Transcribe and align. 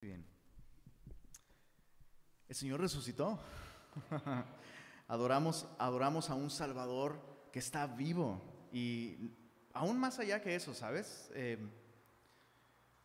Bien. 0.00 0.24
El 2.48 2.56
Señor 2.56 2.80
resucitó. 2.80 3.38
adoramos, 5.08 5.66
adoramos 5.78 6.30
a 6.30 6.34
un 6.34 6.48
Salvador 6.48 7.20
que 7.52 7.58
está 7.58 7.86
vivo. 7.86 8.40
Y 8.72 9.30
aún 9.74 9.98
más 9.98 10.18
allá 10.18 10.40
que 10.40 10.54
eso, 10.54 10.72
¿sabes? 10.72 11.30
Eh, 11.34 11.58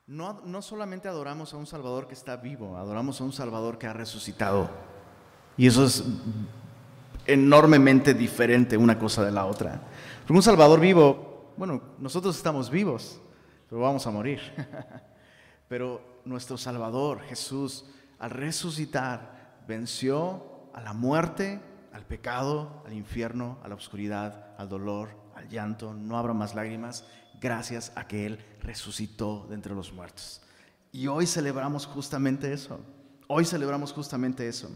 no, 0.07 0.41
no 0.45 0.61
solamente 0.61 1.09
adoramos 1.09 1.53
a 1.53 1.57
un 1.57 1.67
Salvador 1.67 2.07
que 2.07 2.13
está 2.13 2.37
vivo, 2.37 2.77
adoramos 2.77 3.19
a 3.19 3.25
un 3.25 3.33
Salvador 3.33 3.77
que 3.77 3.87
ha 3.87 3.93
resucitado. 3.93 4.69
Y 5.57 5.67
eso 5.67 5.83
es 5.85 6.03
enormemente 7.25 8.13
diferente 8.13 8.77
una 8.77 8.97
cosa 8.97 9.25
de 9.25 9.31
la 9.31 9.45
otra. 9.45 9.81
Un 10.29 10.41
Salvador 10.41 10.79
vivo, 10.79 11.53
bueno, 11.57 11.81
nosotros 11.99 12.37
estamos 12.37 12.69
vivos, 12.69 13.19
pero 13.67 13.81
vamos 13.81 14.07
a 14.07 14.11
morir. 14.11 14.39
pero 15.67 16.21
nuestro 16.25 16.57
Salvador, 16.57 17.21
Jesús, 17.21 17.85
al 18.19 18.31
resucitar, 18.31 19.63
venció 19.67 20.69
a 20.73 20.81
la 20.81 20.93
muerte, 20.93 21.61
al 21.93 22.05
pecado, 22.05 22.83
al 22.85 22.93
infierno, 22.93 23.57
a 23.63 23.67
la 23.67 23.75
oscuridad, 23.75 24.55
al 24.57 24.69
dolor, 24.69 25.09
al 25.35 25.47
llanto. 25.49 25.93
No 25.93 26.17
habrá 26.17 26.33
más 26.33 26.53
lágrimas 26.53 27.05
gracias 27.39 27.91
a 27.95 28.07
que 28.07 28.25
Él 28.25 28.39
resucitó 28.61 29.45
de 29.49 29.55
entre 29.55 29.73
los 29.73 29.93
muertos. 29.93 30.41
Y 30.91 31.07
hoy 31.07 31.25
celebramos 31.25 31.85
justamente 31.85 32.51
eso. 32.51 32.79
Hoy 33.27 33.45
celebramos 33.45 33.91
justamente 33.91 34.47
eso. 34.47 34.69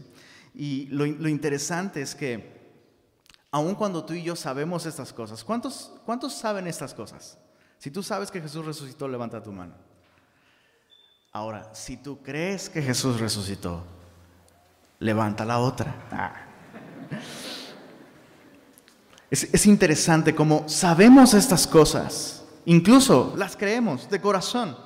Y 0.54 0.86
lo, 0.86 1.06
lo 1.06 1.28
interesante 1.28 2.02
es 2.02 2.14
que, 2.14 2.58
aun 3.50 3.74
cuando 3.74 4.04
tú 4.04 4.14
y 4.14 4.22
yo 4.22 4.34
sabemos 4.34 4.86
estas 4.86 5.12
cosas, 5.12 5.44
¿cuántos, 5.44 5.92
¿cuántos 6.04 6.34
saben 6.34 6.66
estas 6.66 6.94
cosas? 6.94 7.38
Si 7.78 7.90
tú 7.90 8.02
sabes 8.02 8.30
que 8.30 8.40
Jesús 8.40 8.64
resucitó, 8.64 9.08
levanta 9.08 9.42
tu 9.42 9.52
mano. 9.52 9.89
Ahora, 11.32 11.72
si 11.74 11.96
tú 11.96 12.22
crees 12.22 12.68
que 12.68 12.82
Jesús 12.82 13.20
resucitó, 13.20 13.84
levanta 14.98 15.44
la 15.44 15.60
otra. 15.60 15.94
Ah. 16.10 16.32
Es, 19.30 19.44
es, 19.54 19.66
interesante 19.66 20.34
cómo 20.34 20.68
sabemos 20.68 21.34
estas 21.34 21.68
cosas, 21.68 22.44
incluso 22.64 23.32
las 23.36 23.56
creemos 23.56 24.10
de 24.10 24.20
corazón. 24.20 24.76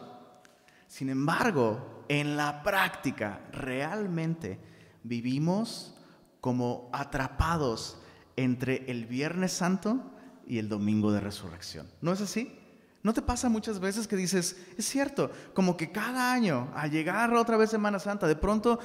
Sin 0.86 1.08
embargo, 1.08 2.04
en 2.08 2.36
la 2.36 2.62
práctica, 2.62 3.40
realmente 3.50 4.60
vivimos 5.02 5.94
como 6.42 6.90
atrapados 6.92 7.98
entre 8.36 8.90
el 8.90 9.06
Viernes 9.06 9.52
Santo 9.52 9.98
y 10.46 10.58
el 10.58 10.68
Domingo 10.68 11.10
de 11.10 11.20
Resurrección. 11.20 11.88
¿No 12.02 12.12
es 12.12 12.20
así? 12.20 12.63
¿No 13.04 13.12
te 13.12 13.20
pasa 13.20 13.50
muchas 13.50 13.80
veces 13.80 14.08
que 14.08 14.16
dices, 14.16 14.56
es 14.78 14.88
cierto, 14.88 15.30
como 15.52 15.76
que 15.76 15.92
cada 15.92 16.32
año, 16.32 16.70
al 16.74 16.90
llegar 16.90 17.34
otra 17.34 17.58
vez 17.58 17.68
Semana 17.68 17.98
Santa, 17.98 18.26
de 18.26 18.34
pronto 18.34 18.78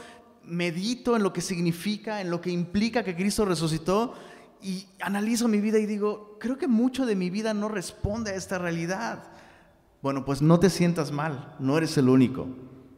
medito 0.44 1.16
en 1.16 1.24
lo 1.24 1.32
que 1.32 1.40
significa, 1.40 2.20
en 2.20 2.30
lo 2.30 2.42
que 2.42 2.52
implica 2.52 3.02
que 3.02 3.16
Cristo 3.16 3.46
resucitó 3.46 4.14
y 4.62 4.86
analizo 5.00 5.48
mi 5.48 5.62
vida 5.62 5.80
y 5.80 5.86
digo, 5.86 6.36
creo 6.38 6.58
que 6.58 6.68
mucho 6.68 7.06
de 7.06 7.16
mi 7.16 7.30
vida 7.30 7.54
no 7.54 7.70
responde 7.70 8.32
a 8.32 8.36
esta 8.36 8.58
realidad. 8.58 9.24
Bueno, 10.02 10.26
pues 10.26 10.42
no 10.42 10.60
te 10.60 10.70
sientas 10.70 11.14
mal, 11.14 11.56
no 11.58 11.78
eres 11.78 11.98
el 11.98 12.10
único. 12.10 12.46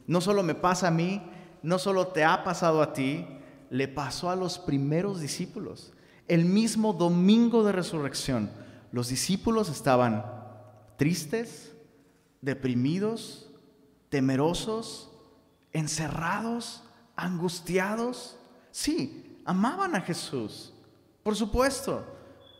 No 0.07 0.21
solo 0.21 0.41
me 0.41 0.55
pasa 0.55 0.87
a 0.87 0.91
mí, 0.91 1.21
no 1.61 1.77
solo 1.77 2.07
te 2.07 2.23
ha 2.23 2.43
pasado 2.43 2.81
a 2.81 2.93
ti, 2.93 3.27
le 3.69 3.87
pasó 3.87 4.31
a 4.31 4.35
los 4.35 4.57
primeros 4.57 5.21
discípulos. 5.21 5.93
El 6.27 6.45
mismo 6.45 6.93
domingo 6.93 7.63
de 7.63 7.73
resurrección, 7.73 8.49
los 8.91 9.09
discípulos 9.09 9.69
estaban 9.69 10.40
tristes, 11.01 11.71
deprimidos, 12.41 13.49
temerosos, 14.09 15.09
encerrados, 15.73 16.83
angustiados. 17.15 18.37
Sí, 18.69 19.41
amaban 19.43 19.95
a 19.95 20.01
Jesús, 20.01 20.71
por 21.23 21.35
supuesto. 21.35 22.05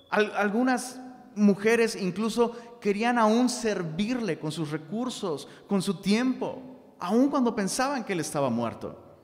algunas 0.10 1.00
mujeres 1.36 1.96
incluso 1.96 2.80
querían 2.82 3.20
aún 3.20 3.48
servirle 3.48 4.40
con 4.40 4.52
sus 4.52 4.72
recursos, 4.72 5.48
con 5.68 5.84
su 5.84 6.02
tiempo, 6.02 6.96
aun 7.00 7.30
cuando 7.30 7.54
pensaban 7.54 8.04
que 8.04 8.14
él 8.14 8.22
estaba 8.22 8.50
muerto. 8.50 9.20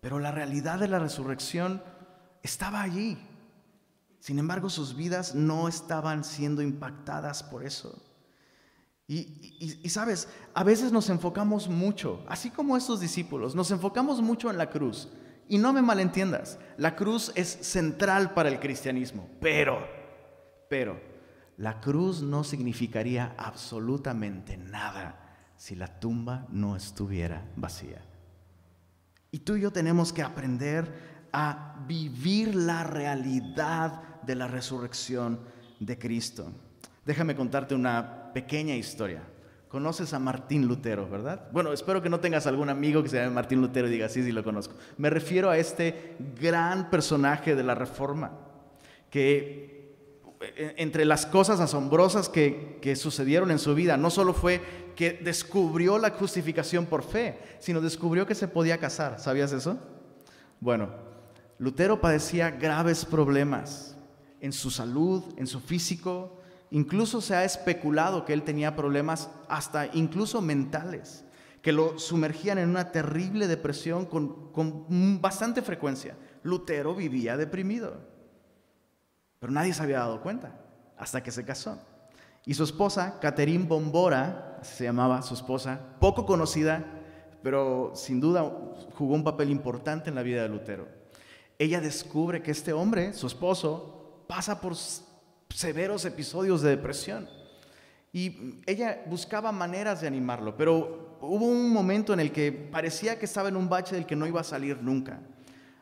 Pero 0.00 0.18
la 0.18 0.30
realidad 0.30 0.78
de 0.78 0.88
la 0.88 0.98
resurrección 0.98 1.82
estaba 2.42 2.80
allí. 2.80 3.18
Sin 4.18 4.38
embargo, 4.38 4.70
sus 4.70 4.96
vidas 4.96 5.34
no 5.34 5.68
estaban 5.68 6.24
siendo 6.24 6.62
impactadas 6.62 7.42
por 7.42 7.62
eso. 7.62 8.02
Y, 9.08 9.88
sabes, 9.88 10.28
a 10.52 10.64
veces 10.64 10.90
nos 10.90 11.08
enfocamos 11.10 11.68
mucho, 11.68 12.24
así 12.28 12.50
como 12.50 12.76
estos 12.76 13.00
discípulos, 13.00 13.54
nos 13.54 13.70
enfocamos 13.70 14.20
mucho 14.20 14.50
en 14.50 14.58
la 14.58 14.70
cruz. 14.70 15.08
Y 15.48 15.58
no 15.58 15.72
me 15.72 15.80
malentiendas, 15.80 16.58
la 16.76 16.96
cruz 16.96 17.30
es 17.36 17.46
central 17.46 18.34
para 18.34 18.48
el 18.48 18.58
cristianismo, 18.58 19.28
pero, 19.40 19.78
pero, 20.68 21.00
la 21.56 21.80
cruz 21.80 22.20
no 22.20 22.42
significaría 22.42 23.34
absolutamente 23.38 24.56
nada 24.56 25.36
si 25.56 25.76
la 25.76 26.00
tumba 26.00 26.46
no 26.50 26.74
estuviera 26.74 27.48
vacía. 27.54 28.02
Y 29.30 29.38
tú 29.38 29.54
y 29.54 29.60
yo 29.60 29.70
tenemos 29.70 30.12
que 30.12 30.22
aprender 30.22 31.28
a 31.32 31.76
vivir 31.86 32.56
la 32.56 32.82
realidad 32.82 34.22
de 34.22 34.34
la 34.34 34.48
resurrección 34.48 35.40
de 35.78 35.96
Cristo. 35.96 36.52
Déjame 37.04 37.36
contarte 37.36 37.74
una 37.74 38.25
pequeña 38.36 38.76
historia. 38.76 39.22
Conoces 39.66 40.12
a 40.12 40.18
Martín 40.18 40.68
Lutero, 40.68 41.08
¿verdad? 41.08 41.48
Bueno, 41.52 41.72
espero 41.72 42.02
que 42.02 42.10
no 42.10 42.20
tengas 42.20 42.46
algún 42.46 42.68
amigo 42.68 43.02
que 43.02 43.08
se 43.08 43.16
llame 43.16 43.30
Martín 43.30 43.62
Lutero 43.62 43.88
y 43.88 43.90
diga, 43.90 44.10
sí, 44.10 44.22
sí, 44.22 44.30
lo 44.30 44.44
conozco. 44.44 44.74
Me 44.98 45.08
refiero 45.08 45.48
a 45.48 45.56
este 45.56 46.16
gran 46.38 46.90
personaje 46.90 47.54
de 47.54 47.62
la 47.62 47.74
Reforma, 47.74 48.32
que 49.08 49.96
eh, 50.42 50.74
entre 50.76 51.06
las 51.06 51.24
cosas 51.24 51.60
asombrosas 51.60 52.28
que, 52.28 52.78
que 52.82 52.94
sucedieron 52.94 53.50
en 53.50 53.58
su 53.58 53.74
vida, 53.74 53.96
no 53.96 54.10
solo 54.10 54.34
fue 54.34 54.60
que 54.94 55.12
descubrió 55.12 55.96
la 55.96 56.10
justificación 56.10 56.84
por 56.84 57.04
fe, 57.04 57.38
sino 57.58 57.80
descubrió 57.80 58.26
que 58.26 58.34
se 58.34 58.48
podía 58.48 58.76
casar. 58.76 59.18
¿Sabías 59.18 59.50
eso? 59.52 59.78
Bueno, 60.60 60.90
Lutero 61.56 62.02
padecía 62.02 62.50
graves 62.50 63.06
problemas 63.06 63.96
en 64.42 64.52
su 64.52 64.70
salud, 64.70 65.24
en 65.38 65.46
su 65.46 65.58
físico, 65.58 66.36
Incluso 66.76 67.22
se 67.22 67.34
ha 67.34 67.42
especulado 67.42 68.26
que 68.26 68.34
él 68.34 68.42
tenía 68.42 68.76
problemas 68.76 69.30
hasta 69.48 69.86
incluso 69.94 70.42
mentales, 70.42 71.24
que 71.62 71.72
lo 71.72 71.98
sumergían 71.98 72.58
en 72.58 72.68
una 72.68 72.92
terrible 72.92 73.46
depresión 73.46 74.04
con, 74.04 75.18
bastante 75.22 75.62
frecuencia. 75.62 76.18
Lutero 76.42 76.94
vivía 76.94 77.38
deprimido, 77.38 77.96
pero 79.38 79.54
nadie 79.54 79.72
se 79.72 79.82
había 79.82 80.00
dado 80.00 80.20
cuenta 80.20 80.52
hasta 80.98 81.22
que 81.22 81.30
se 81.30 81.46
casó. 81.46 81.80
Y 82.44 82.52
su 82.52 82.64
esposa, 82.64 83.20
Catherine 83.20 83.64
Bombora, 83.64 84.58
se 84.60 84.84
llamaba 84.84 85.22
su 85.22 85.32
esposa, 85.32 85.80
poco 85.98 86.26
conocida, 86.26 86.84
pero 87.42 87.92
sin 87.94 88.20
duda 88.20 88.42
jugó 88.98 89.14
un 89.14 89.24
papel 89.24 89.48
importante 89.48 90.10
en 90.10 90.14
la 90.14 90.22
vida 90.22 90.42
de 90.42 90.50
Lutero. 90.50 90.86
Ella 91.58 91.80
descubre 91.80 92.42
que 92.42 92.50
este 92.50 92.74
hombre, 92.74 93.14
su 93.14 93.26
esposo, 93.26 94.24
pasa 94.26 94.60
por 94.60 94.76
severos 95.50 96.04
episodios 96.04 96.62
de 96.62 96.70
depresión. 96.70 97.28
Y 98.12 98.60
ella 98.66 99.02
buscaba 99.06 99.52
maneras 99.52 100.00
de 100.00 100.06
animarlo, 100.06 100.56
pero 100.56 101.18
hubo 101.20 101.44
un 101.44 101.70
momento 101.70 102.12
en 102.12 102.20
el 102.20 102.32
que 102.32 102.50
parecía 102.52 103.18
que 103.18 103.26
estaba 103.26 103.48
en 103.48 103.56
un 103.56 103.68
bache 103.68 103.94
del 103.94 104.06
que 104.06 104.16
no 104.16 104.26
iba 104.26 104.40
a 104.40 104.44
salir 104.44 104.82
nunca. 104.82 105.20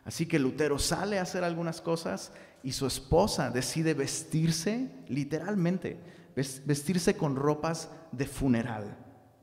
Así 0.04 0.26
que 0.26 0.38
Lutero 0.38 0.78
sale 0.78 1.18
a 1.18 1.22
hacer 1.22 1.44
algunas 1.44 1.80
cosas 1.80 2.32
y 2.62 2.72
su 2.72 2.86
esposa 2.86 3.50
decide 3.50 3.94
vestirse, 3.94 4.90
literalmente, 5.08 5.98
vestirse 6.34 7.16
con 7.16 7.36
ropas 7.36 7.90
de 8.12 8.26
funeral, 8.26 8.96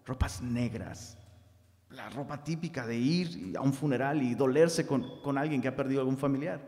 ropas 0.06 0.42
negras, 0.42 1.18
la 1.90 2.10
ropa 2.10 2.44
típica 2.44 2.86
de 2.86 2.98
ir 2.98 3.58
a 3.58 3.62
un 3.62 3.74
funeral 3.74 4.22
y 4.22 4.36
dolerse 4.36 4.86
con, 4.86 5.22
con 5.22 5.38
alguien 5.38 5.62
que 5.62 5.68
ha 5.68 5.75
perdido 5.75 6.01
algún 6.01 6.18
familiar. 6.18 6.62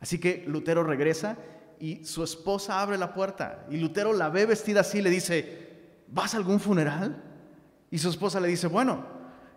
Así 0.00 0.18
que 0.18 0.44
Lutero 0.46 0.82
regresa 0.82 1.36
y 1.82 2.04
su 2.04 2.22
esposa 2.22 2.80
abre 2.80 2.96
la 2.96 3.12
puerta 3.12 3.66
y 3.68 3.76
Lutero 3.76 4.12
la 4.12 4.28
ve 4.30 4.46
vestida 4.46 4.82
así 4.82 4.98
y 4.98 5.02
le 5.02 5.10
dice, 5.10 6.04
¿vas 6.06 6.32
a 6.32 6.36
algún 6.36 6.60
funeral? 6.60 7.20
Y 7.90 7.98
su 7.98 8.08
esposa 8.08 8.38
le 8.38 8.46
dice, 8.46 8.68
bueno, 8.68 9.04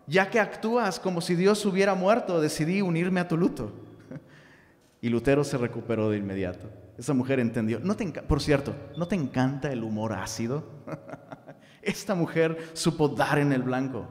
ya 0.08 0.32
que 0.32 0.40
actúas 0.40 1.00
como 1.00 1.22
si 1.22 1.36
Dios 1.36 1.64
hubiera 1.68 1.94
muerto, 1.94 2.42
decidí 2.42 2.82
unirme 2.82 3.20
a 3.20 3.28
tu 3.28 3.38
luto. 3.38 3.72
Y 5.02 5.10
Lutero 5.10 5.44
se 5.44 5.56
recuperó 5.60 6.10
de 6.10 6.18
inmediato. 6.18 6.68
Esa 6.98 7.14
mujer 7.14 7.40
entendió. 7.40 7.80
Por 8.28 8.42
cierto, 8.42 8.76
¿no 8.98 9.08
te 9.08 9.14
encanta 9.14 9.72
el 9.72 9.84
humor 9.84 10.14
ácido? 10.14 10.64
Esta 11.84 12.16
mujer 12.16 12.72
supo 12.74 13.08
dar 13.08 13.38
en 13.38 13.54
el 13.54 13.62
blanco. 13.62 14.08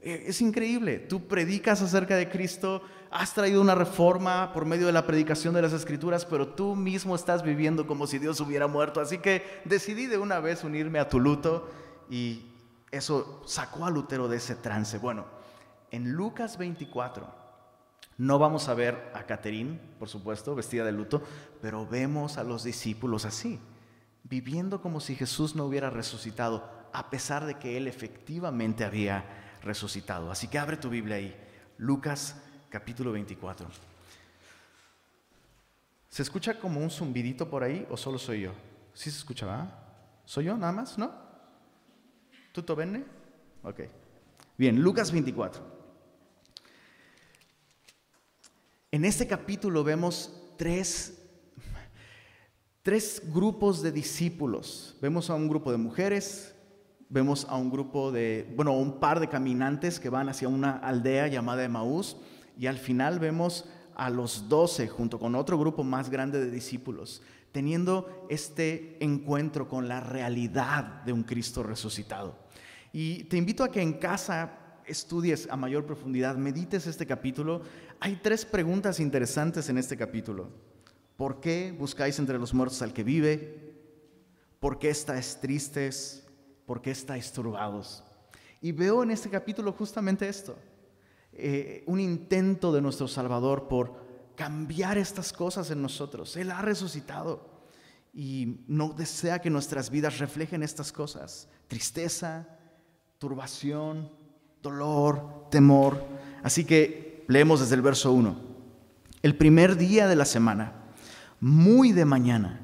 E, 0.00 0.24
es 0.28 0.40
increíble. 0.40 1.00
Tú 1.00 1.28
predicas 1.28 1.82
acerca 1.82 2.16
de 2.16 2.30
Cristo, 2.30 2.80
has 3.12 3.34
traído 3.34 3.60
una 3.60 3.74
reforma 3.74 4.52
por 4.54 4.64
medio 4.64 4.86
de 4.86 4.92
la 4.92 5.06
predicación 5.06 5.54
de 5.54 5.62
las 5.62 5.74
escrituras, 5.74 6.24
pero 6.24 6.48
tú 6.48 6.74
mismo 6.74 7.14
estás 7.14 7.42
viviendo 7.42 7.86
como 7.86 8.06
si 8.06 8.18
Dios 8.18 8.40
hubiera 8.40 8.66
muerto. 8.66 9.00
Así 9.00 9.18
que 9.18 9.60
decidí 9.66 10.06
de 10.06 10.16
una 10.16 10.40
vez 10.40 10.64
unirme 10.64 10.98
a 10.98 11.10
tu 11.10 11.20
luto 11.20 11.68
y 12.08 12.46
eso 12.90 13.42
sacó 13.46 13.84
a 13.84 13.90
Lutero 13.90 14.28
de 14.28 14.38
ese 14.38 14.54
trance. 14.54 14.96
Bueno, 14.96 15.26
en 15.90 16.12
Lucas 16.12 16.56
24, 16.56 17.26
no 18.16 18.38
vamos 18.38 18.68
a 18.68 18.74
ver 18.74 19.12
a 19.14 19.24
Caterín, 19.24 19.78
por 19.98 20.08
supuesto, 20.08 20.54
vestida 20.54 20.84
de 20.84 20.92
luto, 20.92 21.22
pero 21.60 21.86
vemos 21.86 22.38
a 22.38 22.44
los 22.44 22.64
discípulos 22.64 23.26
así, 23.26 23.60
viviendo 24.24 24.80
como 24.80 25.00
si 25.00 25.16
Jesús 25.16 25.54
no 25.54 25.66
hubiera 25.66 25.90
resucitado, 25.90 26.66
a 26.94 27.10
pesar 27.10 27.44
de 27.44 27.58
que 27.58 27.76
Él 27.76 27.88
efectivamente 27.88 28.84
había 28.84 29.58
resucitado. 29.62 30.30
Así 30.30 30.48
que 30.48 30.58
abre 30.58 30.78
tu 30.78 30.88
Biblia 30.88 31.16
ahí, 31.16 31.36
Lucas 31.76 32.36
capítulo 32.72 33.12
24. 33.12 33.68
¿Se 36.08 36.22
escucha 36.22 36.58
como 36.58 36.80
un 36.80 36.88
zumbidito 36.88 37.48
por 37.50 37.62
ahí 37.62 37.86
o 37.90 37.98
solo 37.98 38.18
soy 38.18 38.40
yo? 38.40 38.52
¿Sí 38.94 39.10
se 39.10 39.18
escucha, 39.18 39.44
va? 39.44 40.22
¿Soy 40.24 40.46
yo 40.46 40.56
nada 40.56 40.72
más? 40.72 40.96
¿No? 40.96 41.12
¿Tuto 42.50 42.74
bene? 42.74 43.04
Ok. 43.62 43.80
Bien, 44.56 44.80
Lucas 44.80 45.12
24. 45.12 45.62
En 48.90 49.04
este 49.04 49.26
capítulo 49.26 49.84
vemos 49.84 50.32
tres, 50.56 51.22
tres 52.80 53.22
grupos 53.34 53.82
de 53.82 53.92
discípulos. 53.92 54.96
Vemos 55.02 55.28
a 55.28 55.34
un 55.34 55.46
grupo 55.46 55.72
de 55.72 55.76
mujeres, 55.76 56.54
vemos 57.10 57.44
a 57.50 57.56
un 57.56 57.70
grupo 57.70 58.10
de, 58.10 58.50
bueno, 58.56 58.72
un 58.72 58.98
par 58.98 59.20
de 59.20 59.28
caminantes 59.28 60.00
que 60.00 60.08
van 60.08 60.30
hacia 60.30 60.48
una 60.48 60.78
aldea 60.78 61.26
llamada 61.26 61.64
Emaús 61.64 62.16
y 62.58 62.66
al 62.66 62.78
final 62.78 63.18
vemos 63.18 63.64
a 63.94 64.10
los 64.10 64.48
doce 64.48 64.88
junto 64.88 65.18
con 65.18 65.34
otro 65.34 65.58
grupo 65.58 65.84
más 65.84 66.10
grande 66.10 66.40
de 66.40 66.50
discípulos 66.50 67.22
teniendo 67.52 68.26
este 68.30 68.96
encuentro 69.04 69.68
con 69.68 69.86
la 69.86 70.00
realidad 70.00 71.02
de 71.04 71.12
un 71.12 71.22
Cristo 71.22 71.62
resucitado. 71.62 72.34
Y 72.92 73.24
te 73.24 73.36
invito 73.36 73.62
a 73.62 73.70
que 73.70 73.82
en 73.82 73.94
casa 73.94 74.58
estudies 74.86 75.48
a 75.50 75.56
mayor 75.56 75.86
profundidad, 75.86 76.36
medites 76.36 76.86
este 76.86 77.06
capítulo, 77.06 77.62
hay 78.00 78.18
tres 78.22 78.44
preguntas 78.44 78.98
interesantes 78.98 79.68
en 79.68 79.78
este 79.78 79.96
capítulo. 79.96 80.50
¿Por 81.16 81.40
qué 81.40 81.74
buscáis 81.78 82.18
entre 82.18 82.38
los 82.38 82.52
muertos 82.52 82.82
al 82.82 82.92
que 82.92 83.04
vive? 83.04 83.76
¿Por 84.58 84.78
qué 84.78 84.90
estáis 84.90 85.38
tristes? 85.40 86.26
¿Por 86.66 86.80
qué 86.80 86.90
estáis 86.90 87.30
turbados? 87.32 88.02
Y 88.60 88.72
veo 88.72 89.02
en 89.02 89.10
este 89.10 89.28
capítulo 89.28 89.72
justamente 89.72 90.28
esto, 90.28 90.56
eh, 91.32 91.84
un 91.86 92.00
intento 92.00 92.72
de 92.72 92.80
nuestro 92.80 93.08
Salvador 93.08 93.68
por 93.68 93.94
cambiar 94.36 94.98
estas 94.98 95.32
cosas 95.32 95.70
en 95.70 95.82
nosotros. 95.82 96.36
Él 96.36 96.50
ha 96.50 96.62
resucitado 96.62 97.50
y 98.14 98.64
no 98.66 98.92
desea 98.92 99.40
que 99.40 99.50
nuestras 99.50 99.90
vidas 99.90 100.18
reflejen 100.18 100.62
estas 100.62 100.92
cosas. 100.92 101.48
Tristeza, 101.68 102.46
turbación, 103.18 104.10
dolor, 104.62 105.48
temor. 105.50 106.04
Así 106.42 106.64
que 106.64 107.24
leemos 107.28 107.60
desde 107.60 107.74
el 107.74 107.82
verso 107.82 108.12
1. 108.12 108.36
El 109.22 109.36
primer 109.36 109.76
día 109.76 110.08
de 110.08 110.16
la 110.16 110.24
semana, 110.24 110.72
muy 111.40 111.92
de 111.92 112.04
mañana, 112.04 112.60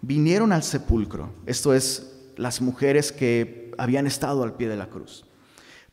vinieron 0.00 0.52
al 0.52 0.62
sepulcro, 0.62 1.32
esto 1.46 1.74
es, 1.74 2.12
las 2.36 2.60
mujeres 2.60 3.12
que 3.12 3.72
habían 3.78 4.06
estado 4.06 4.42
al 4.42 4.54
pie 4.54 4.68
de 4.68 4.76
la 4.76 4.88
cruz, 4.88 5.25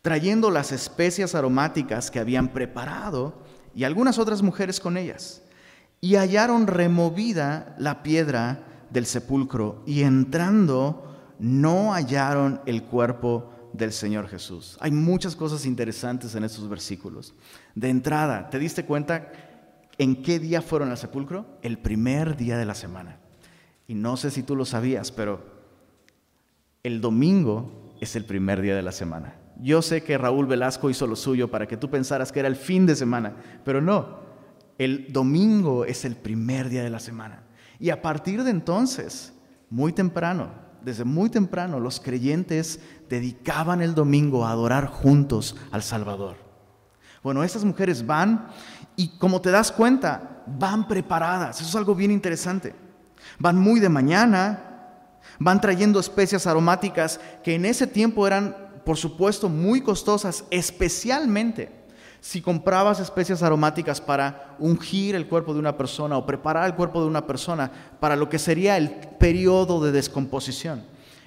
trayendo 0.04 0.52
las 0.52 0.74
especias 0.74 1.34
aromáticas 1.34 2.12
que 2.12 2.20
habían 2.20 2.50
preparado 2.50 3.42
y 3.74 3.86
algunas 3.86 4.20
otras 4.20 4.44
mujeres 4.44 4.80
con 4.80 4.98
ellas, 4.98 5.42
y 6.02 6.16
hallaron 6.16 6.68
removida 6.68 7.74
la 7.80 8.04
piedra 8.04 8.66
del 8.92 9.06
sepulcro, 9.06 9.82
y 9.88 10.04
entrando 10.04 11.34
no 11.40 11.94
hallaron 11.94 12.60
el 12.66 12.84
cuerpo 12.84 13.50
del 13.72 13.94
Señor 13.94 14.28
Jesús. 14.28 14.78
Hay 14.82 14.92
muchas 14.92 15.38
cosas 15.38 15.66
interesantes 15.66 16.36
en 16.36 16.44
estos 16.44 16.68
versículos. 16.68 17.34
De 17.74 17.90
entrada, 17.90 18.50
¿te 18.50 18.60
diste 18.60 18.86
cuenta 18.86 19.32
en 19.98 20.22
qué 20.22 20.38
día 20.38 20.62
fueron 20.62 20.92
al 20.92 20.98
sepulcro? 20.98 21.46
El 21.62 21.80
primer 21.80 22.36
día 22.36 22.58
de 22.58 22.66
la 22.66 22.76
semana. 22.76 23.20
Y 23.88 23.96
no 23.96 24.18
sé 24.18 24.32
si 24.32 24.44
tú 24.44 24.58
lo 24.58 24.66
sabías, 24.66 25.14
pero 25.14 25.42
el 26.84 27.00
domingo 27.00 27.96
es 28.02 28.18
el 28.18 28.26
primer 28.26 28.62
día 28.62 28.76
de 28.76 28.84
la 28.84 28.92
semana. 28.92 29.36
Yo 29.62 29.82
sé 29.82 30.04
que 30.04 30.18
Raúl 30.18 30.48
Velasco 30.48 30.90
hizo 30.90 31.08
lo 31.08 31.16
suyo 31.16 31.50
para 31.50 31.68
que 31.68 31.78
tú 31.78 31.90
pensaras 31.90 32.32
que 32.32 32.40
era 32.40 32.48
el 32.48 32.56
fin 32.56 32.86
de 32.86 32.96
semana, 32.96 33.34
pero 33.64 33.82
no. 33.82 34.22
El 34.78 35.14
domingo 35.14 35.86
es 35.86 36.06
el 36.06 36.16
primer 36.16 36.70
día 36.70 36.84
de 36.84 36.90
la 36.90 37.00
semana. 37.00 37.44
Y 37.80 37.90
a 37.90 38.02
partir 38.02 38.44
de 38.44 38.52
entonces, 38.52 39.34
muy 39.70 39.94
temprano, 39.94 40.50
desde 40.84 41.04
muy 41.04 41.30
temprano, 41.30 41.80
los 41.80 42.00
creyentes 42.00 42.80
dedicaban 43.10 43.82
el 43.82 43.96
domingo 43.96 44.46
a 44.46 44.52
adorar 44.52 44.88
juntos 44.88 45.56
al 45.72 45.84
Salvador. 45.84 46.36
Bueno, 47.22 47.44
estas 47.44 47.64
mujeres 47.64 48.06
van 48.06 48.48
y 48.96 49.18
como 49.18 49.40
te 49.42 49.52
das 49.52 49.72
cuenta, 49.72 50.44
van 50.46 50.88
preparadas. 50.88 51.62
Eso 51.62 51.70
es 51.70 51.76
algo 51.76 51.96
bien 51.96 52.12
interesante. 52.12 52.76
Van 53.40 53.58
muy 53.58 53.80
de 53.80 53.90
mañana, 53.90 54.74
van 55.40 55.62
trayendo 55.62 56.00
especias 56.00 56.48
aromáticas 56.48 57.20
que 57.44 57.56
en 57.56 57.66
ese 57.66 57.88
tiempo 57.88 58.28
eran, 58.28 58.56
por 58.86 58.98
supuesto, 58.98 59.50
muy 59.50 59.82
costosas, 59.82 60.46
especialmente 60.50 61.84
si 62.24 62.42
comprabas 62.42 63.02
especias 63.02 63.44
aromáticas 63.44 64.00
para 64.00 64.56
ungir 64.58 65.14
el 65.14 65.28
cuerpo 65.28 65.54
de 65.54 65.60
una 65.60 65.76
persona 65.76 66.18
o 66.18 66.26
preparar 66.26 66.66
el 66.68 66.76
cuerpo 66.76 67.02
de 67.02 67.08
una 67.08 67.28
persona 67.28 67.70
para 68.00 68.16
lo 68.16 68.30
que 68.30 68.40
sería 68.40 68.78
el 68.78 68.92
periodo 69.20 69.84
de 69.84 69.92
descomposición. 69.92 70.86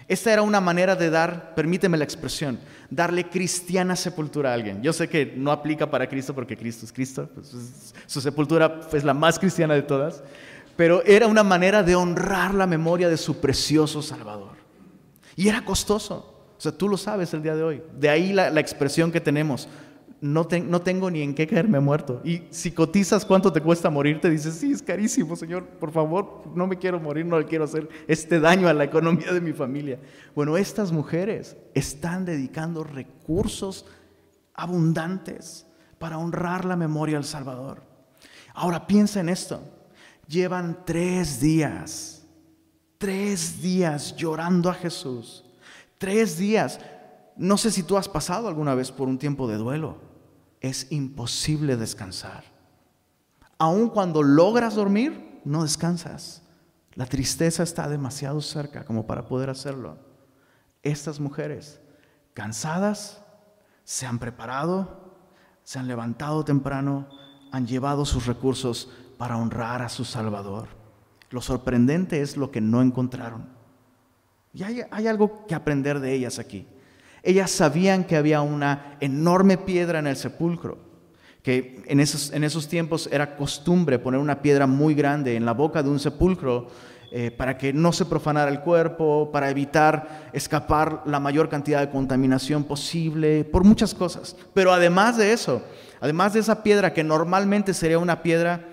Esta 0.08 0.32
era 0.32 0.40
una 0.40 0.60
manera 0.60 0.96
de 0.96 1.10
dar, 1.10 1.54
permíteme 1.54 1.98
la 1.98 2.04
expresión, 2.04 2.58
darle 2.88 3.28
cristiana 3.28 3.94
sepultura 3.94 4.52
a 4.52 4.54
alguien. 4.54 4.82
Yo 4.82 4.94
sé 4.94 5.06
que 5.06 5.34
no 5.36 5.52
aplica 5.52 5.90
para 5.90 6.08
Cristo 6.08 6.34
porque 6.34 6.56
Cristo 6.56 6.86
es 6.86 6.92
Cristo, 6.92 7.28
pues, 7.34 7.92
su 8.06 8.20
sepultura 8.22 8.80
es 8.90 9.04
la 9.04 9.12
más 9.12 9.38
cristiana 9.38 9.74
de 9.74 9.82
todas, 9.82 10.22
pero 10.76 11.02
era 11.04 11.26
una 11.26 11.42
manera 11.42 11.82
de 11.82 11.94
honrar 11.94 12.54
la 12.54 12.66
memoria 12.66 13.10
de 13.10 13.16
su 13.16 13.38
precioso 13.38 14.00
Salvador. 14.00 14.56
Y 15.34 15.48
era 15.48 15.62
costoso. 15.62 16.35
O 16.56 16.60
sea, 16.60 16.72
tú 16.72 16.88
lo 16.88 16.96
sabes 16.96 17.32
el 17.34 17.42
día 17.42 17.54
de 17.54 17.62
hoy. 17.62 17.82
De 17.98 18.08
ahí 18.08 18.32
la, 18.32 18.48
expresión 18.60 19.12
que 19.12 19.20
tenemos 19.20 19.68
no, 20.20 20.46
tengo 20.46 21.10
ni 21.10 21.20
en 21.22 21.34
qué 21.34 21.46
caerme 21.46 21.78
muerto. 21.80 22.20
Y 22.24 22.42
si 22.50 22.72
cotizas 22.72 23.24
cuánto 23.24 23.52
te 23.52 23.60
cuesta 23.60 23.90
morir, 23.90 24.20
te 24.20 24.30
dices, 24.30 24.54
sí, 24.54 24.72
es 24.72 24.82
carísimo, 24.82 25.36
Señor, 25.36 25.64
por 25.64 25.92
favor, 25.92 26.42
no 26.54 26.66
me 26.66 26.78
quiero 26.78 26.98
morir, 26.98 27.26
no 27.26 27.38
le 27.38 27.44
quiero 27.44 27.64
hacer 27.64 27.88
este 28.08 28.40
daño 28.40 28.68
a 28.68 28.72
la 28.72 28.84
economía 28.84 29.32
de 29.32 29.40
mi 29.40 29.52
familia. 29.52 30.00
Bueno, 30.34 30.56
estas 30.56 30.90
mujeres 30.90 31.56
están 31.74 32.24
dedicando 32.24 32.82
recursos 32.82 33.84
abundantes 34.54 35.66
para 35.98 36.18
honrar 36.18 36.64
la 36.64 36.76
memoria 36.76 37.16
del 37.16 37.24
Salvador. 37.24 37.82
Ahora 38.54 38.86
piensa 38.86 39.20
en 39.20 39.28
esto, 39.28 39.60
llevan 40.26 40.78
tres 40.86 41.40
días, 41.40 42.26
tres 42.96 43.60
días 43.60 44.16
llorando 44.16 44.70
a 44.70 44.74
Jesús, 44.74 45.45
tres 45.98 46.38
días. 46.38 46.80
No 47.36 47.56
sé 47.56 47.70
si 47.70 47.82
tú 47.82 47.96
has 47.96 48.08
pasado 48.08 48.48
alguna 48.48 48.74
vez 48.74 48.90
por 48.90 49.08
un 49.08 49.18
tiempo 49.18 49.48
de 49.48 49.56
duelo 49.56 50.06
es 50.60 50.90
imposible 50.90 51.76
descansar. 51.76 52.44
Aun 53.58 53.88
cuando 53.88 54.22
logras 54.22 54.74
dormir, 54.74 55.40
no 55.44 55.62
descansas. 55.62 56.42
La 56.94 57.06
tristeza 57.06 57.62
está 57.62 57.88
demasiado 57.88 58.40
cerca 58.40 58.84
como 58.84 59.06
para 59.06 59.26
poder 59.26 59.50
hacerlo. 59.50 59.98
Estas 60.82 61.20
mujeres, 61.20 61.80
cansadas, 62.34 63.22
se 63.84 64.06
han 64.06 64.18
preparado, 64.18 65.14
se 65.62 65.78
han 65.78 65.88
levantado 65.88 66.44
temprano, 66.44 67.08
han 67.52 67.66
llevado 67.66 68.04
sus 68.04 68.26
recursos 68.26 68.90
para 69.18 69.36
honrar 69.36 69.82
a 69.82 69.88
su 69.88 70.04
Salvador. 70.04 70.68
Lo 71.30 71.40
sorprendente 71.40 72.20
es 72.20 72.36
lo 72.36 72.50
que 72.50 72.60
no 72.60 72.82
encontraron. 72.82 73.55
Y 74.56 74.62
hay, 74.62 75.06
algo 75.06 75.44
que 75.46 75.54
aprender 75.54 76.00
de 76.00 76.14
ellas 76.14 76.38
aquí. 76.38 76.66
Ellas 77.22 77.50
sabían 77.50 78.04
que 78.04 78.16
había 78.16 78.40
una 78.40 78.96
enorme 79.00 79.58
piedra 79.58 79.98
en 79.98 80.06
el 80.06 80.16
sepulcro, 80.16 80.78
que 81.42 81.82
en 81.86 82.00
esos, 82.00 82.32
en 82.32 82.42
esos 82.42 82.66
tiempos 82.66 83.06
era 83.12 83.36
costumbre 83.36 83.98
poner 83.98 84.18
una 84.18 84.40
piedra 84.40 84.66
muy 84.66 84.94
grande 84.94 85.36
en 85.36 85.44
la 85.44 85.52
boca 85.52 85.82
de 85.82 85.90
un 85.90 86.00
sepulcro 86.00 86.68
eh, 87.12 87.30
para 87.30 87.58
que 87.58 87.74
no 87.74 87.92
se 87.92 88.06
profanara 88.06 88.50
el 88.50 88.60
cuerpo, 88.60 89.28
para 89.30 89.50
evitar 89.50 90.30
escapar 90.32 91.02
la 91.04 91.20
mayor 91.20 91.50
cantidad 91.50 91.80
de 91.80 91.90
contaminación 91.90 92.64
posible, 92.64 93.44
por 93.44 93.62
muchas 93.62 93.92
cosas. 93.92 94.36
Pero 94.54 94.72
además 94.72 95.18
de 95.18 95.34
eso, 95.34 95.62
además 96.00 96.32
de 96.32 96.40
esa 96.40 96.62
piedra 96.62 96.94
que 96.94 97.04
normalmente 97.04 97.74
sería 97.74 97.98
una 97.98 98.22
piedra 98.22 98.70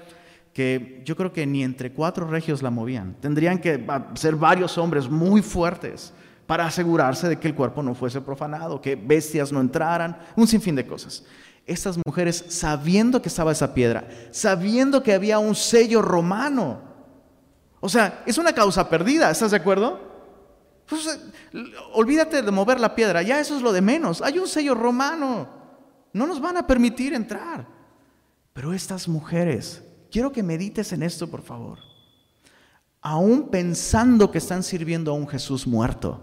que 0.54 1.02
yo 1.04 1.16
creo 1.16 1.34
que 1.34 1.46
ni 1.46 1.64
entre 1.64 1.92
cuatro 1.92 2.28
regios 2.28 2.62
la 2.62 2.70
movían, 2.70 3.16
tendrían 3.20 3.60
que 3.60 3.86
ser 4.14 4.36
varios 4.36 4.78
hombres 4.78 5.10
muy 5.10 5.42
fuertes 5.42 6.14
para 6.46 6.66
asegurarse 6.66 7.28
de 7.28 7.40
que 7.40 7.48
el 7.48 7.56
cuerpo 7.56 7.82
no 7.82 7.96
fuese 7.96 8.22
profanado, 8.22 8.80
que 8.80 8.96
bestias 8.96 9.52
no 9.52 9.60
entraran, 9.60 10.18
un 10.36 10.48
sinfín 10.48 10.76
de 10.76 10.86
cosas. 10.86 11.24
Estas 11.66 11.98
mujeres, 12.06 12.46
sabiendo 12.50 13.22
que 13.22 13.30
estaba 13.30 13.52
esa 13.52 13.74
piedra, 13.74 14.08
sabiendo 14.32 15.02
que 15.02 15.14
había 15.14 15.40
un 15.40 15.56
sello 15.56 16.02
romano, 16.02 16.82
o 17.80 17.90
sea, 17.90 18.22
es 18.26 18.38
una 18.38 18.54
causa 18.54 18.88
perdida, 18.90 19.32
¿estás 19.32 19.52
de 19.52 19.58
acuerdo? 19.58 20.00
Pues, 20.86 21.20
olvídate 21.94 22.42
de 22.42 22.52
mover 22.52 22.80
la 22.80 22.94
piedra, 22.94 23.22
ya 23.24 23.40
eso 23.40 23.56
es 23.56 23.62
lo 23.62 23.72
de 23.72 23.82
menos, 23.82 24.22
hay 24.22 24.38
un 24.38 24.48
sello 24.48 24.76
romano. 24.76 25.48
No 26.12 26.28
nos 26.28 26.40
van 26.40 26.58
a 26.58 26.68
permitir 26.68 27.14
entrar. 27.14 27.66
Pero 28.54 28.72
estas 28.72 29.08
mujeres, 29.08 29.82
quiero 30.14 30.32
que 30.32 30.44
medites 30.44 30.94
en 30.94 31.02
esto, 31.02 31.28
por 31.28 31.42
favor. 31.42 31.80
Aún 33.02 33.50
pensando 33.50 34.30
que 34.30 34.38
están 34.38 34.62
sirviendo 34.62 35.12
a 35.12 35.16
un 35.16 35.28
Jesús 35.28 35.66
muerto, 35.66 36.22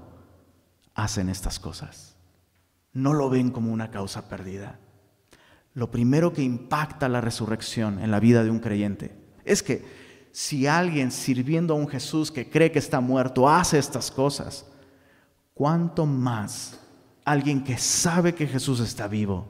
hacen 0.94 1.28
estas 1.28 1.59
cosas. 1.59 2.14
No 2.92 3.12
lo 3.12 3.28
ven 3.28 3.50
como 3.50 3.73
una 3.73 3.90
causa 3.90 4.28
perdida. 4.28 4.78
Lo 5.75 5.90
primero 5.90 6.32
que 6.32 6.42
impacta 6.42 7.09
la 7.09 7.20
resurrección 7.20 7.99
en 7.99 8.12
la 8.12 8.20
vida 8.20 8.44
de 8.44 8.50
un 8.50 8.61
creyente 8.61 9.14
es 9.44 9.62
que 9.62 9.85
si 10.30 10.68
alguien 10.68 11.11
sirviendo 11.11 11.75
a 11.75 11.76
un 11.76 11.88
Jesús 11.88 12.30
que 12.30 12.49
cree 12.49 12.70
que 12.70 12.78
está 12.78 13.00
muerto 13.00 13.49
hace 13.49 13.76
estas 13.78 14.12
cosas, 14.12 14.66
¿cuánto 15.52 16.06
más 16.06 16.78
alguien 17.25 17.64
que 17.64 17.76
sabe 17.76 18.37
que 18.37 18.47
Jesús 18.47 18.78
está 18.78 19.09
vivo 19.09 19.47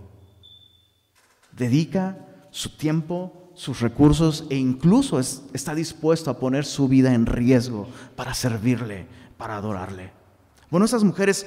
dedica 1.53 2.17
su 2.51 2.71
tiempo, 2.77 3.40
sus 3.61 3.81
recursos 3.81 4.47
e 4.49 4.57
incluso 4.57 5.21
está 5.21 5.75
dispuesto 5.75 6.31
a 6.31 6.39
poner 6.39 6.65
su 6.65 6.89
vida 6.89 7.13
en 7.13 7.27
riesgo 7.27 7.87
para 8.17 8.33
servirle, 8.33 9.07
para 9.37 9.59
adorarle? 9.59 10.13
Bueno, 10.71 10.87
esas 10.87 11.05
mujeres 11.05 11.47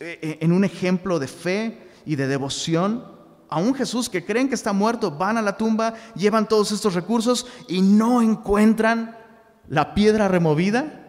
eh, 0.00 0.18
eh, 0.20 0.38
en 0.40 0.50
un 0.50 0.64
ejemplo 0.64 1.20
de 1.20 1.28
fe 1.28 1.90
y 2.04 2.16
de 2.16 2.26
devoción 2.26 3.04
a 3.48 3.60
un 3.60 3.72
Jesús 3.72 4.08
que 4.08 4.24
creen 4.24 4.48
que 4.48 4.56
está 4.56 4.72
muerto, 4.72 5.12
van 5.12 5.38
a 5.38 5.42
la 5.42 5.56
tumba, 5.56 5.94
llevan 6.16 6.48
todos 6.48 6.72
estos 6.72 6.92
recursos 6.92 7.46
y 7.68 7.82
no 7.82 8.20
encuentran 8.20 9.16
la 9.68 9.94
piedra 9.94 10.26
removida. 10.26 11.06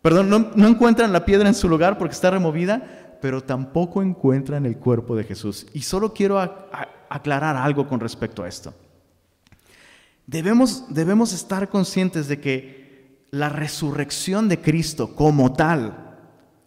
Perdón, 0.00 0.30
no, 0.54 0.68
encuentran 0.68 1.12
la 1.12 1.24
piedra 1.24 1.48
en 1.48 1.56
su 1.56 1.68
lugar 1.68 1.98
porque 1.98 2.14
está 2.14 2.30
removida, 2.30 3.18
pero 3.20 3.42
tampoco 3.42 4.00
encuentran 4.00 4.64
el 4.64 4.76
cuerpo 4.76 5.16
de 5.16 5.24
Jesús. 5.24 5.66
Y 5.74 5.82
solo 5.82 6.12
quiero 6.12 6.38
aclarar 6.38 7.56
algo 7.56 7.88
con 7.88 7.98
respecto 7.98 8.44
a 8.44 8.48
esto. 8.48 8.72
Debemos, 10.32 10.86
debemos 10.88 11.34
estar 11.34 11.68
conscientes 11.68 12.26
de 12.26 12.40
que 12.40 13.26
la 13.30 13.50
resurrección 13.50 14.48
de 14.48 14.60
Cristo 14.60 15.14
como 15.14 15.52
tal, 15.52 16.18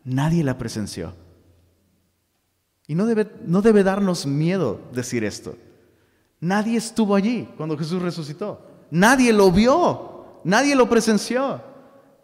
nadie 0.03 0.43
la 0.43 0.57
presenció. 0.57 1.13
Y 2.87 2.93
no 2.93 3.07
debe, 3.07 3.31
no 3.45 3.63
debe 3.63 3.83
darnos 3.83 4.27
miedo 4.27 4.79
decir 4.93 5.23
esto. 5.23 5.57
Nadie 6.39 6.77
estuvo 6.77 7.15
allí 7.15 7.49
cuando 7.57 7.75
Jesús 7.75 8.01
resucitó. 8.01 8.61
Nadie 8.91 9.33
lo 9.33 9.51
vio. 9.51 10.41
Nadie 10.43 10.75
lo 10.75 10.87
presenció. 10.87 11.59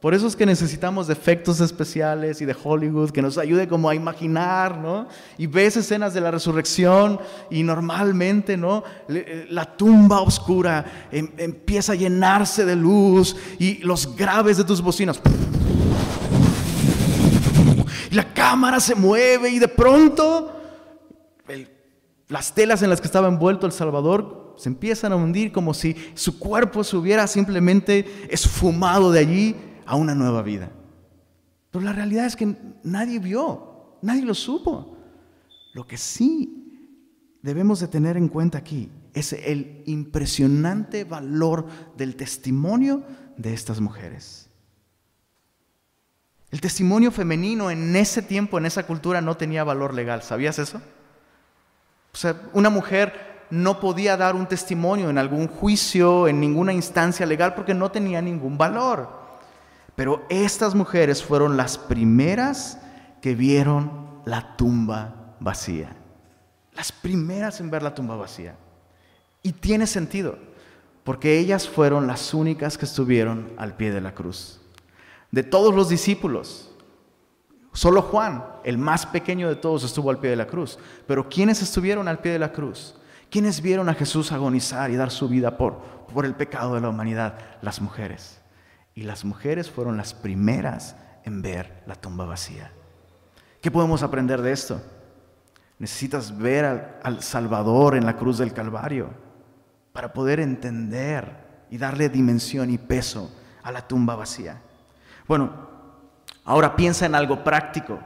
Por 0.02 0.16
eso 0.16 0.26
es 0.26 0.36
que 0.36 0.48
necesitamos 0.48 1.10
efectos 1.10 1.62
especiales 1.62 2.42
y 2.42 2.46
de 2.46 2.56
Hollywood 2.62 3.12
que 3.12 3.22
nos 3.22 3.38
ayude 3.38 3.68
como 3.68 3.88
a 3.88 3.94
imaginar, 3.94 4.80
¿no? 4.80 5.08
Y 5.38 5.46
ves 5.46 5.78
escenas 5.78 6.16
de 6.16 6.22
la 6.22 6.32
resurrección 6.32 7.20
y 7.52 7.62
normalmente, 7.62 8.58
¿no? 8.58 8.84
Eh, 9.08 9.46
la 9.52 9.78
tumba 9.78 10.22
oscura 10.22 11.08
em, 11.12 11.30
empieza 11.38 11.92
a 11.92 11.96
llenarse 11.96 12.66
de 12.66 12.76
luz 12.76 13.36
y 13.60 13.78
los 13.84 14.16
graves 14.16 14.58
de 14.58 14.64
tus 14.64 14.82
bocinas 14.82 15.22
la 18.12 18.34
cámara 18.34 18.80
se 18.80 18.96
mueve 18.96 19.50
y 19.50 19.60
de 19.60 19.68
pronto 19.68 20.58
las 22.28 22.54
telas 22.54 22.82
en 22.82 22.90
las 22.90 23.02
que 23.02 23.08
estaba 23.08 23.28
envuelto 23.28 23.66
el 23.66 23.72
Salvador 23.72 24.56
se 24.58 24.70
empiezan 24.70 25.12
a 25.12 25.16
hundir 25.16 25.52
como 25.52 25.74
si 25.74 25.96
su 26.14 26.38
cuerpo 26.38 26.84
se 26.84 26.98
hubiera 26.98 27.28
simplemente 27.28 28.28
esfumado 28.30 29.12
de 29.12 29.20
allí 29.20 29.56
a 29.92 29.96
una 29.98 30.16
nueva 30.16 30.42
vida. 30.42 30.70
Pero 31.70 31.84
la 31.84 31.92
realidad 31.92 32.26
es 32.26 32.38
que 32.38 32.56
nadie 32.82 33.20
vio, 33.20 33.98
nadie 34.02 34.22
lo 34.22 34.34
supo. 34.34 34.96
Lo 35.74 35.86
que 35.86 35.98
sí 35.98 36.88
debemos 37.42 37.82
de 37.82 37.90
tener 37.90 38.16
en 38.16 38.30
cuenta 38.30 38.58
aquí 38.58 38.90
es 39.14 39.34
el 39.34 39.84
impresionante 39.86 41.04
valor 41.04 41.66
del 41.98 42.16
testimonio 42.16 43.04
de 43.36 43.54
estas 43.54 43.82
mujeres. 43.82 44.50
El 46.52 46.62
testimonio 46.62 47.12
femenino 47.12 47.70
en 47.70 47.94
ese 47.94 48.22
tiempo, 48.22 48.58
en 48.58 48.68
esa 48.68 48.88
cultura, 48.88 49.20
no 49.20 49.36
tenía 49.36 49.66
valor 49.66 49.94
legal. 49.94 50.24
¿Sabías 50.24 50.58
eso? 50.58 50.82
O 52.14 52.18
sea, 52.18 52.44
una 52.54 52.70
mujer 52.70 53.46
no 53.50 53.82
podía 53.82 54.16
dar 54.16 54.36
un 54.36 54.48
testimonio 54.48 55.10
en 55.10 55.18
algún 55.18 55.50
juicio, 55.50 56.30
en 56.30 56.40
ninguna 56.40 56.72
instancia 56.72 57.26
legal, 57.26 57.56
porque 57.56 57.74
no 57.74 57.92
tenía 57.92 58.22
ningún 58.22 58.58
valor. 58.58 59.21
Pero 59.96 60.26
estas 60.30 60.76
mujeres 60.76 61.24
fueron 61.24 61.58
las 61.58 61.78
primeras 61.78 62.80
que 63.22 63.36
vieron 63.36 64.22
la 64.26 64.56
tumba 64.58 65.36
vacía. 65.40 65.96
Las 66.74 66.92
primeras 66.92 67.60
en 67.60 67.70
ver 67.70 67.84
la 67.84 67.94
tumba 67.94 68.16
vacía. 68.16 68.56
Y 69.44 69.54
tiene 69.54 69.88
sentido, 69.88 70.38
porque 71.04 71.40
ellas 71.40 71.68
fueron 71.68 72.08
las 72.08 72.34
únicas 72.34 72.78
que 72.78 72.86
estuvieron 72.86 73.52
al 73.58 73.76
pie 73.76 73.92
de 73.92 74.02
la 74.02 74.14
cruz 74.14 74.62
de 75.32 75.44
todos 75.44 75.74
los 75.74 75.90
discípulos. 75.90 76.70
Solo 77.74 78.02
Juan, 78.02 78.44
el 78.66 78.78
más 78.78 79.06
pequeño 79.06 79.48
de 79.48 79.56
todos, 79.56 79.84
estuvo 79.84 80.10
al 80.10 80.20
pie 80.20 80.30
de 80.30 80.36
la 80.36 80.48
cruz. 80.48 80.78
Pero 81.08 81.30
¿quiénes 81.30 81.62
estuvieron 81.62 82.08
al 82.08 82.20
pie 82.20 82.34
de 82.34 82.40
la 82.40 82.52
cruz? 82.52 82.96
¿Quiénes 83.30 83.62
vieron 83.62 83.88
a 83.88 83.94
Jesús 83.94 84.34
agonizar 84.34 84.92
y 84.92 84.98
dar 84.98 85.10
su 85.10 85.30
vida 85.30 85.58
por, 85.58 85.80
por 86.14 86.26
el 86.26 86.36
pecado 86.36 86.76
de 86.76 86.82
la 86.82 86.90
humanidad? 86.90 87.38
Las 87.62 87.80
mujeres. 87.80 88.41
Y 88.94 89.04
las 89.04 89.24
mujeres 89.24 89.70
fueron 89.70 89.98
las 89.98 90.14
primeras 90.14 90.96
en 91.24 91.42
ver 91.42 91.84
la 91.88 91.96
tumba 91.96 92.26
vacía. 92.26 92.72
¿Qué 93.62 93.72
podemos 93.72 94.04
aprender 94.04 94.42
de 94.42 94.52
esto? 94.52 94.82
Necesitas 95.80 96.38
ver 96.38 96.66
al, 96.66 97.00
al 97.04 97.24
Salvador 97.24 97.96
en 97.96 98.06
la 98.06 98.18
cruz 98.18 98.38
del 98.38 98.54
Calvario 98.54 99.10
para 99.94 100.14
poder 100.14 100.40
entender 100.40 101.66
y 101.70 101.78
darle 101.78 102.10
dimensión 102.10 102.70
y 102.70 102.78
peso 102.78 103.32
a 103.64 103.72
la 103.72 103.88
tumba 103.88 104.16
vacía. 104.16 104.62
Bueno, 105.28 105.52
ahora 106.44 106.76
piensa 106.76 107.06
en 107.06 107.16
algo 107.16 107.44
práctico. 107.44 108.00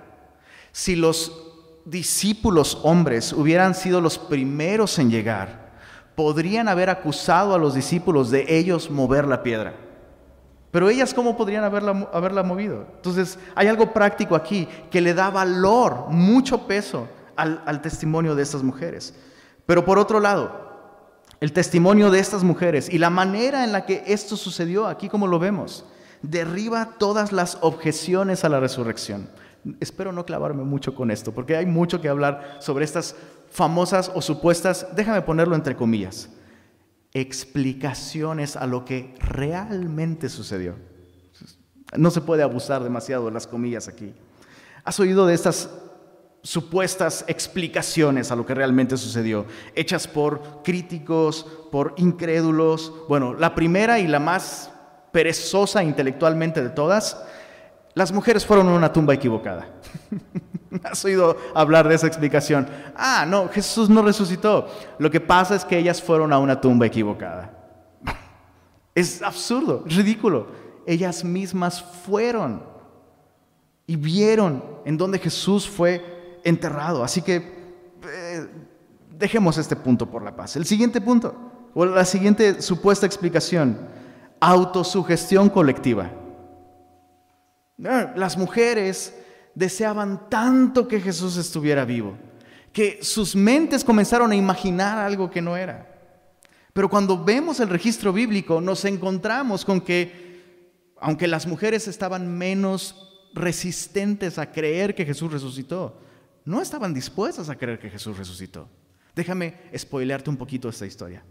Si 0.71 0.95
los 0.95 1.31
discípulos 1.85 2.79
hombres 2.83 3.31
hubieran 3.31 3.75
sido 3.75 4.01
los 4.01 4.17
primeros 4.17 4.99
en 4.99 5.09
llegar, 5.09 5.71
podrían 6.15 6.67
haber 6.67 6.89
acusado 6.89 7.53
a 7.53 7.57
los 7.57 7.75
discípulos 7.75 8.31
de 8.31 8.45
ellos 8.47 8.89
mover 8.89 9.25
la 9.25 9.43
piedra. 9.43 9.73
Pero 10.75 10.89
ellas, 10.89 11.13
¿cómo 11.13 11.37
podrían 11.37 11.63
haberla, 11.63 12.09
haberla 12.11 12.43
movido? 12.43 12.85
Entonces, 12.97 13.39
hay 13.55 13.69
algo 13.69 13.93
práctico 13.93 14.35
aquí 14.35 14.67
que 14.91 14.99
le 14.99 15.13
da 15.13 15.29
valor, 15.29 16.07
mucho 16.09 16.67
peso 16.67 17.07
al, 17.37 17.61
al 17.65 17.81
testimonio 17.81 18.35
de 18.35 18.43
estas 18.43 18.61
mujeres. 18.61 19.13
Pero 19.65 19.85
por 19.85 19.97
otro 19.97 20.19
lado, 20.19 20.51
el 21.39 21.53
testimonio 21.53 22.11
de 22.11 22.19
estas 22.19 22.43
mujeres 22.43 22.89
y 22.89 22.97
la 22.97 23.09
manera 23.09 23.63
en 23.63 23.71
la 23.71 23.85
que 23.85 24.03
esto 24.05 24.35
sucedió, 24.35 24.87
aquí 24.87 25.07
como 25.07 25.27
lo 25.27 25.39
vemos, 25.39 25.85
derriba 26.21 26.95
todas 26.97 27.31
las 27.31 27.57
objeciones 27.61 28.43
a 28.43 28.49
la 28.49 28.59
resurrección. 28.59 29.29
Espero 29.79 30.11
no 30.11 30.25
clavarme 30.25 30.65
mucho 30.65 30.93
con 30.93 31.09
esto, 31.09 31.31
porque 31.31 31.55
hay 31.55 31.65
mucho 31.65 32.01
que 32.01 32.09
hablar 32.09 32.57
sobre 32.59 32.83
estas 32.83 33.15
famosas 33.49 34.11
o 34.13 34.21
supuestas, 34.21 34.87
déjame 34.93 35.21
ponerlo 35.21 35.55
entre 35.55 35.77
comillas, 35.77 36.27
explicaciones 37.15 38.57
a 38.57 38.67
lo 38.67 38.83
que 38.83 39.15
realmente 39.19 40.27
sucedió. 40.27 40.75
No 41.97 42.11
se 42.11 42.19
puede 42.19 42.43
abusar 42.43 42.83
demasiado 42.83 43.27
de 43.27 43.31
las 43.31 43.47
comillas 43.47 43.87
aquí. 43.87 44.13
¿Has 44.83 44.99
oído 44.99 45.25
de 45.25 45.33
estas 45.33 45.69
supuestas 46.43 47.23
explicaciones 47.27 48.31
a 48.31 48.35
lo 48.35 48.45
que 48.45 48.53
realmente 48.53 48.97
sucedió, 48.97 49.45
hechas 49.75 50.07
por 50.09 50.61
críticos, 50.61 51.47
por 51.71 51.93
incrédulos? 51.97 52.91
Bueno, 53.07 53.33
la 53.33 53.55
primera 53.55 53.97
y 53.97 54.07
la 54.07 54.19
más 54.19 54.69
perezosa 55.13 55.83
intelectualmente 55.83 56.61
de 56.61 56.69
todas, 56.69 57.23
las 57.93 58.11
mujeres 58.11 58.45
fueron 58.45 58.67
a 58.67 58.73
una 58.73 58.91
tumba 58.91 59.13
equivocada. 59.13 59.69
¿Has 60.83 61.03
oído 61.05 61.37
hablar 61.53 61.87
de 61.87 61.95
esa 61.95 62.07
explicación? 62.07 62.67
Ah, 62.95 63.25
no, 63.27 63.49
Jesús 63.49 63.89
no 63.89 64.01
resucitó. 64.01 64.67
Lo 64.99 65.09
que 65.11 65.19
pasa 65.19 65.55
es 65.55 65.65
que 65.65 65.77
ellas 65.77 66.01
fueron 66.01 66.33
a 66.33 66.39
una 66.39 66.59
tumba 66.59 66.85
equivocada. 66.85 67.51
Es 68.95 69.21
absurdo, 69.21 69.83
ridículo. 69.85 70.47
Ellas 70.87 71.23
mismas 71.23 71.83
fueron 72.05 72.63
y 73.87 73.95
vieron 73.97 74.63
en 74.85 74.97
dónde 74.97 75.19
Jesús 75.19 75.67
fue 75.67 76.39
enterrado. 76.43 77.03
Así 77.03 77.21
que 77.21 77.35
eh, 78.07 78.47
dejemos 79.11 79.57
este 79.57 79.75
punto 79.75 80.09
por 80.09 80.23
la 80.23 80.35
paz. 80.35 80.55
El 80.55 80.65
siguiente 80.65 81.01
punto, 81.01 81.35
o 81.73 81.85
la 81.85 82.05
siguiente 82.05 82.61
supuesta 82.61 83.05
explicación 83.05 83.77
autosugestión 84.39 85.49
colectiva. 85.49 86.11
Las 87.77 88.37
mujeres 88.37 89.13
deseaban 89.55 90.29
tanto 90.29 90.87
que 90.87 91.01
Jesús 91.01 91.37
estuviera 91.37 91.85
vivo, 91.85 92.17
que 92.71 92.99
sus 93.01 93.35
mentes 93.35 93.83
comenzaron 93.83 94.31
a 94.31 94.35
imaginar 94.35 94.97
algo 94.99 95.31
que 95.31 95.41
no 95.41 95.57
era. 95.57 95.91
Pero 96.73 96.89
cuando 96.89 97.23
vemos 97.23 97.61
el 97.61 97.69
registro 97.69 98.11
bíblico 98.11 98.59
nos 98.59 98.83
encontramos 98.83 99.63
con 99.63 99.79
que, 99.79 100.91
aunque 100.99 101.27
las 101.27 101.47
mujeres 101.47 101.87
estaban 101.87 102.37
menos 102.37 103.29
resistentes 103.33 104.37
a 104.37 104.51
creer 104.51 104.93
que 104.93 105.05
Jesús 105.05 105.31
resucitó, 105.31 106.01
no 106.43 106.61
estaban 106.61 106.93
dispuestas 106.93 107.49
a 107.49 107.55
creer 107.55 107.79
que 107.79 107.89
Jesús 107.89 108.17
resucitó. 108.17 108.69
Déjame 109.15 109.55
spoilearte 109.75 110.29
un 110.29 110.37
poquito 110.37 110.67
esta 110.67 110.85
historia. 110.85 111.23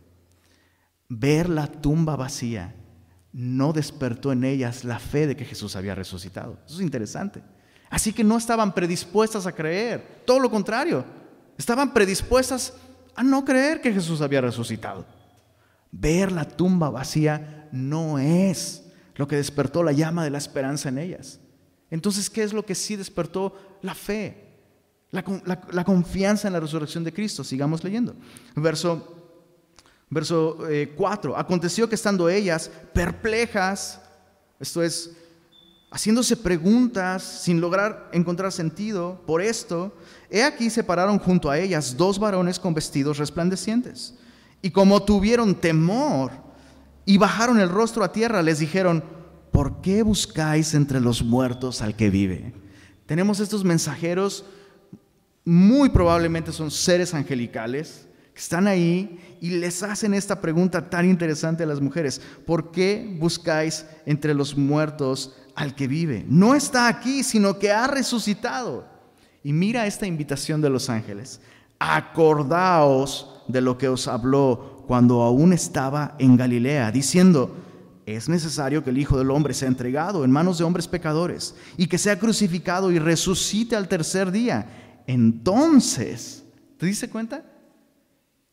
Ver 1.11 1.50
la 1.50 1.66
tumba 1.66 2.16
vacía 2.16 2.75
no 3.33 3.73
despertó 3.73 4.33
en 4.33 4.45
ellas 4.45 4.85
la 4.85 4.99
fe 4.99 5.26
de 5.26 5.37
que 5.37 5.45
Jesús 5.45 5.76
había 5.76 5.95
resucitado. 5.95 6.59
Eso 6.66 6.76
es 6.76 6.81
interesante. 6.81 7.43
Así 7.91 8.12
que 8.12 8.25
no 8.25 8.37
estaban 8.37 8.75
predispuestas 8.75 9.47
a 9.47 9.53
creer, 9.53 10.23
todo 10.25 10.41
lo 10.41 10.50
contrario, 10.50 11.05
estaban 11.57 11.93
predispuestas 11.93 12.75
a 13.14 13.23
no 13.23 13.45
creer 13.45 13.81
que 13.81 13.93
Jesús 13.93 14.21
había 14.21 14.41
resucitado. 14.41 15.05
Ver 15.91 16.33
la 16.33 16.45
tumba 16.45 16.91
vacía 16.91 17.69
no 17.71 18.19
es 18.19 18.85
lo 19.14 19.29
que 19.29 19.37
despertó 19.37 19.83
la 19.83 19.93
llama 19.93 20.25
de 20.25 20.31
la 20.31 20.38
esperanza 20.38 20.88
en 20.88 20.99
ellas. 20.99 21.38
Entonces, 21.91 22.29
¿qué 22.29 22.43
es 22.43 22.53
lo 22.53 22.67
que 22.67 22.75
sí 22.75 22.97
despertó 22.97 23.79
la 23.83 23.95
fe? 23.95 24.45
La, 25.11 25.85
confianza 25.85 26.49
en 26.49 26.55
la 26.55 26.61
resurrección 26.61 27.05
de 27.05 27.12
Cristo. 27.12 27.45
Sigamos 27.45 27.85
leyendo. 27.85 28.17
Verso, 28.57 29.37
verso 30.11 30.59
4. 30.97 31.31
Eh, 31.31 31.35
Aconteció 31.37 31.88
que 31.88 31.95
estando 31.95 32.29
ellas 32.29 32.69
perplejas, 32.93 34.00
esto 34.59 34.83
es, 34.83 35.17
haciéndose 35.95 36.37
preguntas 36.37 37.23
sin 37.23 37.61
lograr 37.61 38.11
encontrar 38.13 38.51
sentido 38.51 39.23
por 39.29 39.41
esto, 39.41 39.97
he 40.29 40.43
aquí 40.43 40.69
se 40.69 40.83
pararon 40.83 41.21
junto 41.21 41.49
a 41.49 41.59
ellas 41.61 41.97
dos 41.97 42.19
varones 42.19 42.59
con 42.59 42.75
vestidos 42.75 43.19
resplandecientes. 43.19 44.15
Y 44.61 44.73
como 44.73 45.05
tuvieron 45.05 45.55
temor 45.55 46.33
y 47.07 47.17
bajaron 47.17 47.61
el 47.61 47.69
rostro 47.69 48.03
a 48.03 48.11
tierra, 48.11 48.43
les 48.43 48.59
dijeron, 48.59 49.05
¿por 49.53 49.83
qué 49.83 50.03
buscáis 50.03 50.75
entre 50.75 51.01
los 51.01 51.23
muertos 51.23 51.81
al 51.81 51.95
que 51.95 52.11
vive? 52.11 52.53
Tenemos 53.07 53.39
estos 53.39 53.63
mensajeros, 53.63 54.45
muy 55.45 55.91
probablemente 55.91 56.51
son 56.51 56.73
seres 56.73 57.15
angelicales, 57.15 58.09
que 58.35 58.41
están 58.41 58.67
ahí 58.67 59.39
y 59.41 59.51
les 59.51 59.85
hacen 59.85 60.13
esta 60.13 60.41
pregunta 60.41 60.91
tan 60.91 61.09
interesante 61.09 61.63
a 61.63 61.67
las 61.67 61.81
mujeres. 61.81 62.21
¿Por 62.45 62.73
qué 62.73 63.17
buscáis 63.21 63.87
entre 64.07 64.35
los 64.35 64.57
muertos 64.57 65.37
al 65.54 65.75
que 65.75 65.87
vive? 65.87 66.25
No 66.28 66.54
está 66.54 66.88
aquí, 66.88 67.23
sino 67.23 67.58
que 67.58 67.73
ha 67.73 67.87
resucitado. 67.87 68.87
Y 69.42 69.52
mira 69.52 69.87
esta 69.87 70.06
invitación 70.06 70.61
de 70.61 70.70
los 70.70 70.88
ángeles. 70.88 71.40
Acordaos 71.78 73.42
de 73.49 73.61
lo 73.61 73.76
que 73.76 73.88
os 73.88 74.08
habló 74.08 74.84
cuando 74.87 75.23
aún 75.23 75.52
estaba 75.52 76.14
en 76.18 76.37
Galilea, 76.37 76.90
diciendo, 76.90 77.54
es 78.06 78.28
necesario 78.28 78.84
que 78.84 78.90
el 78.90 78.99
Hijo 78.99 79.16
del 79.16 79.30
Hombre 79.30 79.54
sea 79.54 79.68
entregado 79.68 80.25
en 80.25 80.30
manos 80.30 80.58
de 80.58 80.64
hombres 80.64 80.88
pecadores 80.88 81.54
y 81.76 81.87
que 81.87 81.99
sea 81.99 82.18
crucificado 82.18 82.90
y 82.90 82.99
resucite 82.99 83.76
al 83.76 83.88
tercer 83.88 84.30
día. 84.30 85.02
Entonces, 85.06 86.44
¿te 86.76 86.87
diste 86.87 87.08
cuenta? 87.08 87.44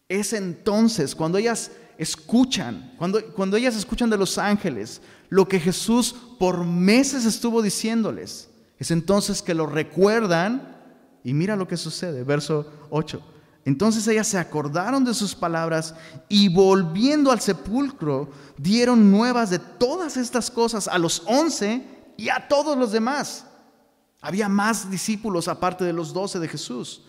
Es 0.08 0.34
entonces 0.34 1.16
cuando 1.16 1.38
ellas 1.38 1.72
escuchan, 2.02 2.94
cuando, 2.98 3.24
cuando 3.34 3.58
ellas 3.58 3.76
escuchan 3.76 4.10
de 4.10 4.18
los 4.18 4.40
ángeles 4.40 5.02
lo 5.30 5.48
que 5.48 5.60
Jesús 5.60 6.16
por 6.40 6.66
meses 6.66 7.26
estuvo 7.26 7.62
diciéndoles, 7.62 8.50
es 8.80 8.90
entonces 8.90 9.44
que 9.44 9.54
lo 9.54 9.68
recuerdan 9.68 10.78
y 11.24 11.36
mira 11.36 11.56
lo 11.56 11.68
que 11.68 11.78
sucede, 11.78 12.24
verso 12.24 12.66
8. 12.90 13.22
Entonces 13.66 14.08
ellas 14.08 14.28
se 14.28 14.40
acordaron 14.40 15.06
de 15.06 15.14
sus 15.14 15.36
palabras 15.36 15.94
y 16.28 16.50
volviendo 16.50 17.32
al 17.32 17.40
sepulcro 17.40 18.32
dieron 18.58 19.12
nuevas 19.12 19.52
de 19.52 19.60
todas 19.60 20.18
estas 20.18 20.50
cosas 20.50 20.88
a 20.88 20.98
los 20.98 21.22
once 21.28 21.86
y 22.18 22.30
a 22.30 22.48
todos 22.48 22.76
los 22.76 22.92
demás. 22.92 23.46
Había 24.22 24.50
más 24.50 24.90
discípulos 24.90 25.48
aparte 25.48 25.86
de 25.86 25.94
los 25.94 26.14
doce 26.14 26.40
de 26.40 26.48
Jesús. 26.48 27.04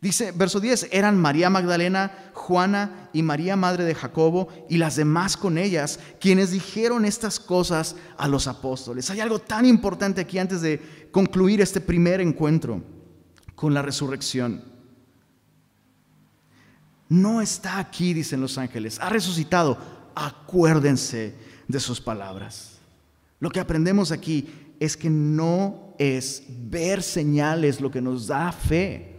Dice, 0.00 0.32
verso 0.32 0.60
10, 0.60 0.88
eran 0.92 1.18
María 1.18 1.50
Magdalena, 1.50 2.30
Juana 2.32 3.10
y 3.12 3.22
María 3.22 3.56
Madre 3.56 3.84
de 3.84 3.96
Jacobo 3.96 4.48
y 4.68 4.78
las 4.78 4.94
demás 4.94 5.36
con 5.36 5.58
ellas, 5.58 5.98
quienes 6.20 6.52
dijeron 6.52 7.04
estas 7.04 7.40
cosas 7.40 7.96
a 8.16 8.28
los 8.28 8.46
apóstoles. 8.46 9.10
Hay 9.10 9.20
algo 9.20 9.40
tan 9.40 9.66
importante 9.66 10.20
aquí 10.20 10.38
antes 10.38 10.60
de 10.60 11.08
concluir 11.10 11.60
este 11.60 11.80
primer 11.80 12.20
encuentro 12.20 12.82
con 13.56 13.74
la 13.74 13.82
resurrección 13.82 14.62
no 17.08 17.40
está 17.40 17.78
aquí, 17.78 18.12
dicen 18.12 18.40
los 18.40 18.58
ángeles, 18.58 18.98
ha 19.00 19.08
resucitado. 19.08 19.78
Acuérdense 20.14 21.34
de 21.66 21.80
sus 21.80 22.00
palabras. 22.00 22.78
Lo 23.40 23.50
que 23.50 23.60
aprendemos 23.60 24.12
aquí 24.12 24.48
es 24.80 24.96
que 24.96 25.08
no 25.08 25.94
es 25.98 26.44
ver 26.48 27.02
señales 27.02 27.80
lo 27.80 27.90
que 27.90 28.02
nos 28.02 28.26
da 28.26 28.52
fe, 28.52 29.17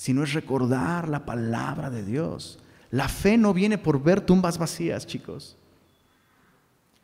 sino 0.00 0.24
es 0.24 0.32
recordar 0.32 1.10
la 1.10 1.26
palabra 1.26 1.90
de 1.90 2.02
Dios. 2.02 2.58
La 2.90 3.06
fe 3.06 3.36
no 3.36 3.52
viene 3.52 3.76
por 3.76 4.02
ver 4.02 4.22
tumbas 4.22 4.56
vacías, 4.56 5.06
chicos. 5.06 5.58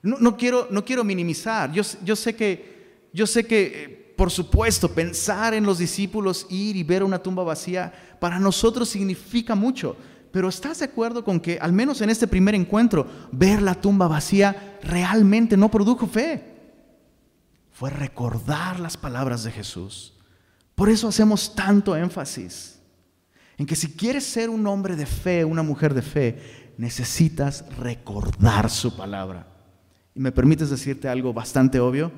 No, 0.01 0.35
quiero, 0.39 0.69
no 0.71 0.83
quiero 0.83 1.05
minimizar. 1.05 1.71
Yo, 1.73 1.83
yo, 2.03 2.17
sé 2.17 2.35
que, 2.35 3.09
yo 3.13 3.27
sé 3.27 3.47
que, 3.47 3.85
eh, 3.85 4.15
por 4.17 4.31
supuesto, 4.31 4.91
pensar 4.91 5.53
en 5.53 5.65
los 5.65 5.77
discípulos, 5.77 6.47
ir 6.49 6.75
y 6.75 6.85
ver 6.85 7.03
una 7.03 7.19
tumba 7.19 7.45
vacía, 7.45 7.93
para 8.19 8.41
nosotros 8.41 8.89
significa 8.89 9.55
mucho. 9.55 9.95
Pero 10.33 10.49
¿estás 10.49 10.79
de 10.79 10.87
acuerdo 10.87 11.23
con 11.23 11.39
que, 11.39 11.59
al 11.61 11.75
menos 11.75 12.01
en 12.01 12.09
este 12.09 12.27
primer 12.27 12.55
encuentro, 12.55 13.07
ver 13.31 13.61
la 13.61 13.75
tumba 13.75 14.09
vacía 14.09 14.79
realmente 14.83 15.55
no 15.59 15.71
produjo 15.71 16.07
fe? 16.07 16.43
Fue 17.73 17.91
recordar 17.91 18.81
las 18.81 18.97
palabras 18.97 19.45
de 19.45 19.53
Jesús. 19.53 20.15
Por 20.75 20.89
eso 20.89 21.09
hacemos 21.09 21.55
tanto 21.55 21.95
énfasis 21.95 22.76
en 23.59 23.67
que 23.67 23.77
si 23.77 23.93
quieres 23.93 24.25
ser 24.25 24.51
un 24.51 24.67
hombre 24.67 24.97
de 24.97 25.07
fe, 25.07 25.45
una 25.45 25.63
mujer 25.63 25.95
de 25.95 26.03
fe, 26.03 26.75
necesitas 26.77 27.65
recordar 27.79 28.71
su 28.71 28.95
palabra. 28.97 29.47
Y 30.15 30.21
me 30.21 30.33
permites 30.33 30.71
decirte 30.71 31.09
algo 31.09 31.33
bastante 31.33 31.81
obvio. 31.81 32.13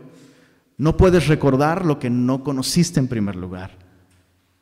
No 0.76 0.96
puedes 0.96 1.26
recordar 1.26 1.84
lo 1.84 1.98
que 1.98 2.10
no 2.10 2.42
conociste 2.42 3.00
en 3.00 3.08
primer 3.08 3.36
lugar. 3.36 3.76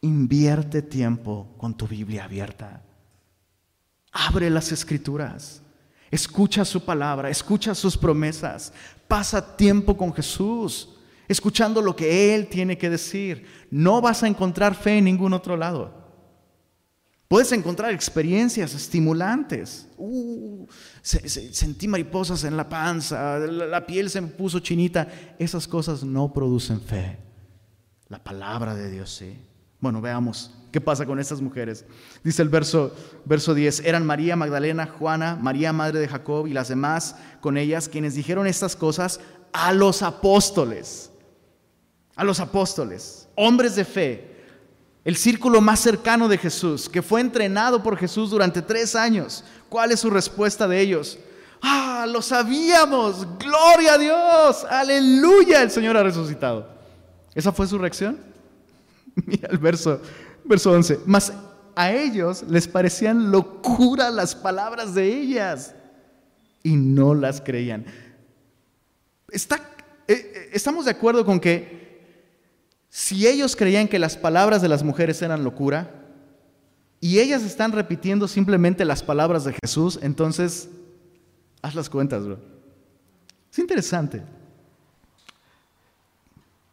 Invierte 0.02 0.82
tiempo 0.82 1.54
con 1.56 1.74
tu 1.74 1.86
Biblia 1.86 2.24
abierta. 2.24 2.82
Abre 4.12 4.50
las 4.50 4.72
escrituras. 4.72 5.62
Escucha 6.10 6.64
su 6.64 6.84
palabra, 6.84 7.30
escucha 7.30 7.74
sus 7.74 7.96
promesas. 7.96 8.72
Pasa 9.08 9.56
tiempo 9.56 9.96
con 9.96 10.12
Jesús, 10.14 10.90
escuchando 11.28 11.82
lo 11.82 11.96
que 11.96 12.34
Él 12.34 12.48
tiene 12.48 12.78
que 12.78 12.90
decir. 12.90 13.46
No 13.70 14.00
vas 14.00 14.22
a 14.22 14.28
encontrar 14.28 14.74
fe 14.74 14.98
en 14.98 15.04
ningún 15.04 15.32
otro 15.32 15.56
lado. 15.56 16.05
Puedes 17.28 17.50
encontrar 17.50 17.92
experiencias 17.92 18.72
estimulantes. 18.74 19.88
Uh, 19.96 20.66
sentí 21.02 21.88
mariposas 21.88 22.44
en 22.44 22.56
la 22.56 22.68
panza, 22.68 23.38
la 23.38 23.84
piel 23.84 24.10
se 24.10 24.20
me 24.20 24.28
puso 24.28 24.60
chinita. 24.60 25.08
Esas 25.38 25.66
cosas 25.66 26.04
no 26.04 26.32
producen 26.32 26.80
fe. 26.80 27.18
La 28.08 28.22
palabra 28.22 28.76
de 28.76 28.90
Dios 28.90 29.10
sí. 29.10 29.36
Bueno, 29.80 30.00
veamos 30.00 30.54
qué 30.70 30.80
pasa 30.80 31.04
con 31.04 31.18
estas 31.18 31.40
mujeres. 31.40 31.84
Dice 32.22 32.42
el 32.42 32.48
verso, 32.48 32.94
verso 33.24 33.54
10, 33.54 33.80
eran 33.80 34.06
María 34.06 34.36
Magdalena, 34.36 34.86
Juana, 34.86 35.36
María 35.40 35.72
Madre 35.72 35.98
de 35.98 36.08
Jacob 36.08 36.46
y 36.46 36.52
las 36.52 36.68
demás 36.68 37.16
con 37.40 37.56
ellas 37.56 37.88
quienes 37.88 38.14
dijeron 38.14 38.46
estas 38.46 38.76
cosas 38.76 39.20
a 39.52 39.72
los 39.72 40.02
apóstoles. 40.02 41.10
A 42.14 42.24
los 42.24 42.40
apóstoles, 42.40 43.28
hombres 43.34 43.74
de 43.74 43.84
fe, 43.84 44.35
el 45.06 45.14
círculo 45.14 45.60
más 45.60 45.78
cercano 45.78 46.26
de 46.26 46.36
Jesús, 46.36 46.88
que 46.88 47.00
fue 47.00 47.20
entrenado 47.20 47.80
por 47.80 47.96
Jesús 47.96 48.30
durante 48.30 48.60
tres 48.60 48.96
años. 48.96 49.44
¿Cuál 49.68 49.92
es 49.92 50.00
su 50.00 50.10
respuesta 50.10 50.66
de 50.66 50.80
ellos? 50.80 51.16
Ah, 51.62 52.06
lo 52.08 52.20
sabíamos, 52.20 53.24
gloria 53.38 53.94
a 53.94 53.98
Dios, 53.98 54.66
aleluya, 54.68 55.62
el 55.62 55.70
Señor 55.70 55.96
ha 55.96 56.02
resucitado. 56.02 56.68
¿Esa 57.36 57.52
fue 57.52 57.68
su 57.68 57.78
reacción? 57.78 58.18
Mira 59.26 59.48
el 59.48 59.58
verso, 59.58 60.02
verso 60.42 60.72
11. 60.72 60.98
Mas 61.06 61.32
a 61.76 61.92
ellos 61.92 62.42
les 62.48 62.66
parecían 62.66 63.30
locura 63.30 64.10
las 64.10 64.34
palabras 64.34 64.92
de 64.92 65.06
ellas 65.06 65.72
y 66.64 66.74
no 66.74 67.14
las 67.14 67.40
creían. 67.40 67.86
Eh, 69.30 69.38
eh, 70.08 70.50
estamos 70.52 70.86
de 70.86 70.90
acuerdo 70.90 71.24
con 71.24 71.38
que 71.38 71.75
si 72.96 73.26
ellos 73.26 73.56
creían 73.56 73.88
que 73.88 73.98
las 73.98 74.16
palabras 74.16 74.62
de 74.62 74.68
las 74.68 74.82
mujeres 74.82 75.20
eran 75.20 75.44
locura 75.44 75.90
y 76.98 77.18
ellas 77.18 77.42
están 77.42 77.72
repitiendo 77.72 78.26
simplemente 78.26 78.86
las 78.86 79.02
palabras 79.02 79.44
de 79.44 79.54
Jesús, 79.62 79.98
entonces 80.00 80.70
haz 81.60 81.74
las 81.74 81.90
cuentas, 81.90 82.24
bro. 82.24 82.38
Es 83.52 83.58
interesante. 83.58 84.22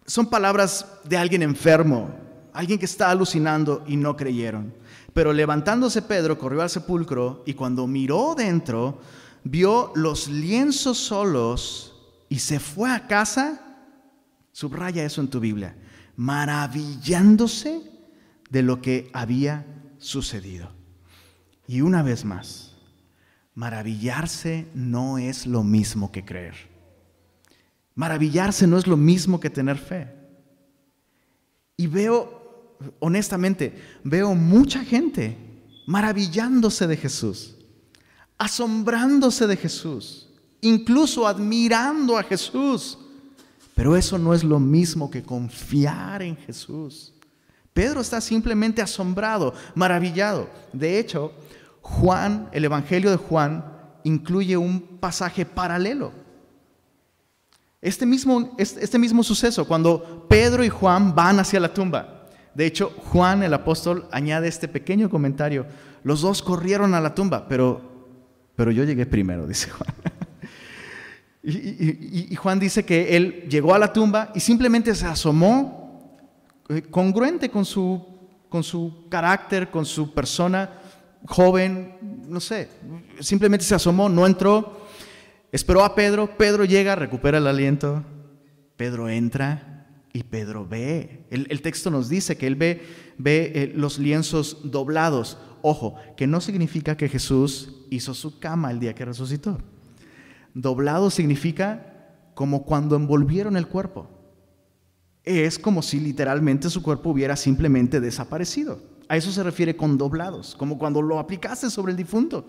Son 0.06 0.30
palabras 0.30 0.88
de 1.04 1.18
alguien 1.18 1.42
enfermo, 1.44 2.16
alguien 2.54 2.80
que 2.80 2.86
está 2.86 3.10
alucinando 3.12 3.84
y 3.86 3.98
no 3.98 4.16
creyeron. 4.16 4.74
Pero 5.12 5.34
levantándose 5.34 6.02
Pedro 6.04 6.38
corrió 6.38 6.62
al 6.62 6.70
sepulcro 6.70 7.44
y 7.46 7.54
cuando 7.54 7.86
miró 7.86 8.34
dentro, 8.34 9.00
vio 9.44 9.92
los 9.94 10.30
lienzos 10.30 11.00
solos 11.00 11.98
y 12.30 12.40
se 12.40 12.62
fue 12.62 12.90
a 12.90 13.08
casa, 13.08 13.60
subraya 14.54 15.04
eso 15.04 15.20
en 15.20 15.28
tu 15.28 15.42
Biblia, 15.42 15.76
maravillándose 16.16 17.82
de 18.50 18.62
lo 18.62 18.82
que 18.82 19.10
había 19.14 19.66
sucedido. 19.98 20.70
Y 21.68 21.82
una 21.82 22.04
vez 22.04 22.26
más, 22.26 22.76
maravillarse 23.56 24.68
no 24.74 25.18
es 25.18 25.48
lo 25.48 25.64
mismo 25.64 26.12
que 26.12 26.26
creer. 26.26 26.56
Maravillarse 27.96 28.68
no 28.68 28.78
es 28.78 28.88
lo 28.88 28.98
mismo 28.98 29.40
que 29.40 29.50
tener 29.50 29.78
fe. 29.78 30.08
Y 31.78 31.88
veo, 31.88 32.78
honestamente, 33.00 34.00
veo 34.04 34.36
mucha 34.36 34.84
gente 34.84 35.38
maravillándose 35.88 36.88
de 36.88 36.98
Jesús, 36.98 37.56
asombrándose 38.38 39.48
de 39.48 39.58
Jesús, 39.58 40.30
incluso 40.62 41.28
admirando 41.28 42.18
a 42.18 42.24
Jesús. 42.24 42.98
Pero 43.76 43.96
eso 43.96 44.18
no 44.18 44.34
es 44.34 44.44
lo 44.44 44.60
mismo 44.60 45.10
que 45.10 45.24
confiar 45.24 46.22
en 46.22 46.38
Jesús. 46.38 47.14
Pedro 47.74 48.02
está 48.02 48.22
simplemente 48.22 48.82
asombrado, 48.82 49.54
maravillado. 49.74 50.48
De 50.72 51.00
hecho, 51.00 51.34
Juan, 51.82 52.50
el 52.52 52.66
Evangelio 52.66 53.10
de 53.10 53.18
Juan, 53.18 53.66
incluye 54.04 54.56
un 54.58 54.80
pasaje 55.00 55.46
paralelo. 55.46 56.12
Este 57.82 58.06
mismo, 58.06 58.56
este 58.58 59.00
mismo 59.00 59.24
suceso, 59.24 59.68
cuando 59.68 60.26
Pedro 60.30 60.64
y 60.64 60.70
Juan 60.70 61.14
van 61.14 61.40
hacia 61.40 61.60
la 61.60 61.74
tumba. 61.74 62.28
De 62.54 62.66
hecho, 62.66 62.94
Juan 62.98 63.44
el 63.44 63.54
apóstol 63.54 64.08
añade 64.12 64.48
este 64.48 64.68
pequeño 64.68 65.10
comentario. 65.10 65.66
Los 66.04 66.22
dos 66.22 66.42
corrieron 66.42 66.94
a 66.94 67.02
la 67.02 67.16
tumba, 67.16 67.48
pero, 67.48 67.82
pero 68.56 68.72
yo 68.72 68.84
llegué 68.84 69.06
primero, 69.06 69.48
dice 69.48 69.70
Juan. 69.70 69.94
Y, 71.46 72.34
Juan 72.36 72.58
dice 72.58 72.86
que 72.86 73.18
él 73.18 73.46
llegó 73.50 73.74
a 73.74 73.80
la 73.80 73.92
tumba 73.92 74.32
y 74.34 74.40
simplemente 74.40 74.96
se 74.96 75.06
asomó 75.06 76.18
eh, 76.70 76.82
congruente 76.84 77.50
con 77.50 77.66
su, 77.66 78.02
con 78.48 78.64
su 78.64 79.08
carácter, 79.10 79.70
con 79.70 79.86
su 79.86 80.14
persona 80.14 80.80
joven, 81.26 81.98
no 82.30 82.40
sé, 82.40 82.70
simplemente 83.20 83.66
se 83.66 83.76
asomó, 83.76 84.08
no 84.08 84.26
entró, 84.26 84.88
esperó 85.52 85.84
a 85.84 85.96
Pedro, 85.96 86.38
Pedro 86.38 86.64
llega, 86.64 86.96
recupera 86.96 87.40
el 87.40 87.48
aliento, 87.48 88.04
Pedro 88.78 89.10
entra 89.10 89.88
y 90.14 90.24
Pedro 90.24 90.66
ve, 90.66 91.26
el, 91.30 91.62
texto 91.62 91.90
nos 91.90 92.08
dice 92.08 92.38
que 92.38 92.48
él 92.48 92.56
ve, 92.56 92.82
ve 93.18 93.52
eh, 93.56 93.74
los 93.76 94.00
lienzos 94.00 94.72
doblados. 94.72 95.38
Ojo, 95.62 95.96
que 96.18 96.28
no 96.28 96.42
significa 96.42 96.98
que 96.98 97.08
Jesús 97.08 97.86
hizo 97.90 98.14
su 98.14 98.40
cama 98.40 98.70
el 98.70 98.80
día 98.80 98.94
que 98.94 99.06
resucitó. 99.06 99.58
Doblado 100.54 101.10
significa 101.10 102.10
como 102.34 102.64
cuando 102.64 102.96
envolvieron 102.96 103.58
el 103.58 103.68
cuerpo. 103.68 104.10
Es 105.24 105.58
como 105.58 105.82
si 105.82 106.00
literalmente 106.00 106.70
su 106.70 106.84
cuerpo 106.84 107.10
hubiera 107.10 107.36
simplemente 107.36 108.00
desaparecido. 108.00 108.80
A 109.08 109.18
eso 109.18 109.32
se 109.32 109.44
refiere 109.44 109.76
con 109.76 109.98
doblados, 109.98 110.56
como 110.56 110.78
cuando 110.78 111.02
lo 111.02 111.20
aplicaste 111.20 111.70
sobre 111.70 111.92
el 111.92 111.98
difunto, 111.98 112.46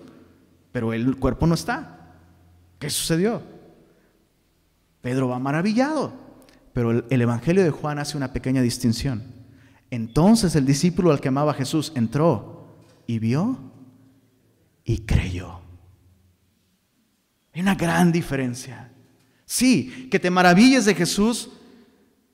pero 0.72 0.92
el 0.92 1.16
cuerpo 1.16 1.46
no 1.46 1.54
está. 1.54 2.14
¿Qué 2.78 2.90
sucedió? 2.90 3.42
Pedro 5.00 5.28
va 5.28 5.38
maravillado. 5.38 6.24
Pero 6.72 6.90
el, 6.90 7.22
Evangelio 7.22 7.62
de 7.62 7.70
Juan 7.70 7.98
hace 7.98 8.16
una 8.16 8.32
pequeña 8.32 8.60
distinción. 8.60 9.22
Entonces 9.90 10.56
el 10.56 10.66
discípulo 10.66 11.12
al 11.12 11.20
que 11.20 11.28
amaba 11.28 11.52
a 11.52 11.54
Jesús 11.54 11.92
entró 11.94 12.78
y 13.06 13.20
vio 13.20 13.58
y 14.84 14.98
creyó. 15.06 15.60
Hay 17.54 17.60
una 17.60 17.74
gran 17.74 18.10
diferencia. 18.12 18.90
Sí, 19.46 20.08
que 20.10 20.18
te 20.18 20.30
maravilles 20.30 20.84
de 20.84 20.94
Jesús, 20.94 21.50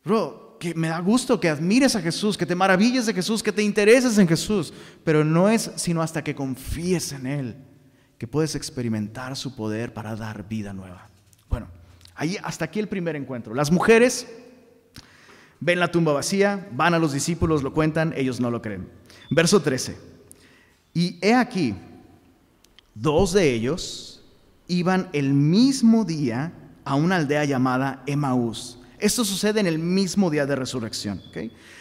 bro, 0.05 0.57
que 0.59 0.75
me 0.75 0.89
da 0.89 1.01
gusto 1.01 1.39
que 1.41 1.49
admires 1.49 1.97
a 1.97 2.03
Jesús, 2.03 2.37
que 2.37 2.47
te 2.47 2.55
maravilles 2.55 3.07
de 3.07 3.15
Jesús, 3.15 3.43
que 3.43 3.53
te 3.53 3.63
intereses 3.63 4.19
en 4.19 4.29
Jesús, 4.29 4.73
pero 5.05 5.25
no 5.25 5.49
es 5.49 5.71
sino 5.77 6.03
hasta 6.03 6.23
que 6.23 6.35
confíes 6.35 7.13
en 7.13 7.27
Él 7.27 7.57
que 8.19 8.27
puedes 8.27 8.55
experimentar 8.55 9.35
su 9.37 9.57
poder 9.57 9.95
para 9.95 10.15
dar 10.15 10.47
vida 10.47 10.75
nueva. 10.75 11.09
Bueno, 11.49 11.69
Ahí, 12.21 12.37
hasta 12.43 12.67
aquí 12.67 12.79
el 12.79 12.87
primer 12.87 13.17
encuentro. 13.17 13.55
Las 13.55 13.71
mujeres 13.71 14.27
ven 15.59 15.81
la 15.81 15.91
tumba 15.91 16.13
vacía, 16.13 16.69
van 16.73 16.93
a 16.93 16.99
los 16.99 17.15
discípulos, 17.15 17.63
lo 17.63 17.73
cuentan, 17.73 18.13
ellos 18.15 18.41
no 18.41 18.51
lo 18.51 18.61
creen. 18.61 18.91
Verso 19.31 19.63
13. 19.63 19.97
Y 20.93 21.19
he 21.27 21.33
aquí, 21.33 21.75
dos 22.95 23.33
de 23.33 23.55
ellos 23.55 24.10
iban 24.71 25.09
el 25.13 25.35
mismo 25.35 26.05
día 26.05 26.53
a 26.85 26.95
una 26.95 27.17
aldea 27.17 27.45
llamada 27.45 28.03
Emaús. 28.07 28.79
Esto 28.99 29.25
sucede 29.25 29.61
en 29.61 29.67
el 29.67 29.79
mismo 29.79 30.31
día 30.31 30.47
de 30.47 30.57
resurrección. 30.57 31.23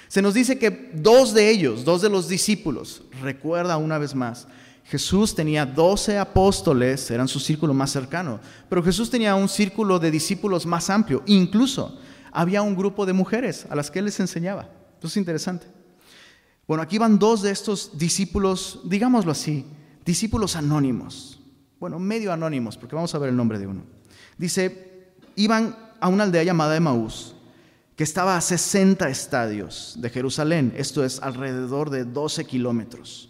Se 0.08 0.21
nos 0.21 0.34
dice 0.34 0.58
que 0.58 0.91
dos 0.93 1.34
de 1.34 1.49
ellos, 1.49 1.86
dos 1.86 2.02
de 2.02 2.10
los 2.10 2.28
discípulos, 2.28 3.04
recuerda 3.21 3.78
una 3.78 3.97
vez 3.97 4.15
más, 4.15 4.47
Jesús 4.86 5.36
tenía 5.36 5.67
doce 5.67 6.17
apóstoles, 6.17 7.12
eran 7.12 7.28
su 7.28 7.39
círculo 7.39 7.75
más 7.75 7.91
cercano, 7.91 8.39
pero 8.67 8.82
Jesús 8.82 9.10
tenía 9.10 9.36
un 9.36 9.47
círculo 9.47 9.99
de 9.99 10.10
discípulos 10.10 10.65
más 10.65 10.89
amplio. 10.89 11.21
Incluso 11.28 11.99
había 12.32 12.63
un 12.63 12.75
grupo 12.75 13.06
de 13.06 13.13
mujeres 13.13 13.67
a 13.69 13.75
las 13.75 13.91
que 13.91 13.99
él 13.99 14.06
les 14.06 14.19
enseñaba. 14.19 14.69
Esto 14.95 15.08
es 15.08 15.17
interesante. 15.17 15.67
Bueno, 16.67 16.82
aquí 16.82 16.97
van 16.97 17.19
dos 17.19 17.41
de 17.41 17.52
estos 17.52 17.97
discípulos, 17.97 18.80
digámoslo 18.86 19.32
así, 19.32 19.65
discípulos 20.06 20.56
anónimos. 20.56 21.38
Bueno, 21.79 21.97
medio 21.99 22.33
anónimos, 22.33 22.77
porque 22.77 22.95
vamos 22.95 23.13
a 23.15 23.19
ver 23.19 23.29
el 23.29 23.35
nombre 23.35 23.57
de 23.57 23.67
uno. 23.67 23.83
Dice, 24.37 25.13
iban 25.35 25.75
a 25.99 26.07
una 26.09 26.23
aldea 26.23 26.43
llamada 26.43 26.75
Emaús, 26.75 27.35
que 27.95 28.03
estaba 28.03 28.37
a 28.37 28.41
60 28.41 29.09
estadios 29.09 29.95
de 29.99 30.09
Jerusalén, 30.09 30.73
esto 30.75 31.03
es 31.03 31.21
alrededor 31.21 31.89
de 31.89 32.05
12 32.05 32.45
kilómetros. 32.45 33.29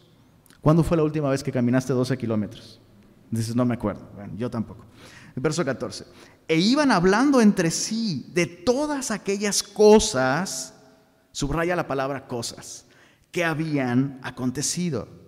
¿Cuándo 0.61 0.83
fue 0.83 0.97
la 0.97 1.03
última 1.03 1.29
vez 1.29 1.43
que 1.43 1.51
caminaste 1.51 1.93
12 1.93 2.17
kilómetros? 2.17 2.79
Dices, 3.31 3.55
no 3.55 3.65
me 3.65 3.75
acuerdo. 3.75 4.01
Yo 4.37 4.49
tampoco. 4.49 4.85
verso 5.35 5.63
14. 5.63 6.05
E 6.47 6.57
iban 6.57 6.91
hablando 6.91 7.41
entre 7.41 7.71
sí 7.71 8.31
de 8.33 8.45
todas 8.45 9.11
aquellas 9.11 9.63
cosas, 9.63 10.73
subraya 11.31 11.75
la 11.75 11.87
palabra 11.87 12.27
cosas, 12.27 12.85
que 13.31 13.45
habían 13.45 14.19
acontecido. 14.23 15.18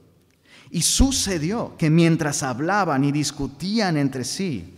Y 0.72 0.82
sucedió 0.82 1.76
que 1.78 1.90
mientras 1.90 2.44
hablaban 2.44 3.04
y 3.04 3.12
discutían 3.12 3.98
entre 3.98 4.24
sí, 4.24 4.74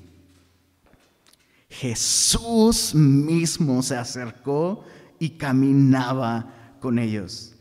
Jesús 1.69 2.93
mismo 2.93 3.81
se 3.81 3.95
acercó 3.95 4.83
y 5.19 5.31
caminaba 5.31 6.77
con 6.79 6.99
ellos 6.99 7.53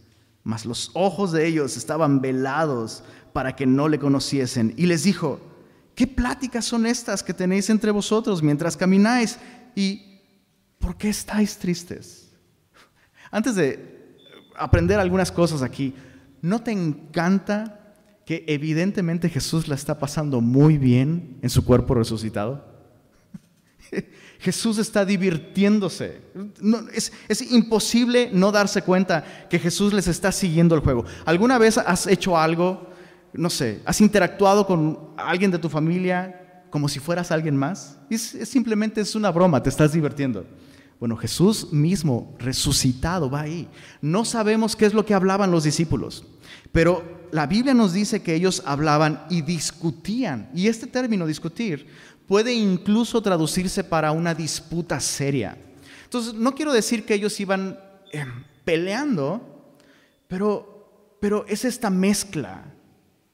mas 0.45 0.67
los 0.67 0.91
ojos 0.95 1.33
de 1.33 1.47
ellos 1.47 1.77
estaban 1.77 2.21
velados 2.21 3.05
para 3.33 3.55
que 3.55 3.67
no 3.67 3.89
le 3.89 3.99
conociesen. 3.99 4.75
Y 4.77 4.87
les 4.87 5.05
dijo, 5.05 5.41
¿qué 5.95 6.07
pláticas 6.07 6.65
son 6.65 6.87
estas 6.87 7.23
que 7.23 7.35
tenéis 7.35 7.71
entre 7.71 7.91
vosotros 7.91 8.43
mientras 8.43 8.77
camináis? 8.77 9.39
¿Y 9.75 10.21
por 10.79 10.97
qué 10.97 11.09
estáis 11.09 11.57
tristes? 11.59 12.31
Antes 13.31 13.55
de 13.55 14.17
aprender 14.57 14.99
algunas 14.99 15.31
cosas 15.31 15.63
aquí, 15.63 15.95
¿no 16.43 16.63
te 16.63 16.73
encanta 16.73 17.81
que 18.25 18.45
evidentemente 18.47 19.29
Jesús 19.29 19.69
la 19.69 19.75
está 19.75 19.99
pasando 19.99 20.41
muy 20.41 20.79
bien 20.79 21.39
en 21.43 21.51
su 21.51 21.65
cuerpo 21.65 21.95
resucitado? 21.95 22.65
Jesús 24.41 24.79
está 24.79 25.05
divirtiéndose. 25.05 26.21
es, 26.93 27.53
imposible 27.53 28.31
no 28.33 28.53
darse 28.53 28.83
cuenta 28.83 29.25
que 29.49 29.59
Jesús 29.59 29.93
les 29.93 30.09
está 30.09 30.33
siguiendo 30.33 30.75
el 30.75 30.81
juego. 30.81 31.05
¿Alguna 31.25 31.59
vez 31.59 31.79
has 31.79 32.07
hecho 32.07 32.37
algo, 32.37 32.91
no 33.33 33.51
sé, 33.51 33.81
has 33.85 34.01
interactuado 34.01 34.67
con 34.67 35.11
alguien 35.17 35.51
de 35.51 35.59
tu 35.59 35.69
familia 35.69 36.65
como 36.71 36.89
si 36.89 36.99
fueras 36.99 37.31
alguien 37.31 37.57
más? 37.57 37.99
Es, 38.11 38.37
simplemente 38.45 39.01
es 39.01 39.15
una 39.15 39.31
broma, 39.31 39.63
te 39.63 39.69
estás 39.69 39.93
divirtiendo. 39.93 40.47
Bueno, 40.99 41.17
Jesús 41.17 41.73
mismo 41.73 42.35
resucitado 42.39 43.29
va 43.29 43.41
ahí. 43.43 43.69
No 44.01 44.25
sabemos 44.25 44.77
qué 44.77 44.87
es 44.87 44.95
lo 44.95 45.05
que 45.05 45.15
hablaban 45.15 45.51
los 45.51 45.65
discípulos, 45.65 46.25
pero 46.71 47.22
la 47.33 47.47
Biblia 47.47 47.73
nos 47.73 47.95
dice 47.95 48.23
que 48.23 48.35
ellos 48.35 48.63
hablaban 48.67 49.25
y 49.31 49.41
discutían. 49.41 50.51
Y 50.55 50.69
este 50.69 50.87
término, 50.87 51.27
discutir, 51.27 51.89
puede 52.29 52.53
incluso 52.53 53.23
traducirse 53.23 53.83
para 53.83 54.13
una 54.13 54.35
disputa 54.35 55.01
seria. 55.01 55.57
Entonces, 56.05 56.35
no 56.35 56.55
quiero 56.55 56.75
decir 56.75 57.07
que 57.07 57.15
ellos 57.15 57.41
iban 57.41 57.81
eh, 58.13 58.27
peleando, 58.67 59.75
pero, 60.29 61.17
pero 61.23 61.47
es 61.49 61.65
esta 61.65 61.89
mezcla, 61.89 62.65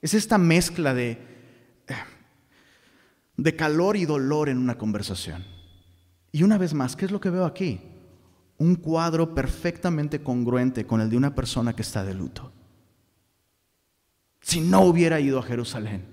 es 0.00 0.14
esta 0.14 0.38
mezcla 0.38 0.94
de, 0.94 1.10
eh, 1.88 1.94
de 3.36 3.56
calor 3.56 3.96
y 3.96 4.06
dolor 4.06 4.48
en 4.48 4.58
una 4.58 4.78
conversación. 4.78 5.44
Y 6.30 6.44
una 6.44 6.56
vez 6.56 6.72
más, 6.72 6.94
¿qué 6.94 7.06
es 7.06 7.10
lo 7.10 7.20
que 7.20 7.30
veo 7.30 7.44
aquí? 7.44 7.80
Un 8.58 8.76
cuadro 8.76 9.34
perfectamente 9.34 10.22
congruente 10.22 10.86
con 10.86 11.00
el 11.00 11.10
de 11.10 11.16
una 11.16 11.34
persona 11.34 11.74
que 11.74 11.82
está 11.82 12.04
de 12.04 12.14
luto. 12.14 12.52
Si 14.48 14.62
no 14.62 14.80
hubiera 14.80 15.20
ido 15.20 15.38
a 15.38 15.42
Jerusalén, 15.42 16.06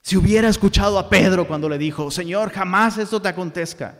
si 0.00 0.16
hubiera 0.16 0.48
escuchado 0.48 0.98
a 0.98 1.08
Pedro 1.08 1.46
cuando 1.46 1.68
le 1.68 1.78
dijo, 1.78 2.10
Señor, 2.10 2.50
jamás 2.50 2.98
esto 2.98 3.22
te 3.22 3.28
acontezca. 3.28 3.96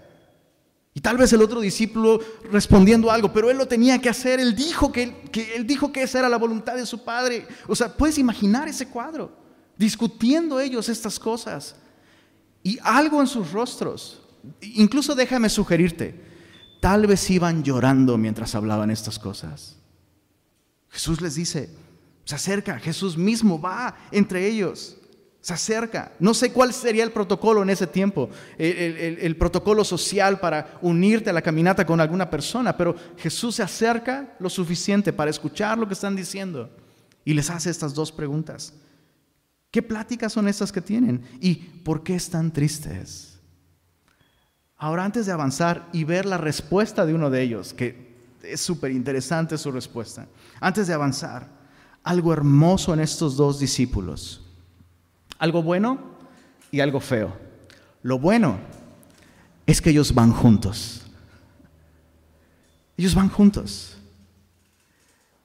Y 0.92 1.00
tal 1.00 1.18
vez 1.18 1.32
el 1.32 1.40
otro 1.40 1.60
discípulo 1.60 2.18
respondiendo 2.50 3.12
algo, 3.12 3.32
pero 3.32 3.48
él 3.48 3.58
lo 3.58 3.68
tenía 3.68 4.00
que 4.00 4.08
hacer, 4.08 4.40
él 4.40 4.56
dijo 4.56 4.90
que, 4.90 5.22
él 5.54 5.64
dijo 5.68 5.92
que 5.92 6.02
esa 6.02 6.18
era 6.18 6.28
la 6.28 6.36
voluntad 6.36 6.74
de 6.74 6.84
su 6.84 7.04
padre. 7.04 7.46
O 7.68 7.76
sea, 7.76 7.96
puedes 7.96 8.18
imaginar 8.18 8.66
ese 8.66 8.88
cuadro, 8.88 9.30
discutiendo 9.76 10.58
ellos 10.58 10.88
estas 10.88 11.20
cosas. 11.20 11.76
Y 12.64 12.76
algo 12.82 13.20
en 13.20 13.28
sus 13.28 13.52
rostros, 13.52 14.20
incluso 14.62 15.14
déjame 15.14 15.48
sugerirte, 15.48 16.20
tal 16.80 17.06
vez 17.06 17.30
iban 17.30 17.62
llorando 17.62 18.18
mientras 18.18 18.56
hablaban 18.56 18.90
estas 18.90 19.20
cosas. 19.20 19.76
Jesús 20.90 21.20
les 21.20 21.36
dice, 21.36 21.70
se 22.24 22.34
acerca, 22.34 22.78
Jesús 22.78 23.16
mismo 23.16 23.60
va 23.60 23.96
entre 24.10 24.46
ellos 24.46 24.96
se 25.42 25.52
acerca. 25.52 26.12
No 26.20 26.32
sé 26.32 26.52
cuál 26.52 26.72
sería 26.72 27.02
el 27.02 27.10
protocolo 27.10 27.62
en 27.62 27.70
ese 27.70 27.88
tiempo, 27.88 28.30
el, 28.56 29.36
protocolo 29.36 29.84
social 29.84 30.38
para 30.38 30.78
unirte 30.80 31.30
a 31.30 31.32
la 31.32 31.42
caminata 31.42 31.84
con 31.84 32.00
alguna 32.00 32.30
persona, 32.30 32.76
pero 32.76 32.94
Jesús 33.18 33.56
se 33.56 33.62
acerca 33.64 34.36
lo 34.38 34.48
suficiente 34.48 35.12
para 35.12 35.30
escuchar 35.30 35.76
lo 35.76 35.86
que 35.86 35.94
están 35.94 36.14
diciendo 36.14 36.70
y 37.24 37.34
les 37.34 37.50
hace 37.50 37.70
estas 37.70 37.92
dos 37.92 38.12
preguntas. 38.12 38.72
¿Qué 39.72 39.82
pláticas 39.82 40.32
son 40.32 40.46
estas 40.46 40.70
que 40.70 40.80
tienen? 40.80 41.22
¿Y 41.40 41.54
por 41.54 42.04
qué 42.04 42.14
están 42.14 42.52
tristes? 42.52 43.40
Ahora, 44.76 45.04
antes 45.04 45.26
de 45.26 45.32
avanzar 45.32 45.88
y 45.92 46.04
ver 46.04 46.24
la 46.24 46.38
respuesta 46.38 47.04
de 47.04 47.14
uno 47.14 47.30
de 47.30 47.42
ellos, 47.42 47.72
que 47.72 48.12
es 48.44 48.60
súper 48.60 48.92
interesante 48.92 49.58
su 49.58 49.72
respuesta, 49.72 50.28
antes 50.60 50.86
de 50.86 50.94
avanzar, 50.94 51.61
algo 52.02 52.32
hermoso 52.32 52.92
en 52.94 53.00
estos 53.00 53.36
dos 53.36 53.58
discípulos 53.58 54.42
algo 55.42 55.60
bueno 55.60 55.98
y 56.70 56.78
algo 56.78 57.00
feo. 57.00 57.36
Lo 58.00 58.16
bueno 58.16 58.60
es 59.66 59.82
que 59.82 59.90
ellos 59.90 60.14
van 60.14 60.32
juntos. 60.32 61.02
Ellos 62.96 63.12
van 63.12 63.28
juntos. 63.28 63.96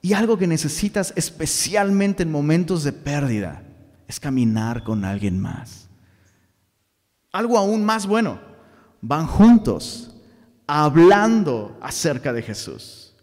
Y 0.04 0.14
algo 0.14 0.38
que 0.38 0.46
necesitas 0.46 1.14
especialmente 1.16 2.22
en 2.22 2.32
momentos 2.32 2.84
de 2.84 2.94
pérdida 2.94 3.64
es 4.08 4.20
caminar 4.20 4.84
con 4.84 5.04
alguien 5.04 5.40
más. 5.40 5.90
Algo 7.32 7.58
aún 7.58 7.84
más 7.84 8.06
bueno, 8.06 8.40
van 9.02 9.26
juntos 9.26 10.16
hablando 10.68 11.76
acerca 11.82 12.32
de 12.34 12.44
Jesús. 12.44 13.16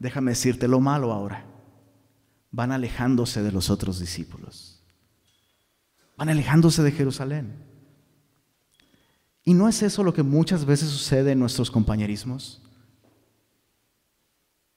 Déjame 0.00 0.32
decirte 0.32 0.66
lo 0.66 0.80
malo 0.80 1.12
ahora. 1.12 1.44
Van 2.50 2.72
alejándose 2.72 3.42
de 3.42 3.52
los 3.52 3.70
otros 3.70 3.98
discípulos. 3.98 4.82
Van 6.16 6.28
alejándose 6.28 6.82
de 6.82 6.92
Jerusalén. 6.92 7.68
¿Y 9.44 9.54
no 9.54 9.68
es 9.68 9.82
eso 9.82 10.02
lo 10.02 10.12
que 10.12 10.22
muchas 10.22 10.64
veces 10.64 10.90
sucede 10.90 11.32
en 11.32 11.38
nuestros 11.38 11.70
compañerismos? 11.70 12.60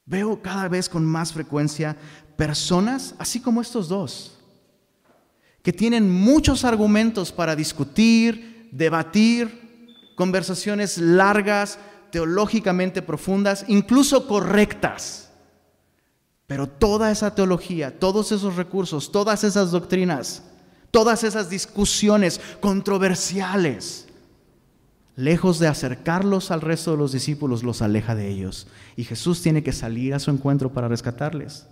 Veo 0.06 0.42
cada 0.42 0.68
vez 0.68 0.88
con 0.88 1.06
más 1.06 1.34
frecuencia 1.34 1.98
personas, 2.38 3.16
así 3.18 3.40
como 3.40 3.62
estos 3.62 3.88
dos, 3.88 4.38
que 5.62 5.74
tienen 5.74 6.10
muchos 6.10 6.64
argumentos 6.64 7.32
para 7.32 7.56
discutir, 7.56 8.70
debatir, 8.72 9.88
conversaciones 10.16 10.98
largas, 10.98 11.80
teológicamente 12.12 13.02
profundas, 13.02 13.66
incluso 13.68 14.28
correctas. 14.28 15.31
Pero 16.52 16.68
toda 16.68 17.12
esa 17.12 17.34
teología, 17.34 17.98
todos 17.98 18.34
esos 18.34 18.58
recursos, 18.58 19.10
todas 19.10 19.46
esas 19.46 19.72
doctrinas 19.72 20.44
todas 20.92 21.24
esas 21.24 21.50
discusiones 21.50 22.40
controversiales, 22.60 24.08
lejos 25.16 25.58
de 25.60 25.68
acercarlos 25.68 26.52
al 26.52 26.62
resto 26.62 26.92
de 26.92 26.98
los 26.98 27.14
discípulos, 27.14 27.64
los 27.64 27.82
aleja 27.82 28.14
de 28.14 28.28
ellos. 28.28 28.68
Y 28.98 29.06
Jesús 29.06 29.42
tiene 29.42 29.64
que 29.64 29.72
salir 29.72 30.14
a 30.14 30.20
su 30.20 30.30
encuentro 30.30 30.72
para 30.72 30.90
rescatarles. 30.90 31.66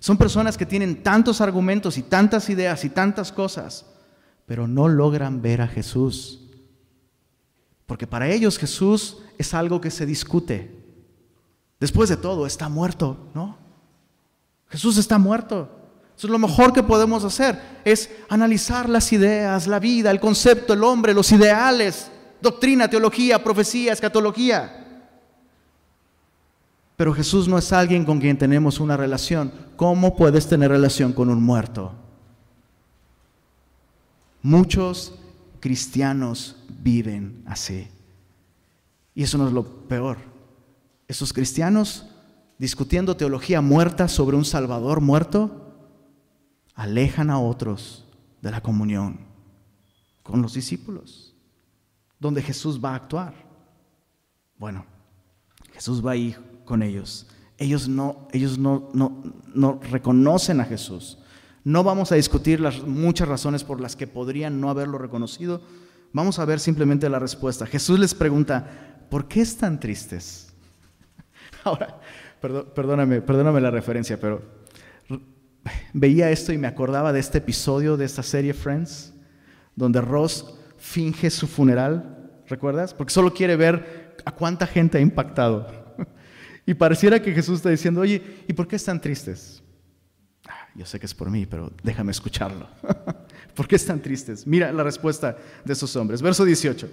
Son 0.00 0.16
personas 0.16 0.58
que 0.58 0.66
tienen 0.66 1.04
tantos 1.04 1.40
argumentos 1.40 1.96
y 1.96 2.02
tantas 2.02 2.50
ideas 2.50 2.84
y 2.84 2.90
tantas 2.90 3.30
cosas, 3.30 3.86
pero 4.46 4.66
no 4.66 4.88
logran 4.88 5.40
ver 5.40 5.62
a 5.62 5.68
Jesús. 5.68 6.40
Porque 7.86 8.08
para 8.08 8.28
ellos 8.28 8.58
Jesús 8.58 9.18
es 9.38 9.54
algo 9.54 9.80
que 9.80 9.92
se 9.92 10.04
discute. 10.04 10.82
Después 11.78 12.08
de 12.08 12.16
todo, 12.16 12.46
está 12.46 12.68
muerto, 12.68 13.30
¿no? 13.34 13.61
Jesús 14.72 14.96
está 14.96 15.18
muerto 15.18 15.82
lo 16.28 16.38
mejor 16.38 16.72
que 16.72 16.82
podemos 16.82 17.24
hacer 17.24 17.60
es 17.84 18.10
analizar 18.28 18.88
las 18.88 19.12
ideas, 19.12 19.66
la 19.66 19.78
vida, 19.78 20.10
el 20.10 20.20
concepto, 20.20 20.72
el 20.72 20.84
hombre, 20.84 21.14
los 21.14 21.32
ideales, 21.32 22.10
doctrina, 22.40 22.88
teología, 22.88 23.42
profecía, 23.42 23.92
escatología. 23.92 24.78
Pero 26.96 27.12
Jesús 27.12 27.48
no 27.48 27.58
es 27.58 27.72
alguien 27.72 28.04
con 28.04 28.20
quien 28.20 28.38
tenemos 28.38 28.78
una 28.78 28.96
relación. 28.96 29.52
¿Cómo 29.76 30.14
puedes 30.14 30.46
tener 30.48 30.70
relación 30.70 31.12
con 31.12 31.28
un 31.28 31.42
muerto? 31.42 31.92
Muchos 34.42 35.14
cristianos 35.58 36.56
viven 36.68 37.42
así. 37.46 37.88
Y 39.14 39.22
eso 39.22 39.38
no 39.38 39.48
es 39.48 39.52
lo 39.52 39.64
peor. 39.64 40.18
Esos 41.08 41.32
cristianos 41.32 42.06
discutiendo 42.62 43.16
teología 43.16 43.60
muerta 43.60 44.06
sobre 44.06 44.36
un 44.36 44.44
Salvador 44.44 45.00
muerto, 45.00 45.74
alejan 46.76 47.28
a 47.28 47.40
otros 47.40 48.04
de 48.40 48.52
la 48.52 48.60
comunión 48.60 49.18
con 50.22 50.42
los 50.42 50.54
discípulos, 50.54 51.34
donde 52.20 52.40
Jesús 52.40 52.80
va 52.80 52.92
a 52.92 52.94
actuar. 52.94 53.34
Bueno, 54.58 54.86
Jesús 55.72 56.06
va 56.06 56.12
a 56.12 56.16
ir 56.16 56.38
con 56.64 56.84
ellos. 56.84 57.26
Ellos 57.58 57.88
no, 57.88 58.28
ellos 58.30 58.56
no, 58.58 58.90
no, 58.94 59.24
no 59.52 59.80
reconocen 59.90 60.60
a 60.60 60.64
Jesús. 60.64 61.18
No 61.64 61.82
vamos 61.82 62.12
a 62.12 62.14
discutir 62.14 62.60
las 62.60 62.80
muchas 62.84 63.26
razones 63.26 63.64
por 63.64 63.80
las 63.80 63.96
que 63.96 64.06
podrían 64.06 64.60
no 64.60 64.70
haberlo 64.70 64.98
reconocido. 64.98 65.62
Vamos 66.12 66.38
a 66.38 66.44
ver 66.44 66.60
simplemente 66.60 67.08
la 67.08 67.18
respuesta. 67.18 67.66
Jesús 67.66 67.98
les 67.98 68.14
pregunta, 68.14 69.08
¿por 69.10 69.26
qué 69.26 69.40
están 69.40 69.80
tristes? 69.80 70.52
Ahora, 71.64 71.98
perdóname, 72.42 73.22
perdóname 73.22 73.60
la 73.60 73.70
referencia, 73.70 74.18
pero 74.18 74.42
veía 75.92 76.30
esto 76.30 76.52
y 76.52 76.58
me 76.58 76.66
acordaba 76.66 77.12
de 77.12 77.20
este 77.20 77.38
episodio 77.38 77.96
de 77.96 78.04
esta 78.04 78.22
serie 78.22 78.52
Friends, 78.52 79.14
donde 79.76 80.00
Ross 80.00 80.58
finge 80.76 81.30
su 81.30 81.46
funeral, 81.46 82.30
¿recuerdas? 82.48 82.92
Porque 82.92 83.12
solo 83.12 83.32
quiere 83.32 83.56
ver 83.56 84.16
a 84.24 84.32
cuánta 84.32 84.66
gente 84.66 84.98
ha 84.98 85.00
impactado. 85.00 85.82
Y 86.64 86.74
pareciera 86.74 87.20
que 87.20 87.32
Jesús 87.32 87.56
está 87.56 87.70
diciendo, 87.70 88.02
oye, 88.02 88.22
¿y 88.46 88.52
por 88.52 88.68
qué 88.68 88.76
están 88.76 89.00
tristes? 89.00 89.64
Ah, 90.48 90.68
yo 90.76 90.86
sé 90.86 91.00
que 91.00 91.06
es 91.06 91.14
por 91.14 91.28
mí, 91.28 91.44
pero 91.44 91.72
déjame 91.82 92.12
escucharlo. 92.12 92.68
¿Por 93.56 93.66
qué 93.66 93.74
están 93.74 94.00
tristes? 94.00 94.46
Mira 94.46 94.70
la 94.70 94.84
respuesta 94.84 95.36
de 95.64 95.72
esos 95.72 95.96
hombres. 95.96 96.22
Verso 96.22 96.44
18. 96.44 96.88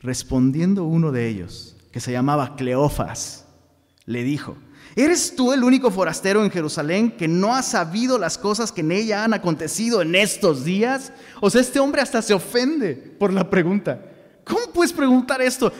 Respondiendo 0.00 0.84
uno 0.84 1.12
de 1.12 1.28
ellos, 1.28 1.76
que 1.92 2.00
se 2.00 2.10
llamaba 2.10 2.56
Cleofas, 2.56 3.45
le 4.06 4.22
dijo, 4.22 4.56
¿Eres 4.98 5.36
tú 5.36 5.52
el 5.52 5.62
único 5.62 5.90
forastero 5.90 6.42
en 6.42 6.50
Jerusalén 6.50 7.10
que 7.10 7.28
no 7.28 7.54
ha 7.54 7.62
sabido 7.62 8.18
las 8.18 8.38
cosas 8.38 8.72
que 8.72 8.80
en 8.80 8.92
ella 8.92 9.24
han 9.24 9.34
acontecido 9.34 10.00
en 10.00 10.14
estos 10.14 10.64
días? 10.64 11.12
O 11.42 11.50
sea, 11.50 11.60
este 11.60 11.80
hombre 11.80 12.00
hasta 12.00 12.22
se 12.22 12.32
ofende 12.32 12.94
por 12.94 13.30
la 13.30 13.50
pregunta. 13.50 14.00
¿Cómo 14.42 14.72
puedes 14.72 14.94
preguntar 14.94 15.42
esto? 15.42 15.70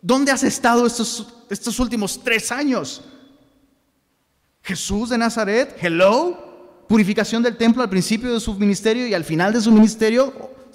¿Dónde 0.00 0.32
has 0.32 0.44
estado 0.44 0.86
estos, 0.86 1.44
estos 1.50 1.78
últimos 1.78 2.18
tres 2.24 2.50
años? 2.50 3.04
Jesús 4.62 5.10
de 5.10 5.18
Nazaret, 5.18 5.76
hello, 5.78 6.84
purificación 6.88 7.42
del 7.42 7.58
templo 7.58 7.82
al 7.82 7.90
principio 7.90 8.32
de 8.32 8.40
su 8.40 8.54
ministerio 8.54 9.06
y 9.06 9.12
al 9.12 9.24
final 9.24 9.52
de 9.52 9.60
su 9.60 9.70
ministerio. 9.70 10.32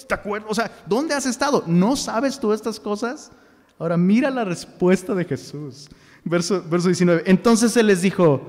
¿Te 0.07 0.13
acuerdas? 0.13 0.51
O 0.51 0.53
sea, 0.53 0.71
¿dónde 0.85 1.15
has 1.15 1.25
estado? 1.25 1.63
¿No 1.65 1.95
sabes 1.95 2.39
tú 2.39 2.53
estas 2.53 2.79
cosas? 2.79 3.31
Ahora 3.79 3.97
mira 3.97 4.29
la 4.29 4.43
respuesta 4.43 5.15
de 5.15 5.25
Jesús. 5.25 5.89
Verso, 6.25 6.61
19. 6.61 7.23
Entonces 7.25 7.75
él 7.75 7.87
les 7.87 8.01
dijo, 8.01 8.41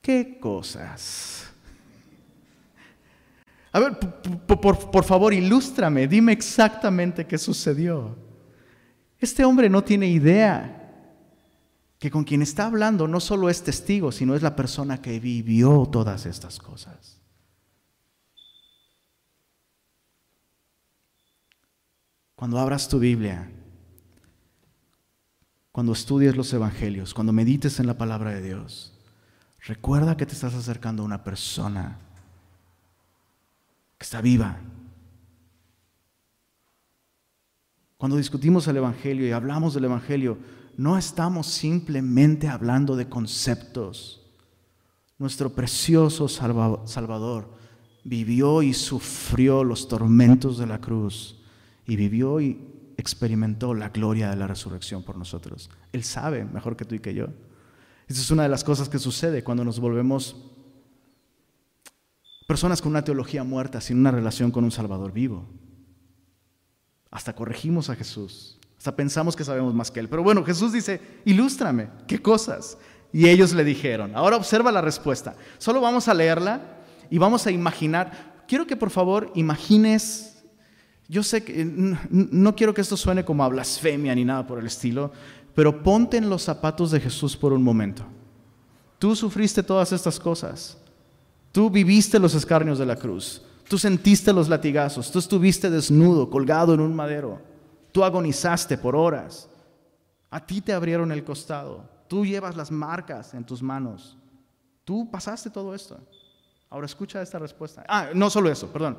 ¿qué 0.00 0.38
cosas? 0.40 1.52
A 3.72 3.80
ver, 3.80 3.98
por, 3.98 4.90
por 4.90 5.04
favor, 5.04 5.34
ilústrame, 5.34 6.08
dime 6.08 6.32
exactamente 6.32 7.26
qué 7.26 7.36
sucedió. 7.36 8.16
Este 9.18 9.44
hombre 9.44 9.68
no 9.68 9.84
tiene 9.84 10.08
idea 10.08 10.82
que 11.98 12.10
con 12.10 12.24
quien 12.24 12.42
está 12.42 12.66
hablando 12.66 13.08
no 13.08 13.20
solo 13.20 13.48
es 13.48 13.62
testigo, 13.62 14.12
sino 14.12 14.34
es 14.34 14.42
la 14.42 14.56
persona 14.56 15.00
que 15.00 15.18
vivió 15.18 15.86
todas 15.90 16.26
estas 16.26 16.58
cosas. 16.58 17.20
Cuando 22.34 22.58
abras 22.58 22.88
tu 22.88 22.98
Biblia, 22.98 23.50
cuando 25.76 25.92
estudies 25.92 26.34
los 26.34 26.50
evangelios, 26.54 27.12
cuando 27.12 27.34
medites 27.34 27.78
en 27.80 27.86
la 27.86 27.98
palabra 27.98 28.30
de 28.30 28.40
Dios, 28.40 28.94
recuerda 29.60 30.16
que 30.16 30.24
te 30.24 30.32
estás 30.32 30.54
acercando 30.54 31.02
a 31.02 31.04
una 31.04 31.22
persona 31.22 31.98
que 33.98 34.04
está 34.04 34.22
viva. 34.22 34.56
Cuando 37.98 38.16
discutimos 38.16 38.66
el 38.68 38.78
Evangelio 38.78 39.28
y 39.28 39.32
hablamos 39.32 39.74
del 39.74 39.84
Evangelio, 39.84 40.38
no 40.78 40.96
estamos 40.96 41.46
simplemente 41.46 42.48
hablando 42.48 42.96
de 42.96 43.10
conceptos. 43.10 44.22
Nuestro 45.18 45.50
precioso 45.52 46.26
Salvador 46.26 47.50
vivió 48.02 48.62
y 48.62 48.72
sufrió 48.72 49.62
los 49.62 49.88
tormentos 49.88 50.56
de 50.56 50.68
la 50.68 50.80
cruz 50.80 51.36
y 51.86 51.96
vivió 51.96 52.40
y 52.40 52.75
experimentó 52.96 53.74
la 53.74 53.90
gloria 53.90 54.30
de 54.30 54.36
la 54.36 54.46
resurrección 54.46 55.02
por 55.02 55.16
nosotros. 55.16 55.70
Él 55.92 56.04
sabe 56.04 56.44
mejor 56.44 56.76
que 56.76 56.84
tú 56.84 56.94
y 56.94 57.00
que 57.00 57.14
yo. 57.14 57.26
Esa 58.08 58.20
es 58.20 58.30
una 58.30 58.44
de 58.44 58.48
las 58.48 58.64
cosas 58.64 58.88
que 58.88 58.98
sucede 58.98 59.42
cuando 59.42 59.64
nos 59.64 59.80
volvemos 59.80 60.36
personas 62.46 62.80
con 62.80 62.92
una 62.92 63.02
teología 63.04 63.42
muerta, 63.44 63.80
sin 63.80 63.98
una 63.98 64.12
relación 64.12 64.50
con 64.50 64.64
un 64.64 64.70
Salvador 64.70 65.12
vivo. 65.12 65.46
Hasta 67.10 67.34
corregimos 67.34 67.90
a 67.90 67.96
Jesús, 67.96 68.58
hasta 68.78 68.94
pensamos 68.94 69.34
que 69.34 69.44
sabemos 69.44 69.74
más 69.74 69.90
que 69.90 70.00
Él. 70.00 70.08
Pero 70.08 70.22
bueno, 70.22 70.44
Jesús 70.44 70.72
dice, 70.72 71.00
ilústrame, 71.24 71.88
¿qué 72.06 72.20
cosas? 72.20 72.78
Y 73.12 73.28
ellos 73.28 73.52
le 73.52 73.64
dijeron, 73.64 74.14
ahora 74.14 74.36
observa 74.36 74.70
la 74.70 74.80
respuesta. 74.80 75.34
Solo 75.58 75.80
vamos 75.80 76.08
a 76.08 76.14
leerla 76.14 76.60
y 77.10 77.18
vamos 77.18 77.46
a 77.46 77.50
imaginar. 77.50 78.44
Quiero 78.46 78.66
que 78.66 78.76
por 78.76 78.90
favor 78.90 79.32
imagines, 79.34 80.35
yo 81.08 81.22
sé 81.22 81.44
que 81.44 81.64
no 81.64 82.56
quiero 82.56 82.74
que 82.74 82.80
esto 82.80 82.96
suene 82.96 83.24
como 83.24 83.44
a 83.44 83.48
blasfemia 83.48 84.14
ni 84.14 84.24
nada 84.24 84.46
por 84.46 84.58
el 84.58 84.66
estilo, 84.66 85.12
pero 85.54 85.82
ponte 85.82 86.16
en 86.16 86.28
los 86.28 86.42
zapatos 86.42 86.90
de 86.90 87.00
Jesús 87.00 87.36
por 87.36 87.52
un 87.52 87.62
momento. 87.62 88.04
Tú 88.98 89.14
sufriste 89.14 89.62
todas 89.62 89.92
estas 89.92 90.18
cosas. 90.18 90.78
Tú 91.52 91.70
viviste 91.70 92.18
los 92.18 92.34
escarnios 92.34 92.78
de 92.78 92.86
la 92.86 92.96
cruz. 92.96 93.42
Tú 93.68 93.78
sentiste 93.78 94.32
los 94.32 94.48
latigazos. 94.48 95.10
Tú 95.10 95.18
estuviste 95.18 95.70
desnudo, 95.70 96.28
colgado 96.28 96.74
en 96.74 96.80
un 96.80 96.94
madero. 96.94 97.40
Tú 97.92 98.04
agonizaste 98.04 98.76
por 98.76 98.96
horas. 98.96 99.48
A 100.30 100.44
ti 100.44 100.60
te 100.60 100.72
abrieron 100.72 101.12
el 101.12 101.24
costado. 101.24 101.88
Tú 102.08 102.26
llevas 102.26 102.56
las 102.56 102.70
marcas 102.70 103.32
en 103.34 103.44
tus 103.44 103.62
manos. 103.62 104.16
Tú 104.84 105.10
pasaste 105.10 105.50
todo 105.50 105.74
esto. 105.74 105.98
Ahora 106.68 106.86
escucha 106.86 107.22
esta 107.22 107.38
respuesta. 107.38 107.84
Ah, 107.88 108.10
no 108.14 108.28
solo 108.28 108.50
eso, 108.50 108.68
perdón. 108.68 108.98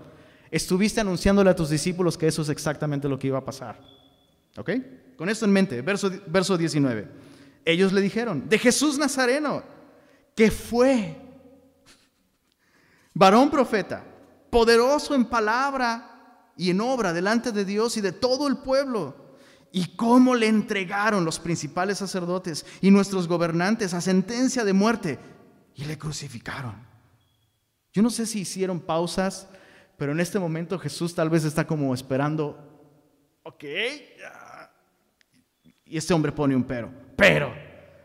Estuviste 0.51 1.01
anunciándole 1.01 1.49
a 1.49 1.55
tus 1.55 1.69
discípulos 1.69 2.17
que 2.17 2.27
eso 2.27 2.41
es 2.41 2.49
exactamente 2.49 3.10
lo 3.10 3.19
que 3.19 3.27
iba 3.27 3.38
a 3.38 3.45
pasar. 3.45 3.81
¿Ok? 4.57 4.71
Con 5.15 5.29
esto 5.29 5.45
en 5.45 5.51
mente, 5.51 5.81
verso, 5.81 6.12
verso 6.27 6.57
19. 6.57 7.07
Ellos 7.65 7.91
le 7.91 8.01
dijeron, 8.01 8.47
de 8.47 8.57
Jesús 8.57 8.97
Nazareno, 8.97 9.63
que 10.36 10.51
fue 10.51 11.15
varón 13.13 13.49
profeta, 13.49 14.05
poderoso 14.49 15.15
en 15.15 15.25
palabra 15.25 16.51
y 16.55 16.69
en 16.69 16.81
obra 16.81 17.13
delante 17.13 17.51
de 17.51 17.65
Dios 17.65 17.97
y 17.97 18.01
de 18.01 18.12
todo 18.12 18.47
el 18.47 18.57
pueblo. 18.57 19.27
Y 19.71 19.95
cómo 19.95 20.33
le 20.33 20.47
entregaron 20.47 21.25
los 21.25 21.39
principales 21.39 21.97
sacerdotes 21.97 22.65
y 22.81 22.89
nuestros 22.89 23.27
gobernantes 23.27 23.93
a 23.93 24.01
sentencia 24.01 24.63
de 24.63 24.73
muerte 24.73 25.19
y 25.75 25.86
le 25.86 25.97
crucificaron. 25.97 26.75
Yo 27.91 28.01
no 28.01 28.10
sé 28.10 28.25
si 28.25 28.41
hicieron 28.41 28.79
pausas, 28.79 29.47
pero 29.97 30.12
en 30.12 30.19
este 30.19 30.39
momento 30.39 30.77
Jesús 30.79 31.13
tal 31.13 31.29
vez 31.29 31.43
está 31.43 31.65
como 31.65 31.93
esperando, 31.93 32.57
ok, 33.43 33.63
y 35.86 35.97
este 35.97 36.13
hombre 36.13 36.31
pone 36.31 36.55
un 36.55 36.63
pero. 36.63 36.91
Pero 37.15 37.53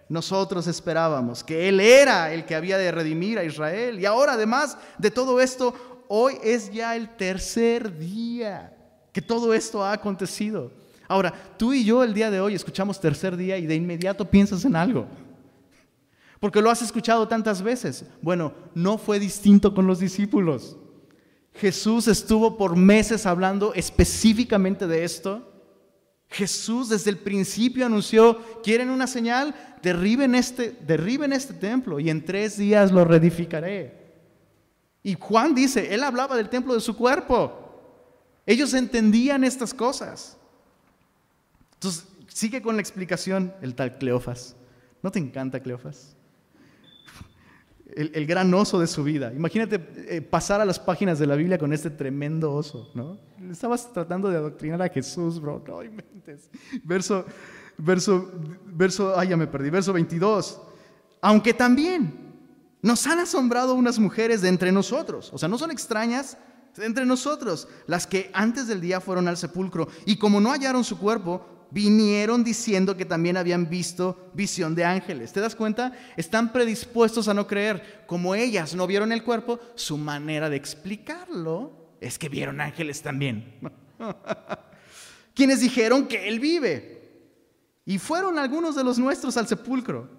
nosotros 0.08 0.66
esperábamos 0.66 1.42
que 1.42 1.68
Él 1.68 1.80
era 1.80 2.32
el 2.32 2.44
que 2.44 2.54
había 2.54 2.78
de 2.78 2.92
redimir 2.92 3.38
a 3.38 3.44
Israel. 3.44 3.98
Y 3.98 4.06
ahora, 4.06 4.34
además 4.34 4.78
de 4.98 5.10
todo 5.10 5.40
esto, 5.40 6.04
hoy 6.08 6.38
es 6.42 6.70
ya 6.70 6.96
el 6.96 7.16
tercer 7.16 7.98
día 7.98 8.76
que 9.12 9.22
todo 9.22 9.52
esto 9.52 9.84
ha 9.84 9.92
acontecido. 9.92 10.70
Ahora, 11.08 11.32
tú 11.58 11.72
y 11.72 11.84
yo 11.84 12.04
el 12.04 12.14
día 12.14 12.30
de 12.30 12.40
hoy 12.40 12.54
escuchamos 12.54 13.00
tercer 13.00 13.36
día 13.36 13.58
y 13.58 13.66
de 13.66 13.74
inmediato 13.74 14.30
piensas 14.30 14.64
en 14.64 14.76
algo. 14.76 15.06
Porque 16.40 16.60
lo 16.60 16.70
has 16.70 16.82
escuchado 16.82 17.28
tantas 17.28 17.62
veces. 17.62 18.04
Bueno, 18.20 18.52
no 18.74 18.98
fue 18.98 19.18
distinto 19.18 19.74
con 19.74 19.86
los 19.86 19.98
discípulos. 19.98 20.76
Jesús 21.54 22.08
estuvo 22.08 22.56
por 22.56 22.76
meses 22.76 23.26
hablando 23.26 23.74
específicamente 23.74 24.86
de 24.86 25.04
esto 25.04 25.52
Jesús 26.32 26.88
desde 26.88 27.10
el 27.10 27.18
principio 27.18 27.84
anunció, 27.84 28.40
¿quieren 28.62 28.88
una 28.88 29.06
señal? 29.06 29.54
Derriben 29.82 30.34
este, 30.34 30.72
derriben 30.72 31.32
este 31.32 31.52
templo 31.52 32.00
y 32.00 32.08
en 32.08 32.24
tres 32.24 32.56
días 32.56 32.90
lo 32.90 33.04
reedificaré. 33.04 34.00
Y 35.02 35.14
Juan 35.14 35.54
dice, 35.54 35.94
él 35.94 36.02
hablaba 36.02 36.36
del 36.36 36.48
templo 36.48 36.74
de 36.74 36.80
su 36.80 36.96
cuerpo. 36.96 37.52
Ellos 38.46 38.72
entendían 38.72 39.44
estas 39.44 39.74
cosas. 39.74 40.38
Entonces, 41.74 42.06
sigue 42.28 42.62
con 42.62 42.76
la 42.76 42.82
explicación 42.82 43.52
el 43.60 43.74
tal 43.74 43.98
Cleofas. 43.98 44.56
¿No 45.02 45.10
te 45.10 45.18
encanta 45.18 45.60
Cleofas? 45.60 46.16
El, 47.96 48.26
gran 48.26 48.52
oso 48.54 48.78
de 48.78 48.86
su 48.86 49.04
vida. 49.04 49.32
Imagínate 49.34 49.80
eh, 50.08 50.20
pasar 50.22 50.60
a 50.60 50.64
las 50.64 50.78
páginas 50.78 51.18
de 51.18 51.26
la 51.26 51.36
Biblia 51.36 51.58
con 51.58 51.72
este 51.72 51.90
tremendo 51.90 52.52
oso, 52.52 52.90
¿no? 52.94 53.18
Estabas 53.50 53.92
tratando 53.92 54.28
de 54.30 54.36
adoctrinar 54.36 54.80
a 54.82 54.88
Jesús, 54.88 55.40
bro, 55.40 55.62
no 55.66 55.82
inventes. 55.82 56.50
Verso, 56.84 57.24
verso, 57.76 58.32
verso, 58.66 59.18
ay, 59.18 59.28
ya 59.28 59.36
me 59.36 59.46
perdí, 59.46 59.70
verso 59.70 59.92
22. 59.92 60.60
Aunque 61.20 61.54
también 61.54 62.32
nos 62.80 63.06
han 63.06 63.18
asombrado 63.18 63.74
unas 63.74 63.98
mujeres 63.98 64.42
de 64.42 64.48
entre 64.48 64.72
nosotros, 64.72 65.30
o 65.32 65.38
sea, 65.38 65.48
no 65.48 65.58
son 65.58 65.70
extrañas, 65.70 66.36
entre 66.78 67.04
nosotros, 67.04 67.68
las 67.86 68.06
que 68.06 68.30
antes 68.32 68.66
del 68.66 68.80
día 68.80 69.00
fueron 69.00 69.28
al 69.28 69.36
sepulcro 69.36 69.88
y 70.06 70.16
como 70.16 70.40
no 70.40 70.50
hallaron 70.50 70.84
su 70.84 70.98
cuerpo, 70.98 71.44
vinieron 71.72 72.44
diciendo 72.44 72.96
que 72.96 73.06
también 73.06 73.38
habían 73.38 73.68
visto 73.68 74.30
visión 74.34 74.74
de 74.74 74.84
ángeles. 74.84 75.32
¿Te 75.32 75.40
das 75.40 75.56
cuenta? 75.56 75.92
Están 76.16 76.52
predispuestos 76.52 77.28
a 77.28 77.34
no 77.34 77.46
creer. 77.46 78.04
Como 78.06 78.34
ellas 78.34 78.74
no 78.74 78.86
vieron 78.86 79.10
el 79.10 79.24
cuerpo, 79.24 79.58
su 79.74 79.96
manera 79.96 80.50
de 80.50 80.56
explicarlo 80.56 81.96
es 82.00 82.18
que 82.18 82.28
vieron 82.28 82.60
ángeles 82.60 83.00
también. 83.00 83.58
Quienes 85.34 85.60
dijeron 85.60 86.06
que 86.06 86.28
Él 86.28 86.40
vive. 86.40 87.00
Y 87.86 87.98
fueron 87.98 88.38
algunos 88.38 88.76
de 88.76 88.84
los 88.84 88.98
nuestros 88.98 89.36
al 89.38 89.48
sepulcro. 89.48 90.10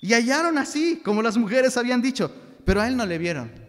Y 0.00 0.12
hallaron 0.12 0.58
así, 0.58 1.00
como 1.04 1.22
las 1.22 1.36
mujeres 1.36 1.76
habían 1.76 2.02
dicho, 2.02 2.30
pero 2.64 2.80
a 2.80 2.86
Él 2.86 2.96
no 2.96 3.04
le 3.04 3.18
vieron. 3.18 3.50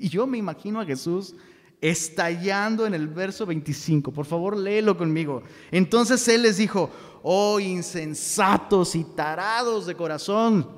Y 0.00 0.10
yo 0.10 0.28
me 0.28 0.38
imagino 0.38 0.80
a 0.80 0.86
Jesús 0.86 1.34
estallando 1.80 2.86
en 2.86 2.94
el 2.94 3.08
verso 3.08 3.46
25. 3.46 4.12
Por 4.12 4.26
favor, 4.26 4.56
léelo 4.56 4.96
conmigo. 4.96 5.42
Entonces 5.70 6.26
él 6.28 6.42
les 6.42 6.56
dijo, 6.56 6.90
oh 7.22 7.60
insensatos 7.60 8.94
y 8.94 9.04
tarados 9.04 9.86
de 9.86 9.94
corazón, 9.94 10.68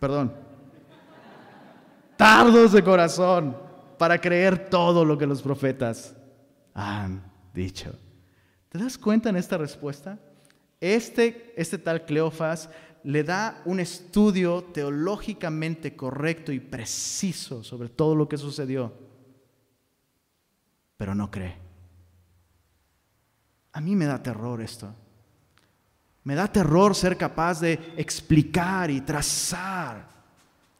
perdón, 0.00 0.32
tardos 2.16 2.72
de 2.72 2.82
corazón 2.82 3.56
para 3.98 4.20
creer 4.20 4.68
todo 4.68 5.04
lo 5.04 5.16
que 5.16 5.26
los 5.26 5.40
profetas 5.42 6.16
han 6.72 7.22
dicho. 7.52 7.96
¿Te 8.68 8.78
das 8.78 8.98
cuenta 8.98 9.28
en 9.28 9.36
esta 9.36 9.56
respuesta? 9.56 10.18
Este, 10.80 11.54
este 11.56 11.78
tal 11.78 12.04
Cleofas 12.04 12.68
le 13.04 13.22
da 13.22 13.62
un 13.64 13.78
estudio 13.78 14.64
teológicamente 14.64 15.94
correcto 15.94 16.50
y 16.50 16.58
preciso 16.58 17.62
sobre 17.62 17.88
todo 17.88 18.16
lo 18.16 18.28
que 18.28 18.36
sucedió 18.36 19.03
pero 20.96 21.14
no 21.14 21.30
cree. 21.30 21.56
A 23.72 23.80
mí 23.80 23.96
me 23.96 24.06
da 24.06 24.22
terror 24.22 24.60
esto. 24.60 24.94
Me 26.24 26.34
da 26.34 26.50
terror 26.50 26.94
ser 26.94 27.16
capaz 27.16 27.60
de 27.60 27.72
explicar 27.96 28.90
y 28.90 29.00
trazar 29.02 30.08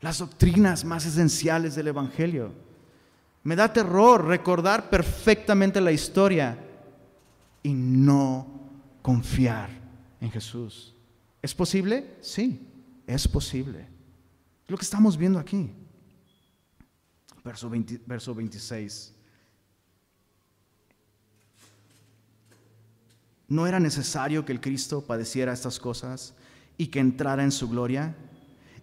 las 0.01 0.19
doctrinas 0.19 0.85
más 0.85 1.05
esenciales 1.05 1.75
del 1.75 1.89
Evangelio. 1.89 2.53
Me 3.43 3.57
da 3.57 3.73
terror 3.73 4.25
recordar 4.27 4.89
perfectamente 4.89 5.81
la 5.81 5.93
historia 5.93 6.57
y 7.63 7.75
no 7.75 8.47
confiar 9.03 9.71
en 10.21 10.31
Jesús. 10.31 10.95
¿Es 11.43 11.55
posible? 11.55 12.17
Sí, 12.23 12.67
es 13.07 13.29
posible. 13.29 13.87
Lo 14.67 14.79
que 14.79 14.85
estamos 14.85 15.17
viendo 15.17 15.39
aquí. 15.39 15.71
Verso, 17.45 17.71
verso 18.07 18.35
26. 18.35 19.14
¿No 23.49 23.67
era 23.67 23.79
necesario 23.79 24.45
que 24.45 24.53
el 24.53 24.61
Cristo 24.61 25.03
padeciera 25.03 25.53
estas 25.53 25.79
cosas 25.79 26.35
y 26.77 26.87
que 26.89 27.01
entrara 27.01 27.45
en 27.45 27.53
su 27.53 27.69
gloria? 27.69 28.15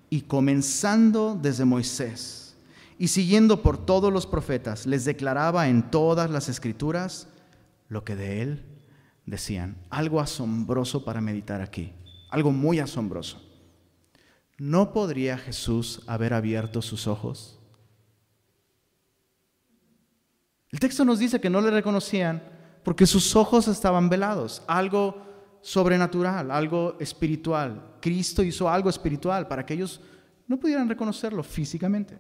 Y 0.10 0.22
comenzando 0.22 1.38
desde 1.42 1.66
Moisés 1.66 2.56
y 3.00 3.08
siguiendo 3.08 3.64
por 3.64 3.84
todos 3.84 4.14
los 4.14 4.28
profetas, 4.28 4.86
les 4.86 5.06
declaraba 5.06 5.68
en 5.68 5.90
todas 5.90 6.30
las 6.30 6.50
escrituras 6.50 7.28
lo 7.90 8.04
que 8.04 8.16
de 8.16 8.44
él 8.44 8.66
decían. 9.26 9.78
Algo 9.90 10.20
asombroso 10.20 11.04
para 11.04 11.22
meditar 11.22 11.62
aquí, 11.62 11.94
algo 12.30 12.52
muy 12.52 12.80
asombroso. 12.80 13.42
¿No 14.60 14.94
podría 14.94 15.40
Jesús 15.40 16.04
haber 16.06 16.34
abierto 16.34 16.84
sus 16.84 17.08
ojos? 17.08 17.58
El 20.70 20.80
texto 20.80 21.04
nos 21.04 21.18
dice 21.18 21.42
que 21.42 21.50
no 21.50 21.60
le 21.62 21.72
reconocían 21.72 22.44
Porque 22.84 23.06
sus 23.06 23.36
ojos 23.36 23.68
estaban 23.68 24.10
velados. 24.10 24.64
Algo 24.68 25.16
sobrenatural, 25.62 26.52
algo 26.52 26.96
espiritual. 27.00 27.98
Cristo 28.02 28.44
hizo 28.44 28.70
algo 28.70 28.90
espiritual 28.90 29.48
para 29.48 29.66
que 29.66 29.76
ellos 29.76 30.02
no 30.48 30.60
pudieran 30.60 30.90
reconocerlo 30.90 31.44
físicamente. 31.44 32.20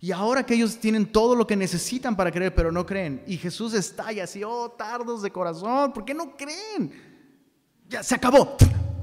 Y 0.00 0.10
ahora 0.10 0.44
que 0.44 0.54
ellos 0.54 0.78
tienen 0.78 1.12
todo 1.12 1.36
lo 1.36 1.46
que 1.46 1.54
necesitan 1.54 2.16
para 2.16 2.32
creer, 2.32 2.52
pero 2.52 2.72
no 2.72 2.84
creen, 2.84 3.22
y 3.24 3.36
Jesús 3.36 3.72
estalla 3.72 4.24
así, 4.24 4.42
oh, 4.42 4.68
tardos 4.70 5.22
de 5.22 5.30
corazón, 5.30 5.92
¿por 5.92 6.04
qué 6.04 6.12
no 6.12 6.36
creen? 6.36 6.92
Ya 7.88 8.02
se 8.02 8.16
acabó, 8.16 8.56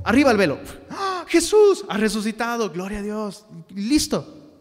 arriba 0.04 0.32
el 0.32 0.36
velo. 0.36 0.60
¡Ah, 0.90 1.24
Jesús 1.26 1.86
ha 1.88 1.96
resucitado, 1.96 2.70
gloria 2.70 3.00
a 3.00 3.02
Dios, 3.02 3.46
listo. 3.70 4.52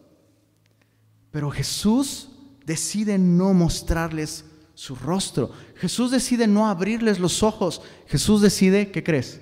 Pero 1.33 1.51
Jesús 1.51 2.29
decide 2.65 3.19
no 3.19 3.53
mostrarles 3.53 4.45
su 4.79 4.95
rostro. 4.95 5.51
Jesús 5.75 6.13
decide 6.13 6.47
no 6.47 6.69
abrirles 6.69 7.19
los 7.19 7.43
ojos. 7.43 7.83
Jesús 8.07 8.41
decide, 8.41 8.93
¿qué 8.93 9.03
crees? 9.03 9.41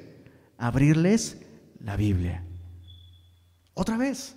Abrirles 0.57 1.37
la 1.79 1.95
Biblia. 1.95 2.43
Otra 3.75 3.99
vez. 3.99 4.35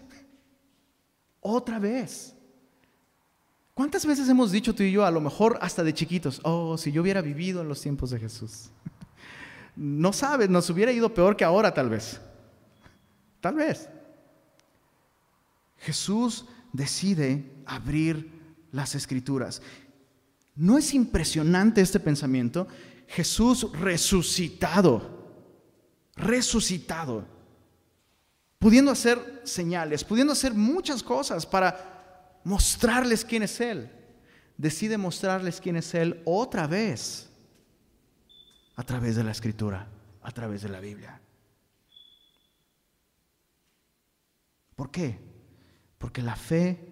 Otra 1.39 1.79
vez. 1.79 2.35
¿Cuántas 3.73 4.05
veces 4.05 4.27
hemos 4.27 4.51
dicho 4.51 4.75
tú 4.75 4.83
y 4.83 4.91
yo, 4.91 5.05
a 5.05 5.11
lo 5.11 5.21
mejor 5.21 5.57
hasta 5.61 5.85
de 5.85 5.93
chiquitos, 5.93 6.41
oh, 6.43 6.77
si 6.77 6.91
yo 6.91 7.01
hubiera 7.01 7.21
vivido 7.21 7.61
en 7.61 7.69
los 7.69 7.79
tiempos 7.79 8.09
de 8.09 8.19
Jesús? 8.19 8.69
No 9.77 10.11
sabes, 10.11 10.49
nos 10.49 10.69
hubiera 10.69 10.91
ido 10.91 11.13
peor 11.13 11.37
que 11.37 11.45
ahora 11.45 11.73
tal 11.73 11.89
vez. 11.89 12.19
Tal 13.39 13.55
vez. 13.55 13.87
Jesús 15.77 16.43
decide 16.73 17.49
abrir 17.65 18.29
las 18.73 18.95
escrituras. 18.95 19.61
¿No 20.59 20.77
es 20.77 20.93
impresionante 20.93 21.79
este 21.79 22.01
pensamiento? 22.01 22.67
Jesús 23.07 23.71
resucitado, 23.71 25.47
resucitado, 26.17 27.25
pudiendo 28.57 28.91
hacer 28.91 29.41
señales, 29.45 30.03
pudiendo 30.03 30.33
hacer 30.33 30.53
muchas 30.53 31.01
cosas 31.01 31.45
para 31.45 32.41
mostrarles 32.43 33.23
quién 33.23 33.43
es 33.43 33.61
Él. 33.61 33.89
Decide 34.57 34.97
mostrarles 34.97 35.61
quién 35.61 35.77
es 35.77 35.93
Él 35.93 36.21
otra 36.25 36.67
vez 36.67 37.29
a 38.75 38.83
través 38.83 39.15
de 39.15 39.23
la 39.23 39.31
escritura, 39.31 39.87
a 40.21 40.31
través 40.33 40.61
de 40.61 40.67
la 40.67 40.81
Biblia. 40.81 41.21
¿Por 44.75 44.91
qué? 44.91 45.17
Porque 45.97 46.21
la 46.21 46.35
fe 46.35 46.85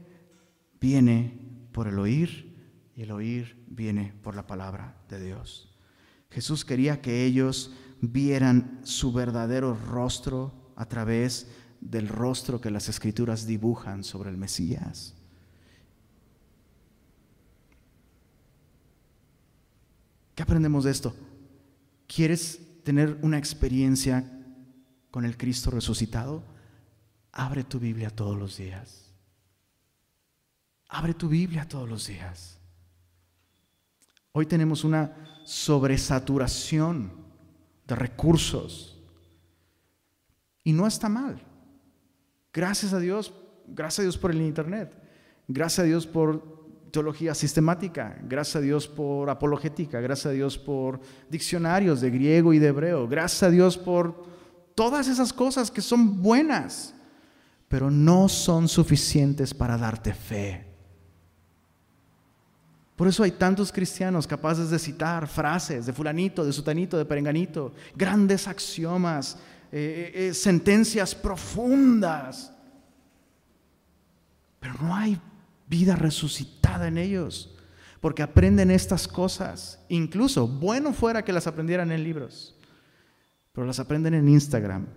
viene 0.79 1.67
por 1.73 1.89
el 1.89 1.99
oír 1.99 2.46
y 2.97 3.03
el 3.03 3.11
oír 3.11 3.63
viene 3.67 4.11
por 4.23 4.35
la 4.35 4.47
palabra 4.47 4.97
de 5.07 5.23
Dios. 5.23 5.69
Jesús 6.31 6.65
quería 6.65 6.99
que 6.99 7.25
ellos 7.25 7.71
vieran 8.01 8.81
su 8.83 9.13
verdadero 9.13 9.75
rostro 9.75 10.73
a 10.75 10.87
través 10.87 11.47
del 11.79 12.07
rostro 12.07 12.59
que 12.59 12.71
las 12.71 12.89
escrituras 12.89 13.45
dibujan 13.45 14.03
sobre 14.03 14.31
el 14.31 14.37
Mesías. 14.37 15.13
¿Qué 20.33 20.41
aprendemos 20.41 20.83
de 20.83 20.91
esto? 20.91 21.15
¿Quieres 22.07 22.59
tener 22.83 23.19
una 23.21 23.37
experiencia 23.37 24.27
con 25.11 25.23
el 25.23 25.37
Cristo 25.37 25.69
resucitado? 25.69 26.43
Abre 27.31 27.63
tu 27.63 27.79
Biblia 27.79 28.09
todos 28.09 28.35
los 28.35 28.57
días. 28.57 29.13
Abre 30.89 31.13
tu 31.13 31.29
Biblia 31.29 31.67
todos 31.67 31.87
los 31.87 32.07
días. 32.07 32.56
Hoy 34.37 34.45
tenemos 34.45 34.83
una 34.83 35.15
sobresaturación 35.45 37.11
de 37.87 37.95
recursos. 37.95 39.01
Y 40.63 40.73
no 40.73 40.85
está 40.85 41.09
mal. 41.09 41.41
Gracias 42.53 42.93
a 42.93 42.99
Dios, 42.99 43.33
gracias 43.65 43.97
a 43.97 44.03
Dios 44.03 44.15
por 44.19 44.29
el 44.29 44.43
Internet, 44.43 44.93
gracias 45.47 45.79
a 45.79 45.87
Dios 45.87 46.05
por 46.05 46.67
teología 46.91 47.33
sistemática, 47.33 48.19
gracias 48.25 48.57
a 48.57 48.61
Dios 48.61 48.87
por 48.87 49.31
apologética, 49.31 49.99
gracias 50.01 50.27
a 50.27 50.35
Dios 50.35 50.55
por 50.55 50.99
diccionarios 51.31 51.99
de 51.99 52.11
griego 52.11 52.53
y 52.53 52.59
de 52.59 52.67
hebreo, 52.67 53.07
gracias 53.07 53.41
a 53.41 53.49
Dios 53.49 53.75
por 53.75 54.23
todas 54.75 55.07
esas 55.07 55.33
cosas 55.33 55.71
que 55.71 55.81
son 55.81 56.21
buenas, 56.21 56.93
pero 57.67 57.89
no 57.89 58.29
son 58.29 58.67
suficientes 58.67 59.55
para 59.55 59.79
darte 59.79 60.13
fe. 60.13 60.66
Por 62.97 63.07
eso 63.07 63.21
hay 63.21 63.29
tantos 63.29 63.71
cristianos 63.71 64.25
capaces 64.25 64.71
de 64.71 64.79
citar 64.79 65.27
frases 65.27 65.85
de 65.85 65.93
fulanito, 65.93 66.43
de 66.43 66.51
sutanito, 66.51 66.97
de 66.97 67.05
perenganito, 67.05 67.71
grandes 67.95 68.47
axiomas, 68.47 69.37
eh, 69.71 70.11
eh, 70.15 70.27
eh, 70.29 70.33
sentencias 70.33 71.13
profundas. 71.13 72.51
Pero 74.59 74.73
no 74.81 74.95
hay 74.95 75.21
vida 75.69 75.95
resucitada 75.95 76.87
en 76.87 76.97
ellos, 76.97 77.55
porque 78.01 78.23
aprenden 78.23 78.71
estas 78.71 79.07
cosas. 79.07 79.79
Incluso, 79.89 80.47
bueno 80.47 80.91
fuera 80.91 81.23
que 81.23 81.33
las 81.33 81.45
aprendieran 81.45 81.91
en 81.91 82.03
libros, 82.03 82.55
pero 83.53 83.67
las 83.67 83.79
aprenden 83.79 84.15
en 84.15 84.27
Instagram, 84.27 84.87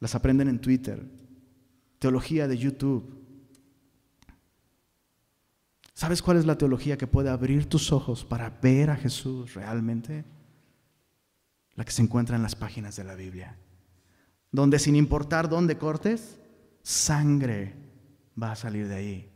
las 0.00 0.14
aprenden 0.14 0.48
en 0.48 0.58
Twitter, 0.58 1.04
teología 1.98 2.48
de 2.48 2.56
YouTube 2.56 3.15
¿Sabes 5.96 6.20
cuál 6.20 6.36
es 6.36 6.44
la 6.44 6.58
teología 6.58 6.98
que 6.98 7.06
puede 7.06 7.30
abrir 7.30 7.70
tus 7.70 7.90
ojos 7.90 8.22
para 8.22 8.50
ver 8.50 8.90
a 8.90 8.96
Jesús 8.96 9.54
realmente? 9.54 10.26
La 11.74 11.86
que 11.86 11.90
se 11.90 12.02
encuentra 12.02 12.36
en 12.36 12.42
las 12.42 12.54
páginas 12.54 12.96
de 12.96 13.04
la 13.04 13.14
Biblia. 13.14 13.56
Donde 14.52 14.78
sin 14.78 14.94
importar 14.94 15.48
dónde 15.48 15.78
cortes, 15.78 16.38
sangre 16.82 17.76
va 18.40 18.52
a 18.52 18.56
salir 18.56 18.88
de 18.88 18.94
ahí. 18.94 19.32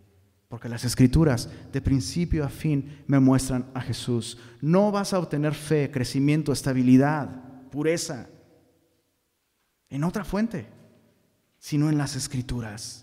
Porque 0.51 0.69
las 0.69 0.85
escrituras 0.85 1.49
de 1.73 1.81
principio 1.81 2.45
a 2.45 2.51
fin 2.51 3.05
me 3.07 3.21
muestran 3.21 3.71
a 3.73 3.81
Jesús. 3.81 4.37
No 4.61 4.93
vas 4.93 5.15
a 5.15 5.19
obtener 5.19 5.55
fe, 5.55 5.91
crecimiento, 5.91 6.53
estabilidad, 6.53 7.71
pureza 7.71 8.29
en 9.89 10.05
otra 10.05 10.27
fuente, 10.27 10.67
sino 11.59 11.89
en 11.89 11.97
las 11.97 12.17
escrituras. 12.17 13.00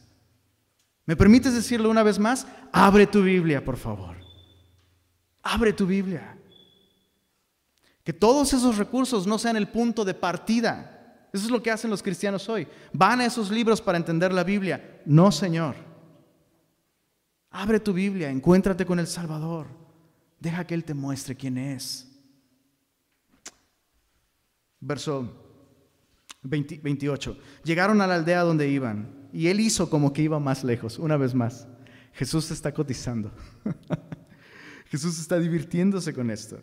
¿Me 1.07 1.15
permites 1.15 1.53
decirlo 1.55 1.89
una 1.89 2.03
vez 2.03 2.19
más? 2.19 2.45
Abre 2.71 3.07
tu 3.07 3.23
Biblia, 3.23 3.63
por 3.63 3.77
favor. 3.77 4.17
Abre 5.41 5.71
tu 5.71 5.87
Biblia. 5.87 6.37
Que 8.03 8.11
todos 8.11 8.53
esos 8.53 8.77
recursos 8.77 9.25
no 9.25 9.39
sean 9.39 9.55
el 9.55 9.69
punto 9.69 10.03
de 10.03 10.13
partida. 10.13 11.29
Eso 11.31 11.45
es 11.45 11.51
lo 11.51 11.63
que 11.63 11.71
hacen 11.71 11.89
los 11.89 12.03
cristianos 12.03 12.49
hoy. 12.49 12.67
Van 12.91 13.21
a 13.21 13.25
esos 13.25 13.49
libros 13.49 13.81
para 13.81 13.97
entender 13.97 14.33
la 14.33 14.43
Biblia. 14.43 15.01
No, 15.05 15.31
Señor. 15.31 15.75
Abre 17.51 17.79
tu 17.79 17.93
Biblia, 17.93 18.29
encuéntrate 18.29 18.85
con 18.85 18.99
el 18.99 19.07
Salvador. 19.07 19.67
Deja 20.41 20.67
que 20.67 20.73
Él 20.73 20.83
te 20.83 20.93
muestre 20.93 21.37
quién 21.37 21.57
es. 21.57 22.05
Verso 24.81 25.46
28. 26.49 27.37
Llegaron 27.63 28.01
a 28.01 28.07
la 28.07 28.15
aldea 28.15 28.41
donde 28.41 28.69
iban 28.69 29.27
y 29.33 29.47
él 29.47 29.59
hizo 29.59 29.89
como 29.89 30.13
que 30.13 30.21
iba 30.21 30.39
más 30.39 30.63
lejos, 30.63 30.99
una 30.99 31.17
vez 31.17 31.33
más. 31.33 31.67
Jesús 32.13 32.49
está 32.51 32.73
cotizando. 32.73 33.31
Jesús 34.89 35.19
está 35.19 35.37
divirtiéndose 35.37 36.13
con 36.13 36.31
esto. 36.31 36.59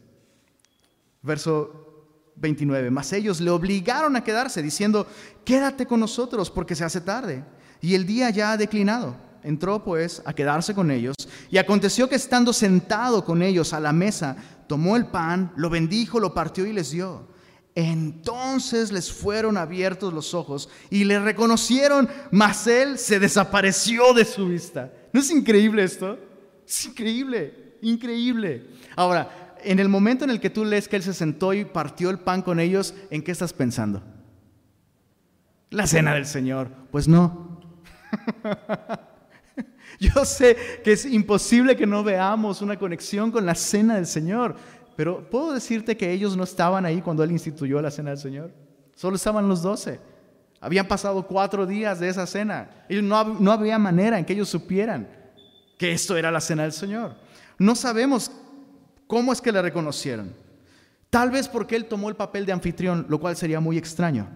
Verso 1.22 2.32
29. 2.37 2.91
Mas 2.91 3.12
ellos 3.12 3.41
le 3.41 3.51
obligaron 3.51 4.16
a 4.16 4.24
quedarse, 4.24 4.62
diciendo, 4.62 5.07
quédate 5.45 5.87
con 5.87 6.01
nosotros 6.01 6.51
porque 6.51 6.74
se 6.74 6.85
hace 6.85 7.01
tarde 7.01 7.45
y 7.80 7.95
el 7.95 8.07
día 8.07 8.30
ya 8.30 8.53
ha 8.53 8.57
declinado. 8.57 9.16
Entró 9.43 9.85
pues 9.85 10.22
a 10.24 10.32
quedarse 10.32 10.74
con 10.74 10.91
ellos 10.91 11.14
y 11.51 11.59
aconteció 11.59 12.09
que 12.09 12.14
estando 12.14 12.53
sentado 12.53 13.24
con 13.24 13.43
ellos 13.43 13.74
a 13.74 13.80
la 13.80 13.93
mesa, 13.93 14.37
tomó 14.66 14.97
el 14.97 15.07
pan, 15.07 15.53
lo 15.57 15.68
bendijo, 15.68 16.18
lo 16.18 16.32
partió 16.32 16.64
y 16.66 16.72
les 16.72 16.91
dio. 16.91 17.28
Entonces 17.74 18.92
les 18.92 19.12
fueron 19.12 19.56
abiertos 19.56 20.12
los 20.12 20.32
ojos 20.32 20.68
y 20.90 21.04
le 21.04 21.18
reconocieron, 21.18 22.08
mas 22.30 22.66
él 22.68 22.98
se 22.98 23.18
desapareció 23.18 24.14
de 24.14 24.24
su 24.24 24.48
vista. 24.48 24.92
¿No 25.12 25.20
es 25.20 25.30
increíble 25.30 25.82
esto? 25.82 26.18
Es 26.66 26.86
increíble, 26.86 27.76
increíble. 27.82 28.66
Ahora, 28.94 29.56
en 29.64 29.80
el 29.80 29.88
momento 29.88 30.24
en 30.24 30.30
el 30.30 30.40
que 30.40 30.50
tú 30.50 30.64
lees 30.64 30.88
que 30.88 30.96
él 30.96 31.02
se 31.02 31.14
sentó 31.14 31.52
y 31.52 31.64
partió 31.64 32.10
el 32.10 32.20
pan 32.20 32.42
con 32.42 32.60
ellos, 32.60 32.94
¿en 33.10 33.22
qué 33.22 33.32
estás 33.32 33.52
pensando? 33.52 34.02
La 35.70 35.86
cena 35.86 36.14
del 36.14 36.26
Señor. 36.26 36.68
Pues 36.92 37.08
no. 37.08 37.60
Yo 39.98 40.24
sé 40.24 40.56
que 40.84 40.92
es 40.92 41.04
imposible 41.04 41.76
que 41.76 41.86
no 41.86 42.04
veamos 42.04 42.62
una 42.62 42.78
conexión 42.78 43.30
con 43.32 43.46
la 43.46 43.54
cena 43.54 43.96
del 43.96 44.06
Señor. 44.06 44.56
Pero 44.97 45.28
puedo 45.28 45.53
decirte 45.53 45.97
que 45.97 46.12
ellos 46.12 46.36
no 46.36 46.45
estaban 46.45 46.84
ahí 46.86 47.01
cuando 47.01 47.22
Él 47.24 47.32
instituyó 47.32 47.80
la 47.82 47.90
cena 47.90 48.11
del 48.11 48.18
Señor. 48.18 48.53
Solo 48.95 49.16
estaban 49.16 49.49
los 49.49 49.62
doce. 49.62 50.01
Habían 50.61 50.86
pasado 50.86 51.26
cuatro 51.26 51.66
días 51.66 52.01
de 52.01 52.09
esa 52.09 52.26
cena. 52.26 52.70
Y 52.88 53.03
no, 53.03 53.24
no 53.24 53.53
había 53.53 53.78
manera 53.78 54.18
en 54.18 54.24
que 54.24 54.32
ellos 54.32 54.49
supieran 54.49 55.09
que 55.76 55.92
esto 55.92 56.16
era 56.16 56.30
la 56.30 56.40
cena 56.40 56.62
del 56.62 56.72
Señor. 56.72 57.16
No 57.59 57.74
sabemos 57.74 58.30
¿Cómo 59.07 59.32
es 59.32 59.40
que 59.40 59.53
le 59.53 59.62
reconocieron? 59.62 60.34
Tal 61.11 61.30
vez 61.30 61.49
porque 61.49 61.76
él 61.76 61.86
tomó 61.86 62.09
el 62.09 62.16
papel 62.16 62.47
de 62.47 62.53
anfitrión, 62.53 63.07
lo 63.09 63.20
cual 63.20 63.36
sería 63.36 63.61
muy 63.61 63.78
extraño. 63.78 64.26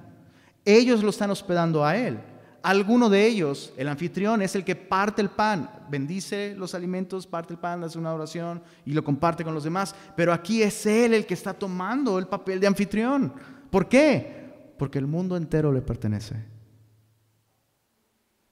Ellos 0.64 1.02
lo 1.02 1.10
están 1.10 1.30
hospedando 1.30 1.84
a 1.84 1.96
él. 1.96 2.20
Alguno 2.62 3.08
de 3.08 3.26
ellos, 3.26 3.72
el 3.76 3.88
anfitrión, 3.88 4.42
es 4.42 4.54
el 4.56 4.64
que 4.64 4.74
parte 4.74 5.22
el 5.22 5.30
pan, 5.30 5.70
bendice 5.88 6.54
los 6.56 6.74
alimentos, 6.74 7.26
parte 7.26 7.54
el 7.54 7.58
pan, 7.58 7.84
hace 7.84 7.98
una 7.98 8.12
oración 8.12 8.62
y 8.84 8.92
lo 8.92 9.04
comparte 9.04 9.44
con 9.44 9.54
los 9.54 9.64
demás. 9.64 9.94
Pero 10.16 10.32
aquí 10.32 10.62
es 10.62 10.84
él 10.86 11.14
el 11.14 11.24
que 11.24 11.34
está 11.34 11.54
tomando 11.54 12.18
el 12.18 12.26
papel 12.26 12.58
de 12.58 12.66
anfitrión. 12.66 13.32
¿Por 13.70 13.88
qué? 13.88 14.74
Porque 14.76 14.98
el 14.98 15.06
mundo 15.06 15.36
entero 15.36 15.72
le 15.72 15.82
pertenece. 15.82 16.34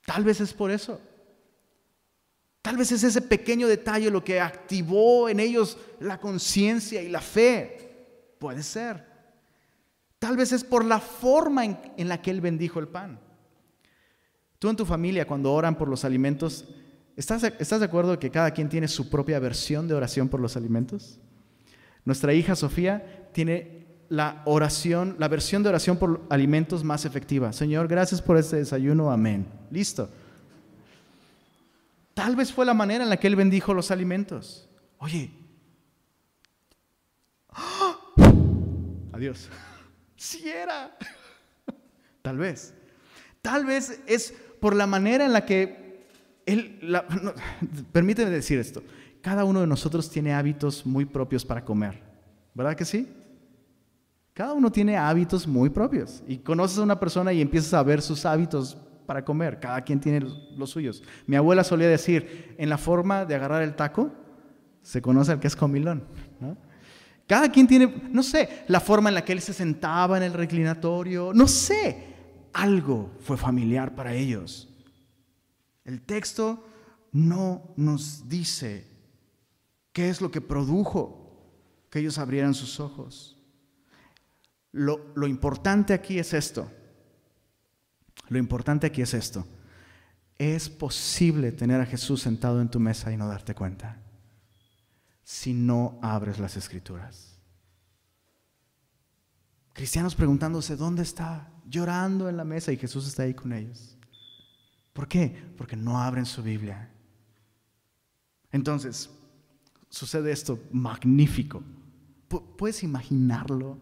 Tal 0.05 0.23
vez 0.23 0.39
es 0.39 0.53
por 0.53 0.71
eso. 0.71 1.01
Tal 2.61 2.77
vez 2.77 2.91
es 2.91 3.03
ese 3.03 3.21
pequeño 3.21 3.67
detalle 3.67 4.09
lo 4.09 4.23
que 4.23 4.39
activó 4.39 5.29
en 5.29 5.39
ellos 5.39 5.77
la 5.99 6.19
conciencia 6.19 7.01
y 7.01 7.09
la 7.09 7.21
fe. 7.21 8.35
Puede 8.39 8.63
ser. 8.63 9.05
Tal 10.19 10.35
vez 10.35 10.51
es 10.51 10.63
por 10.63 10.83
la 10.83 10.99
forma 10.99 11.63
en, 11.63 12.09
la 12.09 12.21
que 12.21 12.31
Él 12.31 12.41
bendijo 12.41 12.79
el 12.79 12.87
pan. 12.87 13.19
Tú 14.59 14.69
en 14.69 14.75
tu 14.75 14.85
familia, 14.85 15.27
cuando 15.27 15.53
oran 15.53 15.77
por 15.77 15.87
los 15.87 16.03
alimentos, 16.03 16.65
¿estás, 17.15 17.43
¿estás 17.43 17.79
de 17.79 17.85
acuerdo 17.85 18.17
que 18.17 18.31
cada 18.31 18.51
quien 18.51 18.69
tiene 18.69 18.87
su 18.87 19.09
propia 19.09 19.39
versión 19.39 19.87
de 19.87 19.93
oración 19.93 20.29
por 20.29 20.39
los 20.39 20.57
alimentos? 20.57 21.19
Nuestra 22.05 22.33
hija 22.33 22.55
Sofía 22.55 23.29
tiene 23.33 23.85
la 24.09 24.41
oración, 24.45 25.15
la 25.19 25.27
versión 25.27 25.63
de 25.63 25.69
oración 25.69 25.97
por 25.97 26.25
alimentos 26.29 26.83
más 26.83 27.05
efectiva. 27.05 27.53
Señor, 27.53 27.87
gracias 27.87 28.21
por 28.21 28.37
este 28.37 28.55
desayuno, 28.55 29.11
amén. 29.11 29.45
Listo. 29.69 30.09
Tal 32.13 32.35
vez 32.35 32.51
fue 32.51 32.65
la 32.65 32.73
manera 32.73 33.03
en 33.03 33.09
la 33.09 33.17
que 33.17 33.27
Él 33.27 33.35
bendijo 33.35 33.73
los 33.73 33.91
alimentos. 33.91 34.67
Oye, 34.97 35.31
adiós. 39.13 39.49
Si 40.19 40.49
era. 40.49 40.97
Tal 42.23 42.39
vez. 42.39 42.73
Tal 43.39 43.65
vez 43.65 44.01
es 44.07 44.33
por 44.59 44.75
la 44.75 44.87
manera 44.87 45.25
en 45.25 45.33
la 45.33 45.45
que 45.45 46.05
Él... 46.45 46.79
permíteme 47.91 48.29
decir 48.29 48.59
esto. 48.59 48.83
Cada 49.21 49.43
uno 49.43 49.61
de 49.61 49.67
nosotros 49.67 50.09
tiene 50.09 50.33
hábitos 50.33 50.85
muy 50.85 51.05
propios 51.05 51.45
para 51.45 51.63
comer. 51.63 52.01
¿Verdad 52.53 52.75
que 52.75 52.85
sí? 52.85 53.07
Cada 54.33 54.53
uno 54.53 54.71
tiene 54.71 54.97
hábitos 54.97 55.47
muy 55.47 55.69
propios. 55.69 56.23
Y 56.27 56.37
conoces 56.37 56.77
a 56.77 56.83
una 56.83 56.99
persona 56.99 57.33
y 57.33 57.41
empiezas 57.41 57.73
a 57.73 57.83
ver 57.83 58.01
sus 58.01 58.25
hábitos 58.25 58.77
para 59.05 59.25
comer. 59.25 59.59
Cada 59.59 59.81
quien 59.81 59.99
tiene 59.99 60.27
los 60.55 60.69
suyos. 60.69 61.01
Mi 61.25 61.35
abuela 61.35 61.63
solía 61.63 61.87
decir, 61.87 62.55
en 62.57 62.69
la 62.69 62.77
forma 62.77 63.25
de 63.25 63.35
agarrar 63.35 63.63
el 63.63 63.75
taco, 63.75 64.11
se 64.81 65.01
conoce 65.01 65.31
al 65.31 65.39
que 65.39 65.47
es 65.47 65.55
comilón. 65.55 66.03
Cada 67.25 67.49
quien 67.49 67.67
tiene, 67.67 67.93
no 68.11 68.23
sé, 68.23 68.63
la 68.67 68.79
forma 68.79 69.09
en 69.09 69.15
la 69.15 69.25
que 69.25 69.33
él 69.33 69.41
se 69.41 69.53
sentaba 69.53 70.17
en 70.17 70.23
el 70.23 70.33
reclinatorio, 70.33 71.31
no 71.33 71.47
sé, 71.47 72.16
algo 72.57 73.11
fue 73.19 73.37
familiar 73.37 73.93
para 73.93 74.15
ellos. 74.15 74.67
El 75.85 76.01
texto 76.01 76.67
no 77.11 77.73
nos 77.77 78.27
dice 78.27 78.87
qué 79.93 80.09
es 80.09 80.21
lo 80.21 80.31
que 80.31 80.41
produjo 80.41 81.23
que 81.91 81.99
ellos 81.99 82.17
abrieran 82.17 82.55
sus 82.55 82.79
ojos. 82.79 83.37
Lo, 84.71 85.13
lo 85.15 85.27
importante 85.27 85.93
aquí 85.93 86.17
es 86.17 86.33
esto. 86.33 86.69
Lo 88.27 88.39
importante 88.39 88.87
aquí 88.87 89.03
es 89.03 89.13
esto. 89.13 89.45
Es 90.39 90.67
posible 90.67 91.51
tener 91.51 91.79
a 91.79 91.85
Jesús 91.85 92.23
sentado 92.23 92.59
en 92.59 92.69
tu 92.69 92.79
mesa 92.79 93.11
y 93.11 93.17
no 93.17 93.27
darte 93.27 93.53
cuenta 93.53 94.01
si 95.23 95.53
no 95.53 95.99
abres 96.01 96.39
las 96.39 96.57
escrituras. 96.57 97.37
Cristianos 99.73 100.15
preguntándose, 100.15 100.75
¿dónde 100.75 101.03
está? 101.03 101.51
Llorando 101.69 102.29
en 102.29 102.37
la 102.37 102.45
mesa 102.45 102.71
y 102.71 102.77
Jesús 102.77 103.07
está 103.07 103.23
ahí 103.23 103.33
con 103.33 103.51
ellos. 103.53 103.97
¿Por 104.93 105.07
qué? 105.07 105.35
Porque 105.57 105.75
no 105.75 105.99
abren 105.99 106.25
su 106.25 106.41
Biblia. 106.41 106.89
Entonces, 108.51 109.09
sucede 109.89 110.31
esto 110.31 110.59
magnífico. 110.71 111.61
¿Puedes 112.57 112.83
imaginarlo? 112.83 113.77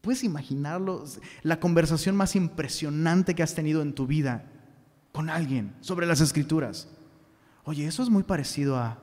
¿Puedes 0.00 0.22
imaginarlo? 0.24 1.04
La 1.42 1.58
conversación 1.58 2.14
más 2.16 2.36
impresionante 2.36 3.34
que 3.34 3.42
has 3.42 3.54
tenido 3.54 3.82
en 3.82 3.94
tu 3.94 4.06
vida 4.06 4.44
con 5.12 5.30
alguien 5.30 5.74
sobre 5.80 6.06
las 6.06 6.20
escrituras. 6.20 6.88
Oye, 7.64 7.86
eso 7.86 8.02
es 8.02 8.08
muy 8.08 8.22
parecido 8.22 8.76
a... 8.76 8.98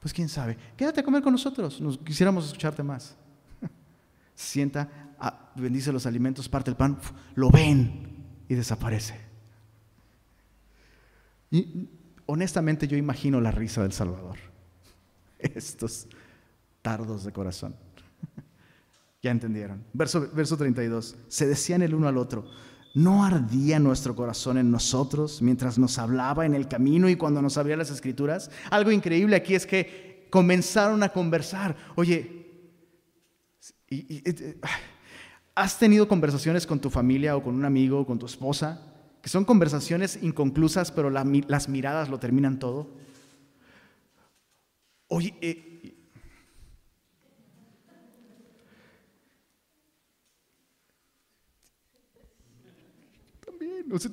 Pues 0.00 0.12
quién 0.12 0.28
sabe. 0.28 0.56
Quédate 0.76 1.00
a 1.00 1.04
comer 1.04 1.22
con 1.22 1.32
nosotros. 1.32 1.80
Nos 1.80 1.98
quisiéramos 1.98 2.46
escucharte 2.46 2.82
más. 2.82 3.16
Sienta, 4.34 4.88
bendice 5.54 5.92
los 5.92 6.06
alimentos, 6.06 6.48
parte 6.48 6.70
el 6.70 6.76
pan, 6.76 6.98
lo 7.34 7.50
ven 7.50 8.26
y 8.48 8.54
desaparece. 8.54 9.14
Y 11.50 11.88
honestamente 12.26 12.86
yo 12.86 12.96
imagino 12.96 13.40
la 13.40 13.50
risa 13.50 13.82
del 13.82 13.92
Salvador. 13.92 14.36
Estos 15.38 16.08
tardos 16.82 17.24
de 17.24 17.32
corazón. 17.32 17.74
Ya 19.20 19.32
entendieron. 19.32 19.82
Verso, 19.92 20.30
verso 20.32 20.56
32. 20.56 21.16
Se 21.26 21.48
decían 21.48 21.82
el 21.82 21.92
uno 21.92 22.06
al 22.06 22.16
otro. 22.18 22.48
¿No 22.94 23.24
ardía 23.24 23.80
nuestro 23.80 24.14
corazón 24.14 24.58
en 24.58 24.70
nosotros 24.70 25.42
mientras 25.42 25.76
nos 25.76 25.98
hablaba 25.98 26.46
en 26.46 26.54
el 26.54 26.68
camino 26.68 27.08
y 27.08 27.16
cuando 27.16 27.42
nos 27.42 27.58
abría 27.58 27.76
las 27.76 27.90
escrituras? 27.90 28.48
Algo 28.70 28.92
increíble 28.92 29.34
aquí 29.34 29.56
es 29.56 29.66
que 29.66 30.28
comenzaron 30.30 31.02
a 31.02 31.08
conversar. 31.08 31.76
Oye, 31.96 32.46
¿has 35.58 35.76
tenido 35.76 36.06
conversaciones 36.06 36.68
con 36.68 36.78
tu 36.78 36.88
familia 36.88 37.36
o 37.36 37.42
con 37.42 37.56
un 37.56 37.64
amigo 37.64 38.00
o 38.00 38.06
con 38.06 38.16
tu 38.16 38.26
esposa? 38.26 38.80
Que 39.20 39.28
son 39.28 39.44
conversaciones 39.44 40.20
inconclusas, 40.22 40.92
pero 40.92 41.10
las 41.10 41.68
miradas 41.68 42.08
lo 42.08 42.20
terminan 42.20 42.60
todo. 42.60 42.86
Oye, 45.08 45.34
eh, 45.40 45.64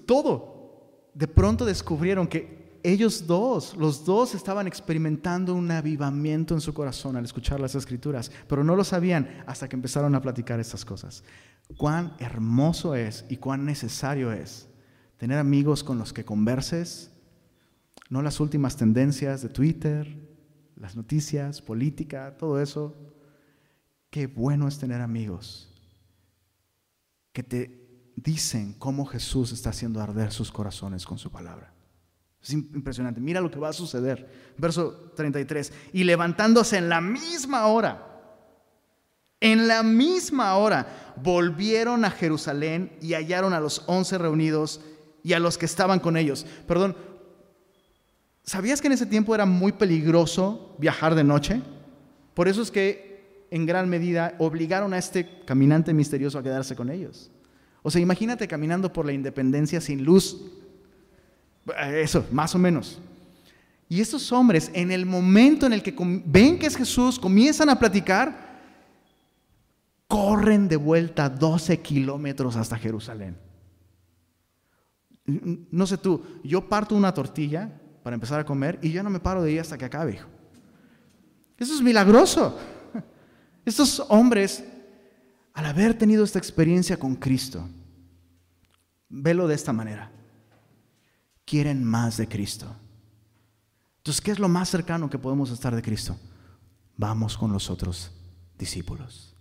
todo. 0.08 1.12
De 1.14 1.28
pronto 1.28 1.64
descubrieron 1.64 2.28
que 2.28 2.65
ellos 2.92 3.26
dos, 3.26 3.76
los 3.76 4.06
dos 4.06 4.36
estaban 4.36 4.68
experimentando 4.68 5.54
un 5.56 5.72
avivamiento 5.72 6.54
en 6.54 6.62
su 6.62 6.74
corazón 6.74 7.16
al 7.16 7.26
escuchar 7.26 7.60
las 7.60 7.76
escrituras, 7.76 8.32
pero 8.48 8.64
no 8.64 8.76
lo 8.76 8.84
sabían 8.84 9.44
hasta 9.48 9.68
que 9.68 9.76
empezaron 9.76 10.14
a 10.16 10.22
platicar 10.22 10.60
estas 10.60 10.86
cosas. 10.86 11.24
Cuán 11.78 12.16
hermoso 12.20 12.96
es 12.96 13.26
y 13.30 13.38
cuán 13.38 13.66
necesario 13.66 14.32
es 14.32 14.68
tener 15.18 15.40
amigos 15.40 15.84
con 15.84 15.98
los 15.98 16.14
que 16.14 16.26
converses, 16.26 17.12
no 18.10 18.22
las 18.22 18.40
últimas 18.40 18.78
tendencias 18.78 19.42
de 19.42 19.50
Twitter, 19.50 20.16
las 20.76 20.96
noticias, 20.96 21.62
política, 21.62 22.38
todo 22.38 22.62
eso. 22.62 22.96
Qué 24.10 24.28
bueno 24.28 24.68
es 24.68 24.78
tener 24.78 25.02
amigos 25.02 25.74
que 27.34 27.44
te 27.44 28.14
dicen 28.16 28.74
cómo 28.74 29.06
Jesús 29.06 29.52
está 29.52 29.72
haciendo 29.72 30.02
arder 30.02 30.32
sus 30.32 30.52
corazones 30.52 31.06
con 31.06 31.18
su 31.18 31.32
palabra. 31.32 31.75
Es 32.46 32.54
impresionante. 32.54 33.20
Mira 33.20 33.42
lo 33.42 33.50
que 33.50 33.58
va 33.58 33.70
a 33.70 33.74
suceder. 33.74 34.54
Verso 34.56 35.12
33. 35.16 35.74
Y 35.94 36.04
levantándose 36.04 36.78
en 36.78 36.90
la 36.90 37.02
misma 37.02 37.66
hora, 37.66 38.06
en 39.40 39.68
la 39.68 39.82
misma 39.82 40.56
hora, 40.56 41.16
volvieron 41.24 42.06
a 42.06 42.12
Jerusalén 42.12 42.92
y 43.02 43.14
hallaron 43.14 43.54
a 43.54 43.60
los 43.60 43.82
once 43.88 44.20
reunidos 44.20 44.82
y 45.24 45.34
a 45.34 45.40
los 45.40 45.58
que 45.58 45.66
estaban 45.66 46.00
con 46.00 46.18
ellos. 46.18 46.46
Perdón, 46.68 46.96
¿sabías 48.44 48.80
que 48.80 48.88
en 48.88 48.94
ese 48.94 49.08
tiempo 49.08 49.34
era 49.34 49.48
muy 49.48 49.72
peligroso 49.72 50.76
viajar 50.78 51.16
de 51.16 51.24
noche? 51.24 51.64
Por 52.36 52.48
eso 52.48 52.62
es 52.62 52.70
que 52.70 53.48
en 53.50 53.66
gran 53.66 53.90
medida 53.90 54.36
obligaron 54.38 54.94
a 54.94 55.00
este 55.00 55.44
caminante 55.46 55.96
misterioso 55.96 56.38
a 56.38 56.44
quedarse 56.44 56.76
con 56.76 56.92
ellos. 56.92 57.32
O 57.82 57.90
sea, 57.90 58.02
imagínate 58.02 58.48
caminando 58.48 58.94
por 58.94 59.08
la 59.08 59.14
independencia 59.14 59.82
sin 59.82 60.04
luz. 60.04 60.52
Eso, 61.94 62.26
más 62.32 62.54
o 62.56 62.60
menos. 62.60 63.00
Y 63.88 64.02
estos 64.02 64.32
hombres, 64.32 64.72
en 64.74 64.92
el 64.92 65.06
momento 65.06 65.66
en 65.66 65.74
el 65.74 65.84
que 65.84 65.96
ven 66.26 66.58
que 66.58 66.66
es 66.66 66.76
Jesús, 66.76 67.20
comienzan 67.20 67.70
a 67.70 67.78
platicar, 67.78 68.60
corren 70.08 70.68
de 70.68 70.76
vuelta 70.76 71.30
12 71.30 71.82
kilómetros 71.82 72.56
hasta 72.56 72.78
Jerusalén. 72.78 73.38
No 75.26 75.88
sé 75.88 75.98
tú, 75.98 76.24
yo 76.44 76.68
parto 76.68 76.96
una 76.96 77.14
tortilla 77.14 77.72
para 78.04 78.14
empezar 78.14 78.40
a 78.40 78.46
comer 78.46 78.78
y 78.82 78.92
yo 78.92 79.02
no 79.02 79.10
me 79.10 79.20
paro 79.20 79.42
de 79.42 79.52
ahí 79.52 79.58
hasta 79.58 79.78
que 79.78 79.86
acabe. 79.86 80.20
Eso 81.58 81.74
es 81.74 81.82
milagroso. 81.82 82.58
Estos 83.66 84.04
hombres 84.10 84.64
al 85.56 85.66
haber 85.66 85.98
tenido 85.98 86.24
esta 86.24 86.38
experiencia 86.38 86.98
con 86.98 87.16
Cristo, 87.16 87.68
velo 89.08 89.48
de 89.48 89.56
esta 89.56 89.72
manera. 89.72 90.12
Quieren 91.46 91.84
más 91.84 92.18
de 92.18 92.28
Cristo. 92.28 92.76
Entonces, 93.98 94.22
¿qué 94.22 94.32
es 94.32 94.40
lo 94.40 94.50
más 94.50 94.70
cercano 94.70 95.10
que 95.10 95.20
podemos 95.20 95.52
estar 95.52 95.76
de 95.76 95.82
Cristo? 95.82 96.18
vamos 96.98 97.38
con 97.38 97.52
los 97.52 97.70
otros 97.70 98.12
discípulos. 98.58 99.36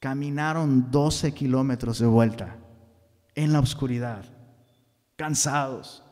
Caminaron 0.00 0.90
12 0.90 1.32
kilómetros 1.32 2.00
de 2.00 2.06
vuelta 2.06 2.56
en 3.34 3.52
la 3.52 3.60
oscuridad, 3.60 4.24
cansados, 5.16 6.02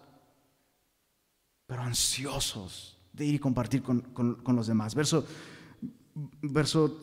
pero 1.67 1.83
ansiosos 1.83 2.99
de 3.13 3.25
ir 3.27 3.35
y 3.35 3.39
compartir 3.39 3.83
con, 3.83 4.01
con 4.03 4.57
los 4.57 4.67
demás. 4.69 4.95
Verso 4.95 5.27
verso 6.43 7.01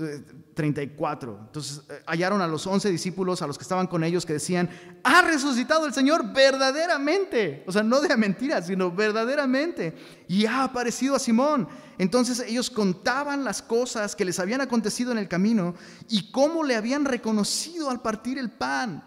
34. 0.53 1.31
Eh, 1.31 1.37
Entonces 1.47 1.81
eh, 1.89 2.03
hallaron 2.07 2.41
a 2.41 2.47
los 2.47 2.65
once 2.67 2.89
discípulos, 2.89 3.41
a 3.41 3.47
los 3.47 3.57
que 3.57 3.63
estaban 3.63 3.87
con 3.87 4.03
ellos, 4.03 4.25
que 4.25 4.33
decían, 4.33 4.69
ha 5.03 5.21
resucitado 5.21 5.85
el 5.85 5.93
Señor 5.93 6.33
verdaderamente. 6.33 7.63
O 7.67 7.71
sea, 7.71 7.83
no 7.83 8.01
de 8.01 8.15
mentiras, 8.17 8.67
sino 8.67 8.91
verdaderamente. 8.91 9.95
Y 10.27 10.45
ha 10.45 10.63
aparecido 10.63 11.15
a 11.15 11.19
Simón. 11.19 11.67
Entonces 11.97 12.39
ellos 12.39 12.69
contaban 12.69 13.43
las 13.43 13.61
cosas 13.61 14.15
que 14.15 14.25
les 14.25 14.39
habían 14.39 14.61
acontecido 14.61 15.11
en 15.11 15.17
el 15.17 15.27
camino 15.27 15.75
y 16.09 16.31
cómo 16.31 16.63
le 16.63 16.75
habían 16.75 17.05
reconocido 17.05 17.89
al 17.89 18.01
partir 18.01 18.37
el 18.37 18.51
pan. 18.51 19.03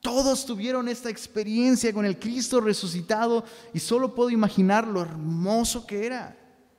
Todos 0.00 0.46
tuvieron 0.46 0.88
esta 0.88 1.10
experiencia 1.10 1.92
con 1.92 2.04
el 2.04 2.18
Cristo 2.18 2.60
resucitado 2.60 3.44
y 3.72 3.80
solo 3.80 4.14
puedo 4.14 4.30
imaginar 4.30 4.86
lo 4.86 5.00
hermoso 5.00 5.86
que 5.86 6.06
era. 6.06 6.36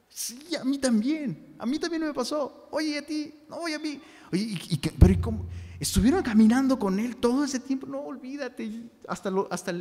Sí, 0.07 0.55
a 0.59 0.63
mí 0.63 0.77
también. 0.77 1.46
A 1.59 1.65
mí 1.65 1.79
también 1.79 2.03
me 2.03 2.13
pasó. 2.13 2.67
Oye, 2.71 2.97
a 2.97 3.05
ti. 3.05 3.33
No, 3.49 3.57
oye, 3.57 3.75
a 3.75 3.79
mí. 3.79 3.99
Oye, 4.31 4.59
y, 4.69 4.77
pero 4.77 5.13
¿y 5.13 5.17
cómo? 5.17 5.45
Estuvieron 5.79 6.23
caminando 6.23 6.77
con 6.79 6.99
él 6.99 7.17
todo 7.17 7.43
ese 7.43 7.59
tiempo. 7.59 7.87
No, 7.87 7.99
olvídate. 7.99 8.89
Hasta 9.07 9.29
lo, 9.29 9.47
hasta 9.51 9.73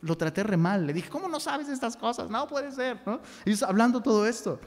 lo 0.00 0.16
traté 0.16 0.42
re 0.42 0.56
mal. 0.56 0.86
Le 0.86 0.92
dije, 0.92 1.08
¿cómo 1.08 1.28
no 1.28 1.40
sabes 1.40 1.68
estas 1.68 1.96
cosas? 1.96 2.30
No 2.30 2.46
puede 2.46 2.72
ser. 2.72 3.00
¿no? 3.06 3.20
Ellos 3.44 3.62
hablando 3.62 4.00
todo 4.00 4.26
esto. 4.26 4.60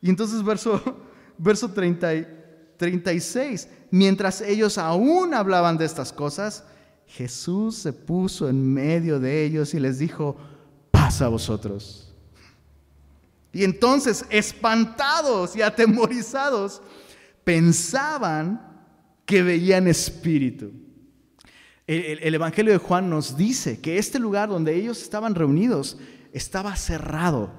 Y 0.00 0.10
entonces, 0.10 0.42
verso, 0.42 0.80
verso 1.38 1.70
30, 1.70 2.10
36. 2.76 3.68
Mientras 3.90 4.40
ellos 4.40 4.78
aún 4.78 5.34
hablaban 5.34 5.78
de 5.78 5.84
estas 5.84 6.12
cosas, 6.12 6.64
Jesús 7.06 7.76
se 7.76 7.92
puso 7.92 8.48
en 8.48 8.72
medio 8.72 9.20
de 9.20 9.44
ellos 9.44 9.74
y 9.74 9.80
les 9.80 9.98
dijo, 9.98 10.36
pasa 10.90 11.26
a 11.26 11.28
vosotros. 11.28 12.11
Y 13.52 13.64
entonces, 13.64 14.24
espantados 14.30 15.54
y 15.54 15.62
atemorizados, 15.62 16.82
pensaban 17.44 18.72
que 19.26 19.42
veían 19.42 19.86
espíritu. 19.86 20.72
El, 21.86 22.34
Evangelio 22.34 22.72
de 22.72 22.78
Juan 22.78 23.10
nos 23.10 23.36
dice 23.36 23.80
que 23.80 23.98
este 23.98 24.18
lugar 24.18 24.48
donde 24.48 24.74
ellos 24.74 25.02
estaban 25.02 25.34
reunidos 25.34 25.98
estaba 26.32 26.74
cerrado, 26.76 27.52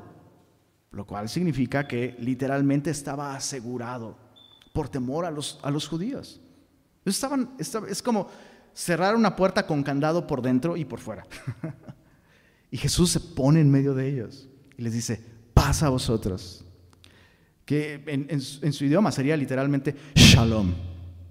lo 0.91 1.05
cual 1.05 1.29
significa 1.29 1.87
que 1.87 2.15
literalmente 2.19 2.89
estaba 2.89 3.35
asegurado 3.35 4.17
por 4.73 4.89
temor 4.89 5.25
a 5.25 5.31
los, 5.31 5.59
a 5.61 5.69
los 5.69 5.87
judíos. 5.87 6.41
Estaban, 7.05 7.55
es 7.59 8.01
como 8.01 8.29
cerrar 8.73 9.15
una 9.15 9.35
puerta 9.35 9.67
con 9.67 9.83
candado 9.83 10.25
por 10.25 10.41
dentro 10.41 10.77
y 10.77 10.85
por 10.85 10.99
fuera. 10.99 11.27
y 12.71 12.77
Jesús 12.77 13.11
se 13.11 13.19
pone 13.19 13.59
en 13.59 13.69
medio 13.69 13.93
de 13.93 14.09
ellos 14.09 14.49
y 14.77 14.81
les 14.81 14.93
dice, 14.93 15.32
pasa 15.63 15.87
a 15.87 15.89
vosotros. 15.89 16.65
Que 17.63 18.03
en, 18.05 18.41
su 18.41 18.83
idioma 18.83 19.13
sería 19.13 19.37
literalmente 19.37 19.95
shalom. 20.13 20.73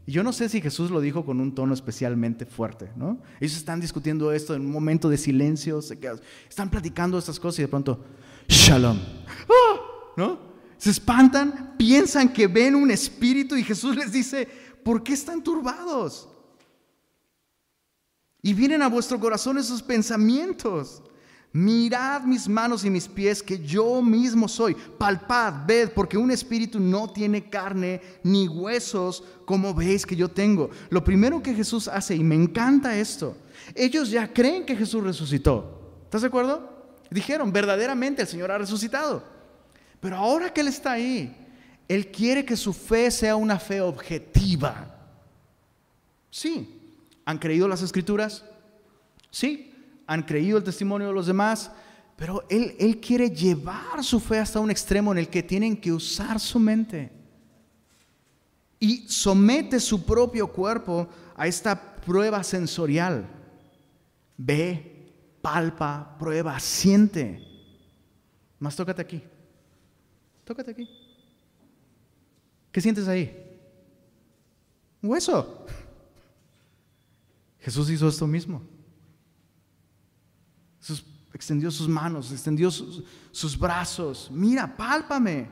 Y 0.06 0.12
yo 0.12 0.22
no 0.22 0.32
sé 0.32 0.48
si 0.48 0.62
Jesús 0.62 0.90
lo 0.90 1.02
dijo 1.02 1.26
con 1.26 1.38
un 1.38 1.54
tono 1.54 1.74
especialmente 1.74 2.46
fuerte, 2.46 2.90
¿no? 2.96 3.20
Ellos 3.40 3.56
están 3.58 3.78
discutiendo 3.78 4.32
esto 4.32 4.54
en 4.54 4.62
un 4.62 4.72
momento 4.72 5.10
de 5.10 5.18
silencio, 5.18 5.80
están 6.48 6.70
platicando 6.70 7.18
estas 7.18 7.38
cosas 7.38 7.58
y 7.58 7.62
de 7.62 7.68
pronto, 7.68 8.02
shalom. 8.48 8.98
¡Ah! 9.48 9.80
¿No? 10.16 10.38
Se 10.78 10.90
espantan, 10.90 11.74
piensan 11.76 12.32
que 12.32 12.46
ven 12.46 12.74
un 12.74 12.90
espíritu 12.90 13.54
y 13.54 13.62
Jesús 13.62 13.94
les 13.94 14.12
dice, 14.12 14.48
¿por 14.82 15.02
qué 15.02 15.12
están 15.12 15.44
turbados? 15.44 16.28
Y 18.40 18.54
vienen 18.54 18.80
a 18.80 18.88
vuestro 18.88 19.20
corazón 19.20 19.58
esos 19.58 19.82
pensamientos. 19.82 21.02
Mirad 21.52 22.22
mis 22.22 22.48
manos 22.48 22.82
y 22.82 22.88
mis 22.88 23.06
pies, 23.06 23.42
que 23.42 23.58
yo 23.58 24.00
mismo 24.00 24.48
soy. 24.48 24.74
Palpad, 24.74 25.66
ved, 25.66 25.90
porque 25.90 26.16
un 26.16 26.30
espíritu 26.30 26.80
no 26.80 27.12
tiene 27.12 27.50
carne 27.50 28.00
ni 28.22 28.48
huesos, 28.48 29.22
como 29.44 29.74
veis 29.74 30.06
que 30.06 30.16
yo 30.16 30.30
tengo. 30.30 30.70
Lo 30.88 31.04
primero 31.04 31.42
que 31.42 31.54
Jesús 31.54 31.88
hace, 31.88 32.16
y 32.16 32.24
me 32.24 32.34
encanta 32.34 32.96
esto, 32.96 33.36
ellos 33.74 34.10
ya 34.10 34.32
creen 34.32 34.64
que 34.64 34.74
Jesús 34.74 35.04
resucitó. 35.04 35.98
¿Estás 36.04 36.22
de 36.22 36.28
acuerdo? 36.28 36.70
Dijeron, 37.10 37.52
verdaderamente 37.52 38.22
el 38.22 38.28
Señor 38.28 38.50
ha 38.50 38.56
resucitado. 38.56 39.22
Pero 40.00 40.16
ahora 40.16 40.54
que 40.54 40.62
Él 40.62 40.68
está 40.68 40.92
ahí, 40.92 41.36
Él 41.86 42.10
quiere 42.10 42.46
que 42.46 42.56
su 42.56 42.72
fe 42.72 43.10
sea 43.10 43.36
una 43.36 43.58
fe 43.58 43.82
objetiva. 43.82 44.96
Sí. 46.30 46.78
¿Han 47.26 47.38
creído 47.38 47.68
las 47.68 47.82
escrituras? 47.82 48.42
Sí 49.30 49.71
han 50.06 50.22
creído 50.22 50.58
el 50.58 50.64
testimonio 50.64 51.08
de 51.08 51.14
los 51.14 51.26
demás, 51.26 51.70
pero 52.16 52.44
él, 52.48 52.76
él 52.78 53.00
quiere 53.00 53.30
llevar 53.30 54.02
su 54.04 54.20
fe 54.20 54.38
hasta 54.38 54.60
un 54.60 54.70
extremo 54.70 55.12
en 55.12 55.18
el 55.18 55.28
que 55.28 55.42
tienen 55.42 55.76
que 55.76 55.92
usar 55.92 56.38
su 56.38 56.58
mente. 56.58 57.10
Y 58.78 59.08
somete 59.08 59.80
su 59.80 60.04
propio 60.04 60.46
cuerpo 60.48 61.08
a 61.36 61.46
esta 61.46 61.96
prueba 61.96 62.42
sensorial. 62.42 63.28
Ve, 64.36 65.12
palpa, 65.40 66.16
prueba, 66.18 66.58
siente. 66.60 67.40
Más 68.58 68.76
tócate 68.76 69.02
aquí. 69.02 69.22
Tócate 70.44 70.72
aquí. 70.72 70.88
¿Qué 72.70 72.80
sientes 72.80 73.08
ahí? 73.08 73.38
hueso. 75.02 75.66
Jesús 77.60 77.90
hizo 77.90 78.08
esto 78.08 78.26
mismo 78.26 78.71
extendió 81.34 81.70
sus 81.70 81.88
manos, 81.88 82.30
extendió 82.32 82.70
sus, 82.70 83.58
brazos. 83.58 84.30
Mira, 84.32 84.76
pálpame. 84.76 85.48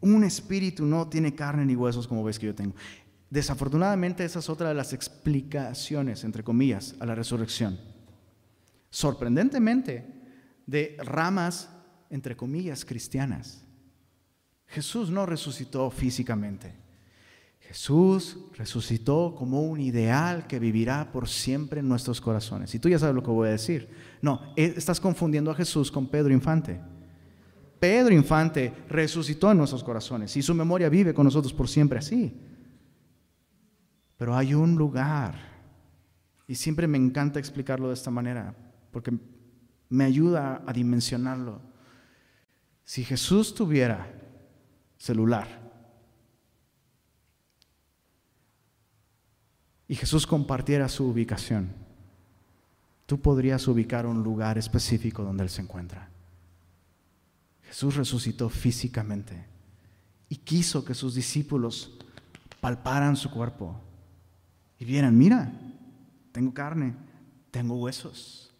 Un 0.00 0.24
espíritu 0.24 0.86
no 0.86 1.08
tiene 1.08 1.34
carne 1.34 1.66
ni 1.66 1.76
huesos 1.76 2.08
como 2.08 2.24
ves 2.24 2.38
que 2.38 2.46
yo 2.46 2.54
tengo. 2.54 2.74
Desafortunadamente 3.28 4.24
esa 4.24 4.38
es 4.38 4.48
otra 4.48 4.68
de 4.68 4.74
las 4.74 4.92
explicaciones, 4.92 6.24
entre 6.24 6.42
comillas, 6.42 6.94
a 7.00 7.06
la 7.06 7.14
resurrección. 7.14 7.78
Sorprendentemente, 8.88 10.04
de 10.66 10.96
ramas, 10.98 11.68
entre 12.08 12.36
comillas, 12.36 12.84
cristianas. 12.84 13.64
Jesús 14.66 15.10
no 15.10 15.26
resucitó 15.26 15.90
físicamente. 15.90 16.74
Jesús 17.60 18.36
resucitó 18.56 19.34
como 19.36 19.62
un 19.62 19.80
ideal 19.80 20.48
que 20.48 20.58
vivirá 20.58 21.12
por 21.12 21.28
siempre 21.28 21.78
en 21.78 21.88
nuestros 21.88 22.20
corazones. 22.20 22.74
Y 22.74 22.80
tú 22.80 22.88
ya 22.88 22.98
sabes 22.98 23.14
lo 23.14 23.22
que 23.22 23.30
voy 23.30 23.46
a 23.46 23.52
decir. 23.52 23.88
No, 24.22 24.52
eh, 24.56 24.74
estás 24.76 25.00
confundiendo 25.00 25.50
a 25.50 25.54
Jesús 25.54 25.90
con 25.90 26.06
Pedro 26.06 26.32
Infante. 26.32 26.80
Pedro 27.78 28.14
Infante 28.14 28.72
resucitó 28.88 29.50
en 29.50 29.58
nuestros 29.58 29.82
corazones 29.82 30.36
y 30.36 30.42
su 30.42 30.54
memoria 30.54 30.88
vive 30.88 31.14
con 31.14 31.24
nosotros 31.24 31.52
por 31.52 31.68
siempre 31.68 31.98
así. 31.98 32.38
Pero 34.18 34.36
hay 34.36 34.52
un 34.52 34.76
lugar, 34.76 35.34
y 36.46 36.54
siempre 36.54 36.86
me 36.86 36.98
encanta 36.98 37.38
explicarlo 37.38 37.88
de 37.88 37.94
esta 37.94 38.10
manera, 38.10 38.54
porque 38.90 39.16
me 39.88 40.04
ayuda 40.04 40.62
a 40.66 40.72
dimensionarlo. 40.74 41.62
Si 42.84 43.02
Jesús 43.02 43.54
tuviera 43.54 44.12
celular, 44.98 45.60
y 49.88 49.94
Jesús 49.96 50.26
compartiera 50.26 50.88
su 50.88 51.08
ubicación, 51.08 51.79
tú 53.10 53.20
podrías 53.20 53.66
ubicar 53.66 54.06
un 54.06 54.22
lugar 54.22 54.56
específico 54.56 55.24
donde 55.24 55.42
Él 55.42 55.50
se 55.50 55.62
encuentra. 55.62 56.08
Jesús 57.64 57.96
resucitó 57.96 58.48
físicamente 58.48 59.46
y 60.28 60.36
quiso 60.36 60.84
que 60.84 60.94
sus 60.94 61.16
discípulos 61.16 61.98
palparan 62.60 63.16
su 63.16 63.28
cuerpo 63.28 63.80
y 64.78 64.84
vieran, 64.84 65.18
mira, 65.18 65.52
tengo 66.30 66.54
carne, 66.54 66.94
tengo 67.50 67.74
huesos. 67.80 68.54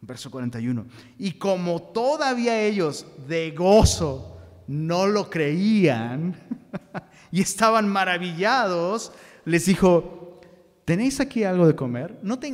Verso 0.00 0.32
41. 0.32 0.86
Y 1.16 1.34
como 1.34 1.80
todavía 1.80 2.60
ellos 2.60 3.06
de 3.28 3.52
gozo 3.52 4.36
no 4.66 5.06
lo 5.06 5.30
creían 5.30 6.34
y 7.30 7.40
estaban 7.40 7.88
maravillados, 7.88 9.12
les 9.44 9.66
dijo, 9.66 10.40
¿tenéis 10.84 11.20
aquí 11.20 11.44
algo 11.44 11.68
de 11.68 11.76
comer? 11.76 12.18
¿No 12.24 12.40
te 12.40 12.48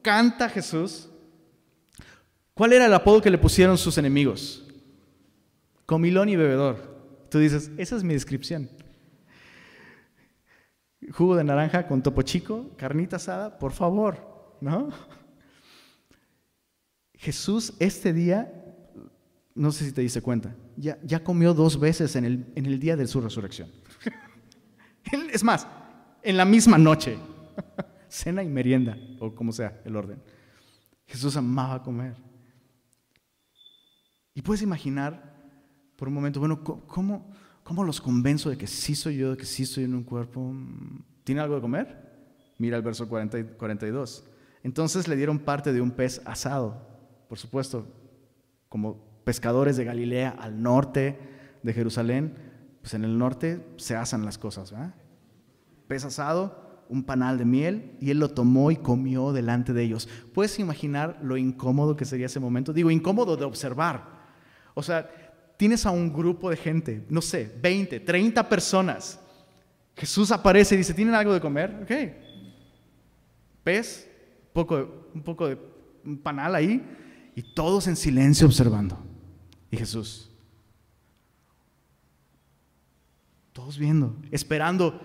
encanta 0.00 0.48
Jesús? 0.48 1.08
¿Cuál 2.54 2.72
era 2.72 2.86
el 2.86 2.94
apodo 2.94 3.22
que 3.22 3.30
le 3.30 3.38
pusieron 3.38 3.78
sus 3.78 3.96
enemigos? 3.98 4.66
Comilón 5.86 6.28
y 6.28 6.36
bebedor. 6.36 7.28
Tú 7.30 7.38
dices, 7.38 7.70
esa 7.76 7.96
es 7.96 8.02
mi 8.02 8.14
descripción. 8.14 8.68
Jugo 11.12 11.36
de 11.36 11.44
naranja 11.44 11.86
con 11.86 12.02
topo 12.02 12.22
chico, 12.22 12.70
carnita 12.76 13.16
asada, 13.16 13.58
por 13.58 13.72
favor, 13.72 14.56
¿no? 14.60 14.90
Jesús 17.14 17.74
este 17.78 18.12
día 18.12 18.60
no 19.54 19.72
sé 19.72 19.84
si 19.84 19.92
te 19.92 20.00
diste 20.00 20.22
cuenta, 20.22 20.54
ya, 20.76 20.98
ya 21.02 21.22
comió 21.22 21.52
dos 21.54 21.78
veces 21.78 22.16
en 22.16 22.24
el, 22.24 22.46
en 22.54 22.66
el 22.66 22.78
día 22.78 22.96
de 22.96 23.06
su 23.06 23.20
resurrección. 23.20 23.68
es 25.32 25.44
más, 25.44 25.66
en 26.22 26.36
la 26.36 26.44
misma 26.44 26.78
noche, 26.78 27.18
cena 28.10 28.42
y 28.42 28.48
merienda, 28.48 28.98
o 29.18 29.34
como 29.34 29.52
sea 29.52 29.80
el 29.84 29.96
orden. 29.96 30.22
Jesús 31.06 31.36
amaba 31.36 31.82
comer. 31.82 32.14
Y 34.34 34.42
puedes 34.42 34.62
imaginar 34.62 35.34
por 35.96 36.08
un 36.08 36.14
momento, 36.14 36.40
bueno, 36.40 36.62
¿cómo, 36.62 37.30
cómo 37.62 37.84
los 37.84 38.00
convenzo 38.00 38.50
de 38.50 38.58
que 38.58 38.66
sí 38.66 38.94
soy 38.94 39.16
yo, 39.16 39.32
de 39.32 39.36
que 39.36 39.44
sí 39.44 39.62
estoy 39.62 39.84
en 39.84 39.94
un 39.94 40.04
cuerpo? 40.04 40.54
¿Tiene 41.24 41.40
algo 41.40 41.54
de 41.54 41.60
comer? 41.60 42.10
Mira 42.58 42.76
el 42.76 42.82
verso 42.82 43.08
42. 43.08 44.24
Entonces 44.62 45.08
le 45.08 45.16
dieron 45.16 45.38
parte 45.38 45.72
de 45.72 45.80
un 45.80 45.90
pez 45.90 46.20
asado, 46.26 46.86
por 47.28 47.38
supuesto, 47.38 47.86
como 48.68 49.22
pescadores 49.24 49.76
de 49.76 49.84
Galilea 49.84 50.30
al 50.38 50.62
norte 50.62 51.18
de 51.62 51.72
Jerusalén, 51.72 52.34
pues 52.80 52.94
en 52.94 53.04
el 53.04 53.18
norte 53.18 53.66
se 53.76 53.96
asan 53.96 54.24
las 54.24 54.38
cosas. 54.38 54.74
Pez 55.86 56.04
asado, 56.04 56.69
un 56.90 57.04
panal 57.04 57.38
de 57.38 57.44
miel, 57.44 57.92
y 58.00 58.10
él 58.10 58.18
lo 58.18 58.28
tomó 58.28 58.70
y 58.70 58.76
comió 58.76 59.32
delante 59.32 59.72
de 59.72 59.82
ellos. 59.82 60.08
¿Puedes 60.34 60.58
imaginar 60.58 61.18
lo 61.22 61.36
incómodo 61.36 61.96
que 61.96 62.04
sería 62.04 62.26
ese 62.26 62.40
momento? 62.40 62.72
Digo, 62.72 62.90
incómodo 62.90 63.36
de 63.36 63.44
observar. 63.44 64.20
O 64.74 64.82
sea, 64.82 65.08
tienes 65.56 65.86
a 65.86 65.90
un 65.90 66.12
grupo 66.12 66.50
de 66.50 66.56
gente, 66.56 67.06
no 67.08 67.22
sé, 67.22 67.56
20, 67.62 68.00
30 68.00 68.48
personas. 68.48 69.20
Jesús 69.96 70.30
aparece 70.32 70.74
y 70.74 70.78
dice, 70.78 70.94
¿tienen 70.94 71.14
algo 71.14 71.32
de 71.32 71.40
comer? 71.40 71.80
Ok. 71.82 71.92
Pez, 73.62 74.08
un 74.48 74.52
poco, 74.52 75.08
un 75.14 75.22
poco 75.22 75.46
de 75.46 75.58
panal 76.22 76.54
ahí, 76.54 76.82
y 77.36 77.42
todos 77.54 77.86
en 77.86 77.96
silencio 77.96 78.46
observando. 78.46 78.98
Y 79.70 79.76
Jesús, 79.76 80.30
todos 83.52 83.78
viendo, 83.78 84.16
esperando, 84.30 85.00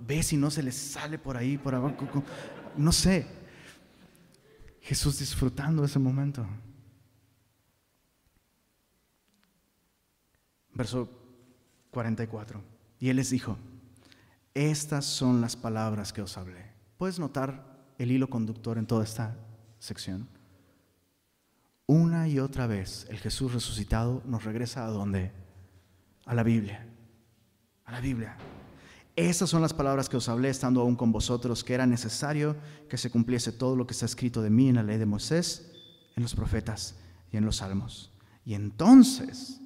ve 0.00 0.22
si 0.22 0.36
no 0.36 0.50
se 0.50 0.62
les 0.62 0.76
sale 0.76 1.18
por 1.18 1.36
ahí, 1.36 1.58
por 1.58 1.74
abajo, 1.74 1.96
no 2.76 2.92
sé. 2.92 3.26
Jesús 4.80 5.18
disfrutando 5.18 5.84
ese 5.84 5.98
momento. 5.98 6.46
Verso 10.74 11.08
44. 11.90 12.60
Y 12.98 13.08
él 13.08 13.16
les 13.16 13.30
dijo, 13.30 13.56
estas 14.54 15.04
son 15.04 15.40
las 15.40 15.56
palabras 15.56 16.12
que 16.12 16.22
os 16.22 16.36
hablé. 16.36 16.72
¿Puedes 16.96 17.18
notar 17.18 17.94
el 17.98 18.10
hilo 18.10 18.28
conductor 18.28 18.78
en 18.78 18.86
toda 18.86 19.04
esta 19.04 19.36
sección? 19.78 20.28
Una 21.86 22.28
y 22.28 22.38
otra 22.38 22.66
vez 22.66 23.06
el 23.10 23.18
Jesús 23.18 23.52
resucitado 23.52 24.22
nos 24.24 24.44
regresa 24.44 24.84
a 24.84 24.88
dónde? 24.88 25.32
A 26.24 26.34
la 26.34 26.42
Biblia. 26.42 26.86
A 27.84 27.92
la 27.92 28.00
Biblia. 28.00 28.36
Estas 29.14 29.50
son 29.50 29.60
las 29.60 29.74
palabras 29.74 30.08
que 30.08 30.16
os 30.16 30.28
hablé 30.30 30.48
estando 30.48 30.80
aún 30.80 30.96
con 30.96 31.12
vosotros, 31.12 31.62
que 31.62 31.74
era 31.74 31.86
necesario 31.86 32.56
que 32.88 32.96
se 32.96 33.10
cumpliese 33.10 33.52
todo 33.52 33.76
lo 33.76 33.86
que 33.86 33.92
está 33.92 34.06
escrito 34.06 34.40
de 34.40 34.48
mí 34.48 34.70
en 34.70 34.76
la 34.76 34.82
ley 34.82 34.96
de 34.96 35.04
Moisés, 35.04 35.70
en 36.16 36.22
los 36.22 36.34
profetas 36.34 36.96
y 37.30 37.36
en 37.36 37.44
los 37.44 37.56
salmos. 37.56 38.10
Y 38.46 38.54
entonces 38.54 39.60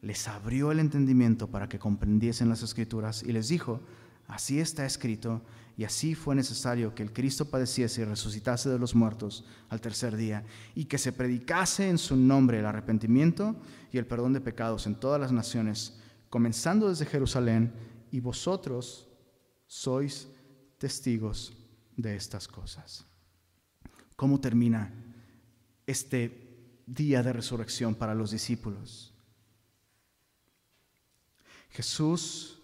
les 0.00 0.26
abrió 0.26 0.72
el 0.72 0.80
entendimiento 0.80 1.48
para 1.48 1.68
que 1.68 1.78
comprendiesen 1.78 2.48
las 2.48 2.62
escrituras 2.62 3.22
y 3.22 3.32
les 3.32 3.48
dijo, 3.48 3.80
así 4.26 4.58
está 4.58 4.86
escrito 4.86 5.42
y 5.76 5.84
así 5.84 6.14
fue 6.14 6.34
necesario 6.34 6.94
que 6.94 7.02
el 7.02 7.12
Cristo 7.12 7.50
padeciese 7.50 8.02
y 8.02 8.04
resucitase 8.04 8.68
de 8.70 8.78
los 8.78 8.94
muertos 8.94 9.44
al 9.68 9.80
tercer 9.80 10.16
día, 10.16 10.44
y 10.74 10.86
que 10.86 10.98
se 10.98 11.12
predicase 11.12 11.88
en 11.88 11.98
su 11.98 12.16
nombre 12.16 12.58
el 12.58 12.66
arrepentimiento 12.66 13.54
y 13.92 13.98
el 13.98 14.06
perdón 14.06 14.32
de 14.32 14.40
pecados 14.40 14.88
en 14.88 14.96
todas 14.96 15.20
las 15.20 15.30
naciones, 15.30 15.96
comenzando 16.30 16.88
desde 16.88 17.06
Jerusalén, 17.06 17.72
y 18.10 18.20
vosotros 18.20 19.08
sois 19.66 20.28
testigos 20.78 21.52
de 21.96 22.16
estas 22.16 22.48
cosas. 22.48 23.04
¿Cómo 24.16 24.40
termina 24.40 24.92
este 25.86 26.82
día 26.86 27.22
de 27.22 27.32
resurrección 27.32 27.94
para 27.94 28.14
los 28.14 28.30
discípulos? 28.30 29.14
Jesús 31.70 32.58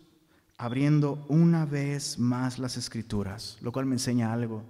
abriendo 0.56 1.24
una 1.28 1.66
vez 1.66 2.18
más 2.18 2.58
las 2.58 2.76
escrituras, 2.76 3.58
lo 3.60 3.72
cual 3.72 3.86
me 3.86 3.96
enseña 3.96 4.32
algo. 4.32 4.64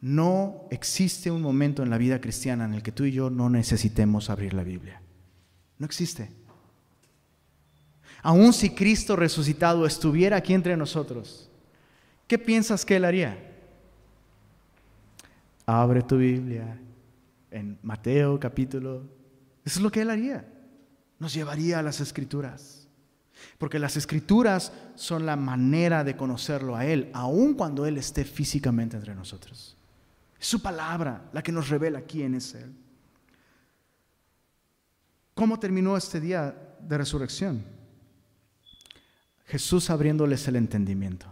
No 0.00 0.66
existe 0.70 1.30
un 1.30 1.42
momento 1.42 1.82
en 1.82 1.90
la 1.90 1.98
vida 1.98 2.20
cristiana 2.20 2.64
en 2.64 2.74
el 2.74 2.82
que 2.82 2.92
tú 2.92 3.04
y 3.04 3.12
yo 3.12 3.28
no 3.28 3.50
necesitemos 3.50 4.30
abrir 4.30 4.54
la 4.54 4.62
Biblia. 4.62 5.02
No 5.78 5.86
existe. 5.86 6.39
Aun 8.22 8.52
si 8.52 8.70
Cristo 8.70 9.16
resucitado 9.16 9.86
estuviera 9.86 10.36
aquí 10.36 10.52
entre 10.52 10.76
nosotros, 10.76 11.48
¿qué 12.26 12.38
piensas 12.38 12.84
que 12.84 12.96
Él 12.96 13.04
haría? 13.04 13.38
Abre 15.66 16.02
tu 16.02 16.16
Biblia 16.16 16.78
en 17.50 17.78
Mateo 17.82 18.38
capítulo. 18.38 19.04
Eso 19.64 19.78
es 19.78 19.82
lo 19.82 19.90
que 19.90 20.02
Él 20.02 20.10
haría. 20.10 20.46
Nos 21.18 21.32
llevaría 21.32 21.78
a 21.78 21.82
las 21.82 22.00
escrituras. 22.00 22.88
Porque 23.56 23.78
las 23.78 23.96
escrituras 23.96 24.72
son 24.96 25.24
la 25.24 25.36
manera 25.36 26.04
de 26.04 26.16
conocerlo 26.16 26.76
a 26.76 26.84
Él, 26.84 27.10
aun 27.14 27.54
cuando 27.54 27.86
Él 27.86 27.96
esté 27.96 28.24
físicamente 28.24 28.96
entre 28.96 29.14
nosotros. 29.14 29.76
Es 30.38 30.46
su 30.46 30.60
palabra 30.60 31.28
la 31.32 31.42
que 31.42 31.52
nos 31.52 31.68
revela 31.68 32.02
quién 32.02 32.34
es 32.34 32.54
Él. 32.54 32.74
¿Cómo 35.34 35.58
terminó 35.58 35.96
este 35.96 36.20
día 36.20 36.54
de 36.80 36.98
resurrección? 36.98 37.79
Jesús 39.50 39.90
abriéndoles 39.90 40.46
el 40.46 40.54
entendimiento. 40.54 41.26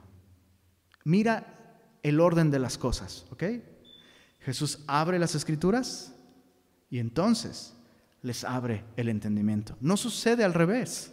Mira 1.05 1.55
el 2.03 2.19
orden 2.19 2.51
de 2.51 2.59
las 2.59 2.77
cosas, 2.77 3.25
¿ok? 3.31 3.45
Jesús 4.41 4.83
abre 4.89 5.21
las 5.21 5.37
escrituras 5.37 6.12
y 6.91 6.99
entonces 6.99 7.75
les 8.23 8.43
abre 8.43 8.85
el 8.97 9.09
entendimiento. 9.09 9.77
No 9.81 9.97
sucede 9.97 10.43
al 10.43 10.53
revés. 10.53 11.12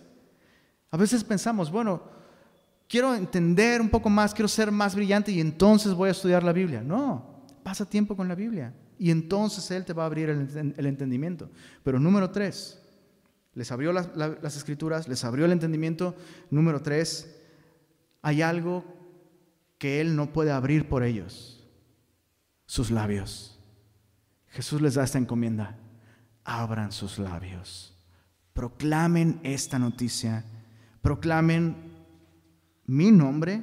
A 0.90 0.98
veces 0.98 1.24
pensamos, 1.24 1.70
bueno, 1.70 2.02
quiero 2.90 3.14
entender 3.14 3.82
un 3.82 3.90
poco 3.90 4.10
más, 4.10 4.34
quiero 4.34 4.48
ser 4.48 4.72
más 4.72 4.96
brillante 4.96 5.32
y 5.32 5.40
entonces 5.40 5.94
voy 5.94 6.10
a 6.10 6.14
estudiar 6.14 6.42
la 6.44 6.54
Biblia. 6.54 6.82
No, 6.82 7.46
pasa 7.62 7.88
tiempo 7.88 8.16
con 8.16 8.28
la 8.28 8.34
Biblia 8.34 8.74
y 8.98 9.12
entonces 9.12 9.70
Él 9.70 9.86
te 9.86 9.94
va 9.94 10.04
a 10.04 10.06
abrir 10.08 10.30
el, 10.30 10.86
entendimiento. 10.88 11.52
Pero 11.84 12.00
número 12.00 12.32
tres, 12.32 12.82
les 13.56 13.72
abrió 13.72 13.92
las 13.92 14.58
escrituras, 14.58 15.08
les 15.08 15.24
abrió 15.24 15.46
el 15.46 15.52
entendimiento. 15.52 16.16
Número 16.52 16.82
tres, 16.82 17.36
hay 18.22 18.42
algo 18.42 18.86
que 19.80 20.02
Él 20.02 20.16
no 20.16 20.32
puede 20.32 20.52
abrir 20.52 20.88
por 20.88 21.04
ellos, 21.04 21.68
sus 22.66 22.92
labios. 22.92 23.60
Jesús 24.50 24.82
les 24.82 24.94
da 24.94 25.04
esta 25.04 25.18
encomienda, 25.18 25.78
abran 26.44 26.92
sus 26.92 27.18
labios, 27.18 27.98
proclamen 28.54 29.40
esta 29.44 29.80
noticia 29.80 30.46
proclamen 31.06 31.76
mi 32.88 33.12
nombre, 33.12 33.62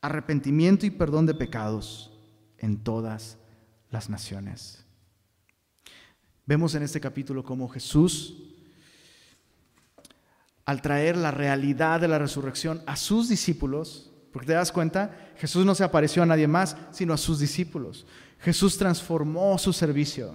arrepentimiento 0.00 0.86
y 0.86 0.90
perdón 0.90 1.26
de 1.26 1.34
pecados 1.34 2.18
en 2.56 2.82
todas 2.82 3.36
las 3.90 4.08
naciones. 4.08 4.85
Vemos 6.46 6.74
en 6.74 6.82
este 6.82 7.00
capítulo 7.00 7.44
cómo 7.44 7.68
Jesús, 7.68 8.36
al 10.64 10.80
traer 10.80 11.16
la 11.16 11.30
realidad 11.30 12.00
de 12.00 12.08
la 12.08 12.18
resurrección 12.18 12.82
a 12.86 12.96
sus 12.96 13.28
discípulos, 13.28 14.10
porque 14.32 14.46
te 14.46 14.52
das 14.52 14.72
cuenta, 14.72 15.32
Jesús 15.36 15.66
no 15.66 15.74
se 15.74 15.84
apareció 15.84 16.22
a 16.22 16.26
nadie 16.26 16.46
más, 16.46 16.76
sino 16.92 17.12
a 17.12 17.18
sus 17.18 17.38
discípulos. 17.38 18.06
Jesús 18.40 18.78
transformó 18.78 19.58
su 19.58 19.72
servicio. 19.72 20.34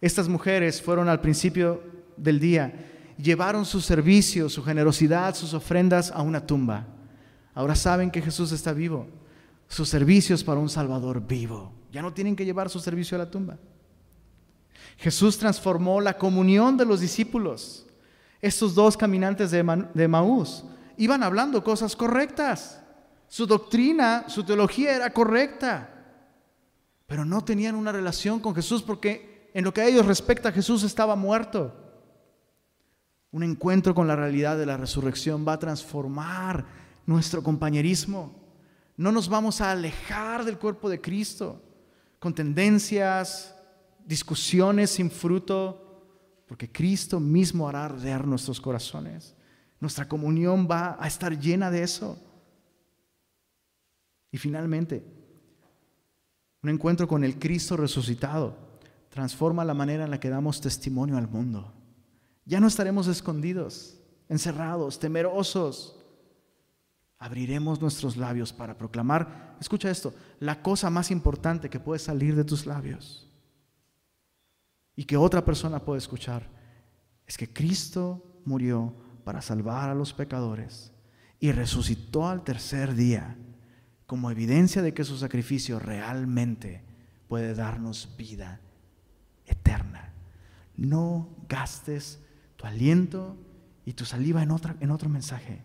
Estas 0.00 0.28
mujeres 0.28 0.80
fueron 0.80 1.08
al 1.08 1.20
principio 1.20 1.82
del 2.16 2.38
día 2.38 2.72
llevaron 3.18 3.64
su 3.64 3.80
servicio, 3.80 4.48
su 4.48 4.62
generosidad, 4.62 5.34
sus 5.34 5.54
ofrendas 5.54 6.10
a 6.10 6.22
una 6.22 6.46
tumba. 6.46 6.86
Ahora 7.54 7.74
saben 7.74 8.10
que 8.10 8.22
Jesús 8.22 8.52
está 8.52 8.72
vivo. 8.72 9.06
Sus 9.68 9.88
servicios 9.88 10.44
para 10.44 10.60
un 10.60 10.68
Salvador 10.68 11.26
vivo. 11.26 11.72
Ya 11.92 12.02
no 12.02 12.12
tienen 12.12 12.36
que 12.36 12.44
llevar 12.44 12.68
su 12.68 12.80
servicio 12.80 13.16
a 13.16 13.18
la 13.18 13.30
tumba. 13.30 13.58
Jesús 14.96 15.38
transformó 15.38 16.00
la 16.00 16.16
comunión 16.16 16.76
de 16.76 16.84
los 16.84 17.00
discípulos. 17.00 17.86
Estos 18.40 18.74
dos 18.74 18.96
caminantes 18.96 19.50
de, 19.50 20.08
Maús 20.08 20.64
iban 20.96 21.22
hablando 21.22 21.64
cosas 21.64 21.96
correctas. 21.96 22.80
Su 23.28 23.46
doctrina, 23.46 24.24
su 24.28 24.44
teología 24.44 24.94
era 24.94 25.10
correcta. 25.10 25.90
Pero 27.06 27.24
no 27.24 27.44
tenían 27.44 27.74
una 27.74 27.92
relación 27.92 28.40
con 28.40 28.54
Jesús 28.54 28.82
porque 28.82 29.50
en 29.54 29.64
lo 29.64 29.72
que 29.72 29.80
a 29.80 29.86
ellos 29.86 30.06
respecta 30.06 30.52
Jesús 30.52 30.82
estaba 30.82 31.16
muerto. 31.16 31.74
Un 33.30 33.42
encuentro 33.42 33.94
con 33.94 34.06
la 34.06 34.16
realidad 34.16 34.56
de 34.56 34.66
la 34.66 34.76
resurrección 34.76 35.44
va 35.46 35.54
a 35.54 35.58
transformar 35.58 36.64
nuestro 37.06 37.42
compañerismo. 37.42 38.32
No 38.96 39.10
nos 39.10 39.28
vamos 39.28 39.60
a 39.60 39.72
alejar 39.72 40.44
del 40.44 40.58
cuerpo 40.58 40.88
de 40.88 41.00
Cristo 41.00 41.60
con 42.20 42.34
tendencias, 42.34 43.54
discusiones 44.04 44.90
sin 44.90 45.10
fruto, 45.10 46.44
porque 46.46 46.70
Cristo 46.70 47.18
mismo 47.18 47.68
hará 47.68 47.86
arder 47.86 48.26
nuestros 48.26 48.60
corazones. 48.60 49.34
Nuestra 49.80 50.08
comunión 50.08 50.68
va 50.70 50.96
a 51.00 51.06
estar 51.06 51.38
llena 51.38 51.70
de 51.70 51.82
eso. 51.82 52.18
Y 54.30 54.38
finalmente, 54.38 55.04
un 56.62 56.70
encuentro 56.70 57.08
con 57.08 57.24
el 57.24 57.38
Cristo 57.38 57.76
resucitado 57.76 58.56
transforma 59.08 59.64
la 59.64 59.74
manera 59.74 60.04
en 60.04 60.10
la 60.10 60.20
que 60.20 60.28
damos 60.28 60.60
testimonio 60.60 61.16
al 61.16 61.28
mundo. 61.28 61.72
Ya 62.44 62.60
no 62.60 62.66
estaremos 62.66 63.06
escondidos, 63.06 64.00
encerrados, 64.28 64.98
temerosos. 64.98 66.00
Abriremos 67.18 67.80
nuestros 67.80 68.16
labios 68.16 68.52
para 68.52 68.76
proclamar, 68.76 69.56
escucha 69.60 69.90
esto, 69.90 70.12
la 70.40 70.62
cosa 70.62 70.90
más 70.90 71.10
importante 71.10 71.70
que 71.70 71.80
puede 71.80 72.00
salir 72.00 72.34
de 72.34 72.44
tus 72.44 72.66
labios 72.66 73.33
y 74.96 75.04
que 75.04 75.16
otra 75.16 75.44
persona 75.44 75.80
puede 75.80 75.98
escuchar 75.98 76.48
es 77.26 77.36
que 77.36 77.52
Cristo 77.52 78.22
murió 78.44 78.94
para 79.24 79.42
salvar 79.42 79.90
a 79.90 79.94
los 79.94 80.12
pecadores 80.12 80.92
y 81.40 81.52
resucitó 81.52 82.28
al 82.28 82.44
tercer 82.44 82.94
día 82.94 83.36
como 84.06 84.30
evidencia 84.30 84.82
de 84.82 84.94
que 84.94 85.04
su 85.04 85.16
sacrificio 85.16 85.78
realmente 85.78 86.82
puede 87.28 87.54
darnos 87.54 88.14
vida 88.16 88.60
eterna. 89.46 90.12
No 90.76 91.28
gastes 91.48 92.20
tu 92.56 92.66
aliento 92.66 93.36
y 93.84 93.94
tu 93.94 94.04
saliva 94.04 94.42
en, 94.42 94.50
otra, 94.50 94.76
en 94.80 94.90
otro 94.90 95.08
mensaje. 95.08 95.62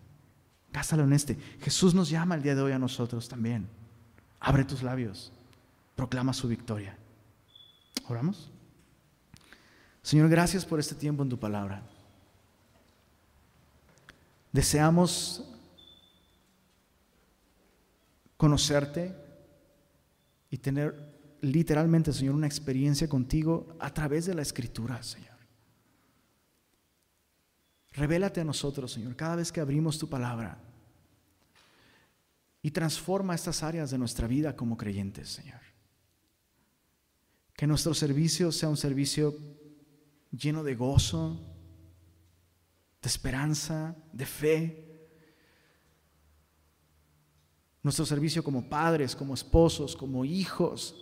Gástalo 0.72 1.04
en 1.04 1.12
este. 1.12 1.36
Jesús 1.60 1.94
nos 1.94 2.08
llama 2.08 2.34
el 2.34 2.42
día 2.42 2.54
de 2.54 2.62
hoy 2.62 2.72
a 2.72 2.78
nosotros 2.78 3.28
también. 3.28 3.68
Abre 4.38 4.64
tus 4.64 4.82
labios. 4.82 5.32
Proclama 5.96 6.32
su 6.32 6.48
victoria. 6.48 6.96
¿Oramos? 8.08 8.50
Señor, 10.02 10.28
gracias 10.28 10.64
por 10.64 10.80
este 10.80 10.94
tiempo 10.94 11.22
en 11.22 11.28
tu 11.28 11.38
palabra. 11.38 11.82
Deseamos 14.52 15.44
conocerte 18.36 19.14
y 20.50 20.56
tener 20.58 21.10
literalmente, 21.42 22.12
Señor, 22.12 22.34
una 22.34 22.46
experiencia 22.46 23.08
contigo 23.08 23.76
a 23.78 23.92
través 23.92 24.26
de 24.26 24.34
la 24.34 24.42
escritura, 24.42 25.02
Señor. 25.02 25.30
Revélate 27.92 28.40
a 28.40 28.44
nosotros, 28.44 28.92
Señor, 28.92 29.16
cada 29.16 29.36
vez 29.36 29.52
que 29.52 29.60
abrimos 29.60 29.98
tu 29.98 30.08
palabra 30.08 30.58
y 32.62 32.70
transforma 32.70 33.34
estas 33.34 33.62
áreas 33.62 33.90
de 33.90 33.98
nuestra 33.98 34.26
vida 34.26 34.56
como 34.56 34.76
creyentes, 34.76 35.28
Señor. 35.28 35.60
Que 37.54 37.66
nuestro 37.66 37.94
servicio 37.94 38.52
sea 38.52 38.68
un 38.68 38.76
servicio 38.76 39.34
lleno 40.30 40.62
de 40.62 40.74
gozo, 40.74 41.40
de 43.02 43.08
esperanza, 43.08 43.96
de 44.12 44.26
fe. 44.26 44.86
Nuestro 47.82 48.04
servicio 48.04 48.44
como 48.44 48.68
padres, 48.68 49.16
como 49.16 49.34
esposos, 49.34 49.96
como 49.96 50.24
hijos, 50.24 50.94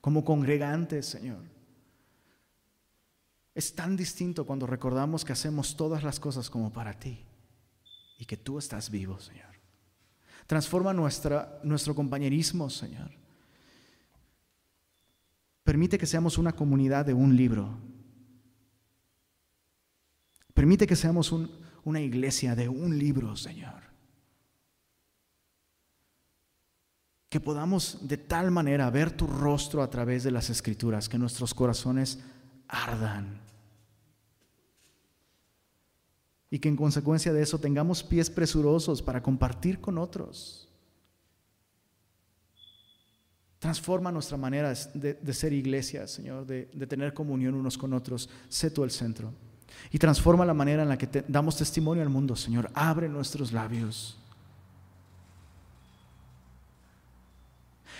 como 0.00 0.24
congregantes, 0.24 1.06
Señor. 1.06 1.44
Es 3.54 3.74
tan 3.74 3.96
distinto 3.96 4.46
cuando 4.46 4.66
recordamos 4.66 5.24
que 5.24 5.32
hacemos 5.32 5.76
todas 5.76 6.02
las 6.02 6.18
cosas 6.18 6.48
como 6.48 6.72
para 6.72 6.98
ti 6.98 7.26
y 8.18 8.24
que 8.24 8.36
tú 8.36 8.58
estás 8.58 8.90
vivo, 8.90 9.18
Señor. 9.20 9.50
Transforma 10.46 10.92
nuestra, 10.92 11.60
nuestro 11.62 11.94
compañerismo, 11.94 12.70
Señor. 12.70 13.10
Permite 15.62 15.98
que 15.98 16.06
seamos 16.06 16.38
una 16.38 16.52
comunidad 16.52 17.04
de 17.04 17.14
un 17.14 17.36
libro, 17.36 17.78
Permite 20.54 20.86
que 20.86 20.96
seamos 20.96 21.32
una 21.84 22.00
iglesia 22.00 22.54
de 22.54 22.68
un 22.68 22.98
libro, 22.98 23.36
Señor. 23.36 23.82
Que 27.28 27.40
podamos 27.40 28.08
de 28.08 28.16
tal 28.16 28.50
manera 28.50 28.90
ver 28.90 29.16
tu 29.16 29.26
rostro 29.26 29.82
a 29.82 29.90
través 29.90 30.24
de 30.24 30.32
las 30.32 30.50
escrituras, 30.50 31.08
que 31.08 31.18
nuestros 31.18 31.54
corazones 31.54 32.18
ardan. 32.66 33.40
Y 36.50 36.58
que 36.58 36.68
en 36.68 36.76
consecuencia 36.76 37.32
de 37.32 37.42
eso 37.42 37.58
tengamos 37.58 38.02
pies 38.02 38.28
presurosos 38.28 39.00
para 39.00 39.22
compartir 39.22 39.80
con 39.80 39.98
otros. 39.98 40.68
Transforma 43.60 44.10
nuestra 44.10 44.36
manera 44.36 44.74
de, 44.94 45.34
ser 45.34 45.52
iglesia, 45.52 46.08
Señor, 46.08 46.46
de, 46.46 46.68
de 46.72 46.86
tener 46.88 47.14
comunión 47.14 47.54
unos 47.54 47.78
con 47.78 47.92
otros. 47.92 48.28
Sé 48.48 48.70
tú 48.70 48.82
el 48.82 48.90
centro. 48.90 49.32
Y 49.90 49.98
transforma 49.98 50.44
la 50.44 50.54
manera 50.54 50.82
en 50.82 50.88
la 50.88 50.98
que 50.98 51.24
damos 51.26 51.56
testimonio 51.56 52.02
al 52.02 52.08
mundo, 52.08 52.36
Señor. 52.36 52.70
Abre 52.74 53.08
nuestros 53.08 53.52
labios. 53.52 54.18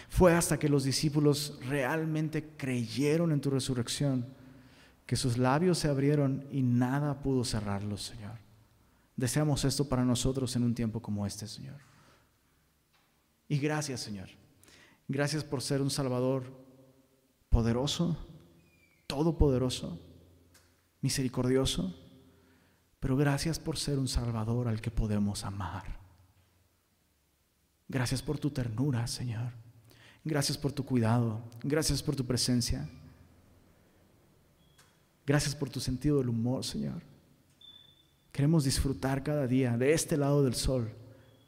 Fue 0.09 0.35
hasta 0.35 0.59
que 0.59 0.69
los 0.69 0.85
discípulos 0.85 1.59
realmente 1.67 2.55
creyeron 2.57 3.33
en 3.33 3.41
tu 3.41 3.51
resurrección 3.51 4.27
que 5.07 5.17
sus 5.17 5.39
labios 5.39 5.79
se 5.79 5.89
abrieron 5.89 6.45
y 6.53 6.63
nada 6.63 7.21
pudo 7.23 7.45
cerrarlos, 7.45 8.03
Señor. 8.03 8.39
Deseamos 9.17 9.65
esto 9.65 9.89
para 9.89 10.05
nosotros 10.05 10.55
en 10.57 10.65
un 10.65 10.75
tiempo 10.75 11.01
como 11.01 11.27
este, 11.27 11.47
Señor. 11.47 11.77
Y 13.49 13.59
gracias, 13.59 14.01
Señor. 14.01 14.29
Gracias 15.09 15.43
por 15.43 15.63
ser 15.63 15.81
un 15.83 15.91
Salvador 15.91 16.45
poderoso, 17.49 18.17
todopoderoso 19.07 19.99
misericordioso, 21.01 21.95
pero 22.99 23.17
gracias 23.17 23.59
por 23.59 23.79
ser 23.79 23.99
un 23.99 24.09
Salvador 24.09 24.69
al 24.69 24.81
que 24.81 24.91
podemos 24.91 25.45
amar. 25.45 25.99
Gracias 27.89 28.23
por 28.23 28.39
tu 28.39 28.51
ternura, 28.51 29.07
Señor. 29.07 29.53
Gracias 30.25 30.57
por 30.59 30.73
tu 30.73 30.85
cuidado. 30.85 31.43
Gracias 31.63 32.03
por 32.03 32.15
tu 32.15 32.25
presencia. 32.25 32.89
Gracias 35.27 35.55
por 35.55 35.71
tu 35.71 35.81
sentido 35.81 36.19
del 36.19 36.29
humor, 36.29 36.65
Señor. 36.65 37.03
Queremos 38.33 38.65
disfrutar 38.65 39.23
cada 39.23 39.47
día 39.47 39.77
de 39.77 39.93
este 39.93 40.17
lado 40.17 40.45
del 40.45 40.55
sol, 40.55 40.93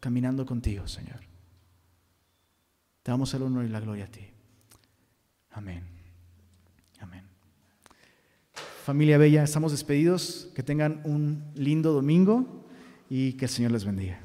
caminando 0.01 0.45
contigo, 0.47 0.89
Señor. 0.89 1.21
Te 3.03 3.11
damos 3.11 3.33
el 3.35 3.43
honor 3.43 3.65
y 3.65 3.69
la 3.69 3.81
gloria 3.81 4.05
a 4.05 4.09
ti. 4.09 4.27
Amén. 5.51 5.92
Familia 8.85 9.17
Bella, 9.17 9.45
estamos 9.45 9.71
despedidos. 9.71 10.49
Que 10.57 10.65
tengan 10.65 11.03
un 11.05 11.45
lindo 11.55 11.93
domingo 11.93 12.65
y 13.09 13.35
que 13.35 13.45
el 13.45 13.51
Señor 13.51 13.71
les 13.71 13.85
bendiga. 13.85 14.19